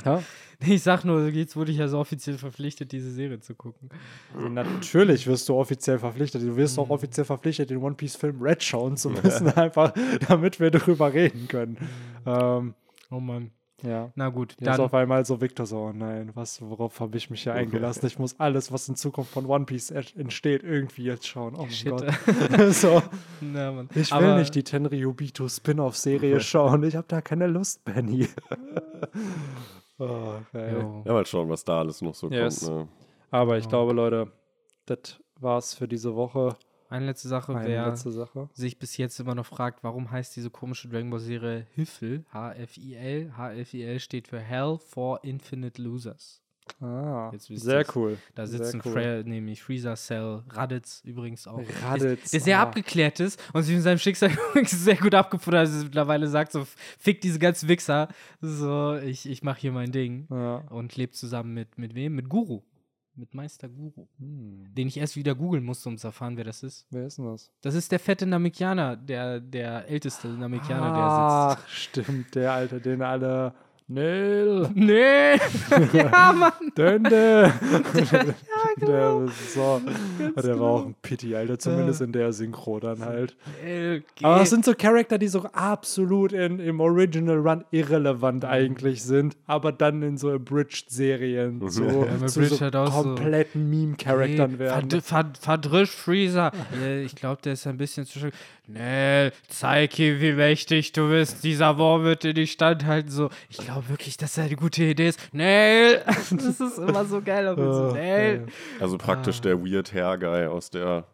[0.04, 0.22] Ja?
[0.58, 3.90] Ich sag nur, jetzt wurde ich ja so offiziell verpflichtet, diese Serie zu gucken.
[4.34, 6.40] Natürlich wirst du offiziell verpflichtet.
[6.40, 9.92] Du wirst auch offiziell verpflichtet, den One Piece Film Red schauen zu müssen, einfach
[10.26, 11.76] damit wir darüber reden können.
[12.24, 12.74] Ähm,
[13.10, 13.50] Oh Mann.
[13.82, 14.10] Ja.
[14.14, 14.80] Na gut, Jetzt dann.
[14.80, 18.06] auf einmal so Victor so, oh nein, was, worauf habe ich mich hier eingelassen?
[18.06, 21.54] Ich muss alles, was in Zukunft von One Piece entsteht, irgendwie jetzt schauen.
[21.56, 21.90] Oh mein Shit.
[21.90, 22.06] Gott.
[22.70, 23.02] so,
[23.40, 23.88] Na, Mann.
[23.94, 26.82] ich will Aber- nicht die Tenryubito Spin-off-Serie schauen.
[26.84, 28.28] Ich habe da keine Lust, Benny.
[29.98, 31.02] oh, geil.
[31.04, 32.64] Ja, mal schauen, was da alles noch so Yes.
[32.66, 32.76] kommt.
[32.78, 32.88] Ne?
[33.30, 33.70] Aber ich Ja.
[33.70, 34.32] glaube, Leute,
[34.86, 36.56] das war's für diese Woche.
[36.96, 38.48] Eine letzte Sache, Eine wer letzte Sache.
[38.54, 43.36] sich bis jetzt immer noch fragt, warum heißt diese komische Dragon Ball Serie Hifil, H-F-I-L.
[43.36, 46.40] H-F-I-L steht für Hell for Infinite Losers.
[46.80, 47.96] Ah, sehr ihr's.
[47.96, 48.18] cool.
[48.34, 48.92] Da sitzen cool.
[48.92, 51.62] Fre nämlich Freezer, Cell, Raditz übrigens auch.
[51.82, 52.62] Raditz, Der sehr ah.
[52.62, 54.30] abgeklärt ist und sich in seinem Schicksal
[54.64, 55.68] sehr gut abgefunden hat.
[55.68, 56.66] Also mittlerweile sagt so,
[56.98, 58.08] fick diese ganzen Wichser.
[58.40, 60.26] So, ich, ich mache hier mein Ding.
[60.30, 60.56] Ja.
[60.70, 62.14] Und lebt zusammen mit, mit wem?
[62.14, 62.62] Mit Guru.
[63.16, 64.06] Mit Meister Guru.
[64.18, 64.66] Hm.
[64.74, 66.86] Den ich erst wieder googeln musste, um zu erfahren, wer das ist.
[66.90, 67.50] Wer ist denn das?
[67.62, 73.54] Das ist der fette Namekianer, der, der älteste Namekianer, Ach, stimmt, der Alte, den alle.
[73.88, 74.76] Sitzt.
[74.76, 75.34] Nee!
[75.92, 76.52] ja, Mann!
[76.76, 77.52] Dönde.
[78.76, 79.26] genau.
[79.26, 79.80] Der, so,
[80.42, 83.36] der war auch ein Pity, Alter, zumindest in der Synchro dann halt.
[83.64, 88.48] Äh, Aber es sind so Charakter, die so absolut in, im Original Run irrelevant Mhm.
[88.48, 94.52] eigentlich sind, aber dann in so Abridged-Serien so, Ja, zu so auch so- kompletten Meme-Charaktern
[94.52, 94.90] Nee, werden.
[94.90, 96.52] verd verd verdrisch Freezer.
[96.82, 98.32] ja, ich glaube, der ist ein bisschen zu schön.
[98.68, 101.44] Nee, zeig ihm, wie mächtig du bist.
[101.44, 103.10] Dieser Wurm wird dir nicht standhalten.
[103.10, 105.20] So, ich glaube wirklich, dass er eine gute Idee ist.
[105.32, 107.46] Nee, das ist immer so geil.
[107.48, 108.00] auch mit so, nee.
[108.34, 108.40] ey.
[108.80, 109.42] Also praktisch Ah.
[109.42, 111.04] der Weird Hair Guy aus der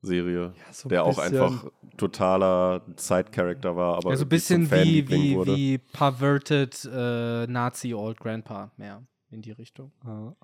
[0.00, 1.40] Serie, so ein der auch bisschen.
[1.40, 1.64] einfach
[1.96, 5.54] totaler Side-Character war, aber Ja, so ein bisschen wie, wie, wurde.
[5.56, 8.72] wie perverted äh, Nazi Old Grandpa.
[8.76, 9.02] Mehr
[9.32, 9.92] in die Richtung.
[10.06, 10.34] Ja.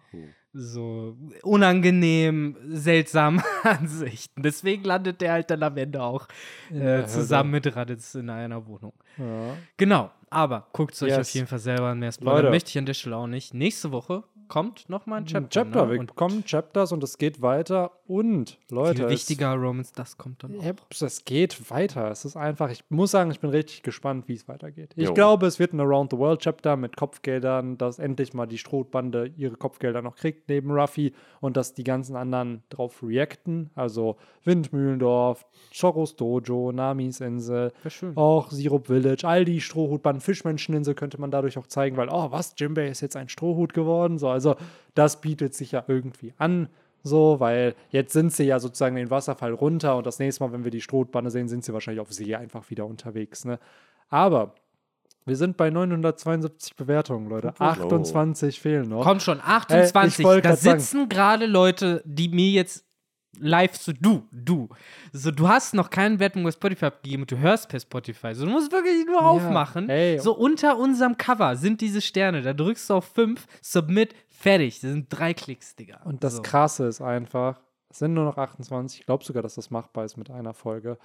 [0.52, 4.42] So unangenehm, seltsame Ansichten.
[4.42, 6.26] Deswegen landet der halt dann am Ende auch
[6.72, 8.92] äh, zusammen mit Raditz in einer Wohnung.
[9.18, 9.56] Ja.
[9.76, 11.28] Genau, aber guckt es euch Yes.
[11.28, 11.98] auf jeden Fall selber an.
[11.98, 13.54] Mehr Spoiler möchte ich an der Stelle auch nicht.
[13.54, 15.38] Nächste Woche kommt nochmal ein Chapter.
[15.38, 15.92] Ein Chapter, ne?
[15.92, 17.92] wir Und bekommen Chapters und es geht weiter.
[18.06, 20.74] Und, Leute, viel wichtiger Romans, das kommt dann auch.
[21.00, 22.10] Es geht weiter.
[22.10, 24.94] Es ist einfach, ich muss sagen, ich bin richtig gespannt, wie es weitergeht.
[24.96, 25.14] Ich Jo.
[25.14, 29.32] glaube, es wird ein Around the World Chapter mit Kopfgeldern, dass endlich mal die Strohbande
[29.36, 33.70] ihre Kopfgelder noch kriegt neben Ruffy und dass die ganzen anderen drauf reacten.
[33.74, 35.44] Also Windmühlendorf,
[35.78, 37.72] Choros Dojo, Namis Insel,
[38.14, 42.54] auch Sirup Village, all die Strohhutbanden, Fischmenscheninsel könnte man dadurch auch zeigen, weil, oh, was,
[42.56, 44.18] Jimbei ist jetzt ein Strohhut geworden.
[44.18, 44.56] So, also
[44.94, 46.68] das bietet sich ja irgendwie an.
[47.04, 50.64] So, weil jetzt sind sie ja sozusagen den Wasserfall runter und das nächste Mal, wenn
[50.64, 53.44] wir die Strohbande sehen, sind sie wahrscheinlich auf See einfach wieder unterwegs.
[53.44, 53.58] Ne?
[54.08, 54.54] Aber
[55.24, 57.54] wir sind bei 972 Bewertungen, Leute.
[57.58, 59.04] 28 fehlen noch.
[59.04, 60.18] Kommt schon, Äh, 28.
[60.18, 62.84] ich wollte da sitzen gerade Leute, die mir jetzt
[63.38, 64.68] live so, du, du.
[65.12, 68.34] So, du hast noch keine Wertung bei Spotify abgegeben und du hörst per Spotify.
[68.34, 69.88] So, du musst wirklich nur aufmachen.
[69.88, 70.18] ey.
[70.18, 72.42] So, unter unserem Cover sind diese Sterne.
[72.42, 74.80] Da drückst du auf 5, Submit, fertig.
[74.80, 76.00] Das sind drei Klicks, Digga.
[76.04, 76.42] Und das so.
[76.42, 77.60] Krasse ist einfach,
[77.90, 79.00] es sind nur noch 28.
[79.00, 80.98] Ich glaube sogar, dass das machbar ist mit einer Folge.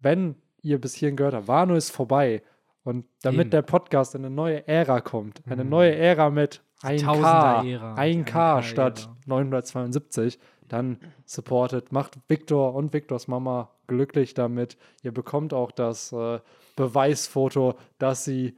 [0.00, 2.42] Wenn ihr bis hierhin gehört habt, Wano ist vorbei.
[2.82, 3.48] Und damit Eben.
[3.48, 3.50] Mhm.
[3.50, 7.94] der Podcast in eine neue Ära kommt, eine neue Ära mit 1K, Tausender-Ära.
[7.94, 9.16] 1K 1K statt Ära.
[9.26, 14.76] 972, dann supportet, macht Victor und Victors Mama glücklich damit.
[15.02, 16.40] Ihr bekommt auch das äh,
[16.76, 18.56] Beweisfoto, dass sie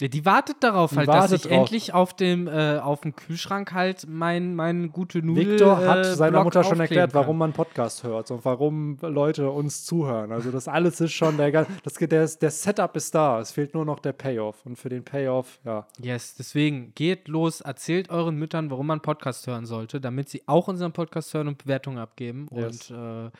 [0.00, 1.52] die wartet darauf Die halt, dass wartet ich drauf.
[1.52, 6.14] endlich auf dem, äh, auf dem Kühlschrank halt mein, mein gute Nudel Victor hat äh,
[6.16, 7.20] seiner Block Mutter schon erklärt, kann.
[7.20, 10.32] warum man Podcast hört und warum Leute uns zuhören.
[10.32, 13.38] Also das alles ist schon der das der, der Setup ist da.
[13.38, 15.86] Es fehlt nur noch der Payoff und für den Payoff, ja.
[16.00, 20.66] Yes, deswegen geht los, erzählt euren Müttern, warum man Podcast hören sollte, damit sie auch
[20.66, 22.48] unseren Podcast hören und Bewertungen abgeben.
[22.52, 22.90] Yes.
[22.90, 23.30] Und äh,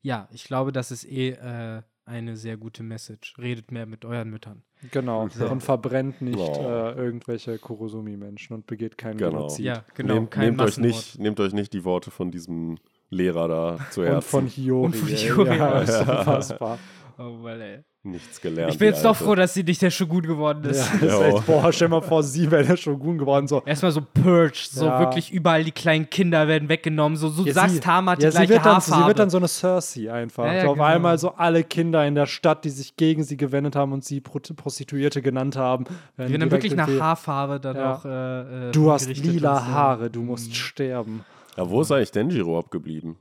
[0.00, 3.34] ja, ich glaube, das ist eh äh, eine sehr gute Message.
[3.38, 4.62] Redet mehr mit euren Müttern.
[4.90, 5.22] Genau.
[5.22, 6.62] Und verbrennt nicht Oh.
[6.62, 9.30] äh, irgendwelche Kurosumi-Menschen und begeht keinen Genau.
[9.30, 9.64] Genozid.
[9.64, 10.14] Ja, genau.
[10.14, 12.78] nehmt, kein nehmt, euch nicht, nehmt euch nicht die Worte von diesem
[13.10, 14.28] Lehrer da zu Und Herzen.
[14.28, 14.86] von Hiyori.
[14.86, 15.16] Und von ey.
[15.16, 15.80] Hiyori, Ja, ja.
[15.82, 16.78] ist unfassbar.
[17.20, 17.80] Oh, Mann, ey.
[18.04, 18.72] Nichts gelernt.
[18.72, 20.78] Ich bin jetzt die doch froh, dass sie nicht der Shogun geworden Ja, ist.
[20.92, 21.26] das ist Ja.
[21.26, 23.48] echt, boah, stell mal vor, sie wäre der Shogun geworden.
[23.48, 23.60] So.
[23.66, 25.00] Erstmal so purged, so Ja.
[25.00, 27.16] wirklich überall die kleinen Kinder werden weggenommen.
[27.18, 29.02] So, so Ja, sagst sie- Tama hat die ja, sie gleiche wird, dann, Haarfarbe.
[29.02, 30.44] sie wird dann so eine Cersei einfach.
[30.46, 30.86] Ja, ja, so auf genau.
[30.86, 34.20] einmal so alle Kinder in der Stadt, die sich gegen sie gewendet haben und sie
[34.20, 35.84] Pro Prostituierte genannt haben.
[36.16, 37.94] die werden dann wirklich nach Haarfarbe dann Ja.
[37.94, 39.64] auch äh, äh, Du hast lila so.
[39.66, 40.54] Haare, du musst Mhm.
[40.54, 41.24] sterben.
[41.56, 43.16] Ja, wo ist eigentlich Denjiro abgeblieben?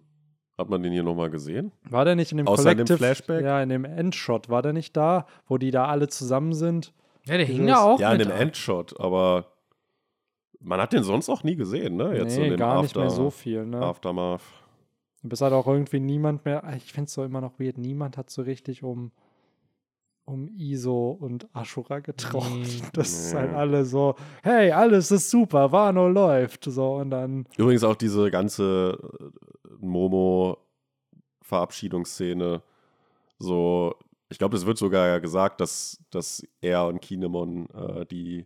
[0.57, 1.71] Hat man den hier nochmal gesehen?
[1.87, 2.97] War der nicht in dem Außer in dem Collective?
[2.97, 3.45] Flashback?
[3.45, 4.49] Ja, in dem Endshot.
[4.49, 6.93] War der nicht da, wo die da alle zusammen sind?
[7.25, 8.39] Ja, der hing da auch ja, in mit dem ab.
[8.39, 9.45] Endshot, aber
[10.59, 12.17] man hat den sonst auch nie gesehen, ne?
[12.17, 13.65] Jetzt so in nee, dem gar After, nicht mehr so viel.
[13.65, 13.79] Ne?
[13.79, 14.41] Aftermath.
[15.21, 18.29] Bis halt auch irgendwie niemand mehr, ich finde es so immer noch weird, niemand hat
[18.29, 19.11] so richtig um,
[20.25, 22.45] um Iso und Ashura getraut.
[22.51, 22.81] Nee.
[22.93, 23.39] Das ist Nee.
[23.41, 26.63] halt alle so, hey, alles ist super, Wano läuft.
[26.63, 28.97] So, und dann, Übrigens auch diese ganze
[29.81, 32.61] Momo-Verabschiedungsszene.
[33.39, 33.95] So,
[34.29, 38.45] ich glaube, es wird sogar gesagt, dass, dass er und Kinemon äh, die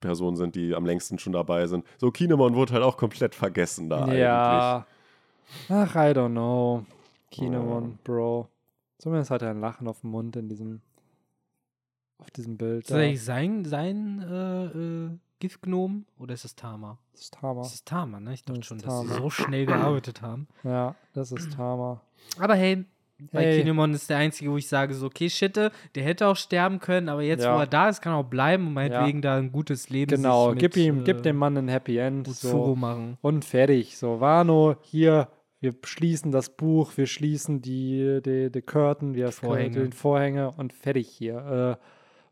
[0.00, 1.84] Personen sind, die am längsten schon dabei sind.
[1.98, 4.20] So, Kinemon wurde halt auch komplett vergessen da eigentlich.
[4.20, 4.86] ja.
[5.68, 6.84] Ach, I don't know.
[7.30, 8.48] Kinemon, Bro.
[8.98, 10.80] Zumindest hat er ein Lachen auf dem Mund in diesem,
[12.18, 12.82] auf diesem Bild.
[12.82, 13.02] Ist das da.
[13.02, 16.98] eigentlich sein, sein äh, äh, Giftgnom oder ist es Tama?
[17.12, 17.62] Das ist Tama.
[17.62, 18.34] Das ist Tama, ne?
[18.34, 19.20] Ich dachte Das schon, ist dass sie Tama.
[19.20, 20.48] so schnell gearbeitet haben.
[20.64, 22.00] Ja, das ist Tama.
[22.38, 22.84] Aber hey,
[23.32, 23.58] bei Hey.
[23.60, 27.08] Kinemon ist der einzige, wo ich sage, so, okay, Shitte, der hätte auch sterben können,
[27.08, 27.56] aber jetzt, Ja.
[27.56, 30.50] wo er da ist, kann er auch bleiben und meinetwegen da ein gutes Leben Genau,
[30.50, 32.28] mit, gib ihm, äh, gib dem Mann ein Happy End.
[32.28, 32.74] So.
[32.76, 33.18] machen.
[33.20, 33.96] Und fertig.
[33.98, 35.28] So, Wano, hier,
[35.60, 39.80] wir schließen das Buch, wir schließen die, die, die Curtain, wir Vorhänge.
[39.80, 41.78] den Vorhänge und fertig hier.
[41.80, 41.84] Äh,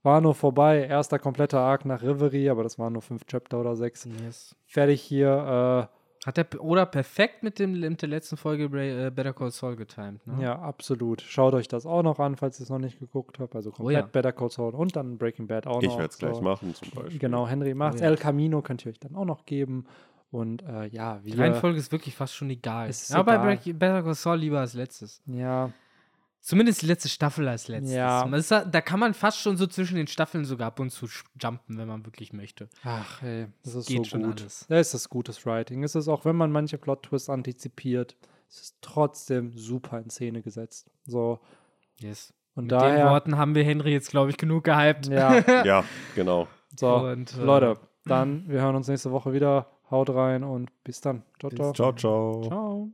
[0.06, 4.08] Wano vorbei, erster kompletter Arc nach Reverie, aber das waren nur fünf Chapter oder sechs.
[4.24, 4.56] Yes.
[4.64, 5.90] Fertig hier.
[6.24, 9.76] Hat er oder perfekt mit dem mit der letzten Folge Bra- äh, Better Call Saul
[9.76, 10.42] getimed, Äh, ne?
[10.42, 11.20] ja, absolut.
[11.20, 13.54] Schaut euch das auch noch an, falls ihr es noch nicht geguckt habt.
[13.54, 14.06] Also komplett ja.
[14.10, 15.98] Better Call Saul und dann Breaking Bad auch Ich noch.
[15.98, 16.40] werde es gleich so.
[16.42, 17.18] machen, zum Beispiel.
[17.20, 18.00] Genau, Henry macht's.
[18.00, 18.10] Oh ja.
[18.10, 19.84] El Camino könnt ihr euch dann auch noch geben.
[20.32, 21.44] Und äh, ja, Die wir.
[21.44, 22.88] Reihenfolge ist wirklich fast schon egal.
[22.88, 23.74] Ist aber bei egal.
[23.74, 25.22] Better Call Saul lieber als letztes.
[25.26, 25.70] Ja,
[26.46, 27.92] Zumindest die letzte Staffel als letztes.
[27.92, 28.22] Ja.
[28.36, 31.06] Ist da, kann man fast schon so zwischen den Staffeln sogar ab und zu
[31.40, 32.68] jumpen, wenn man wirklich möchte.
[32.84, 34.40] Ach, ey, das ist geht so schon gut.
[34.42, 34.64] alles.
[34.68, 35.82] Da ist das gutes Writing.
[35.82, 38.14] Es ist auch, wenn man manche Plot-Twists antizipiert,
[38.48, 40.88] es ist trotzdem super in Szene gesetzt.
[41.04, 41.40] So,
[41.98, 42.32] Yes.
[42.54, 43.10] und Mit den daher.
[43.10, 45.08] Worten haben wir Henry jetzt, glaube ich, genug gehypt.
[45.08, 46.46] Ja, Ja, genau.
[46.78, 49.66] so, Und, äh, Leute, dann, wir hören uns nächste Woche wieder.
[49.90, 51.24] Haut rein und bis dann.
[51.40, 51.72] Ciao, Bis ciao.
[51.72, 52.42] Ciao, ciao.
[52.46, 52.90] Ciao.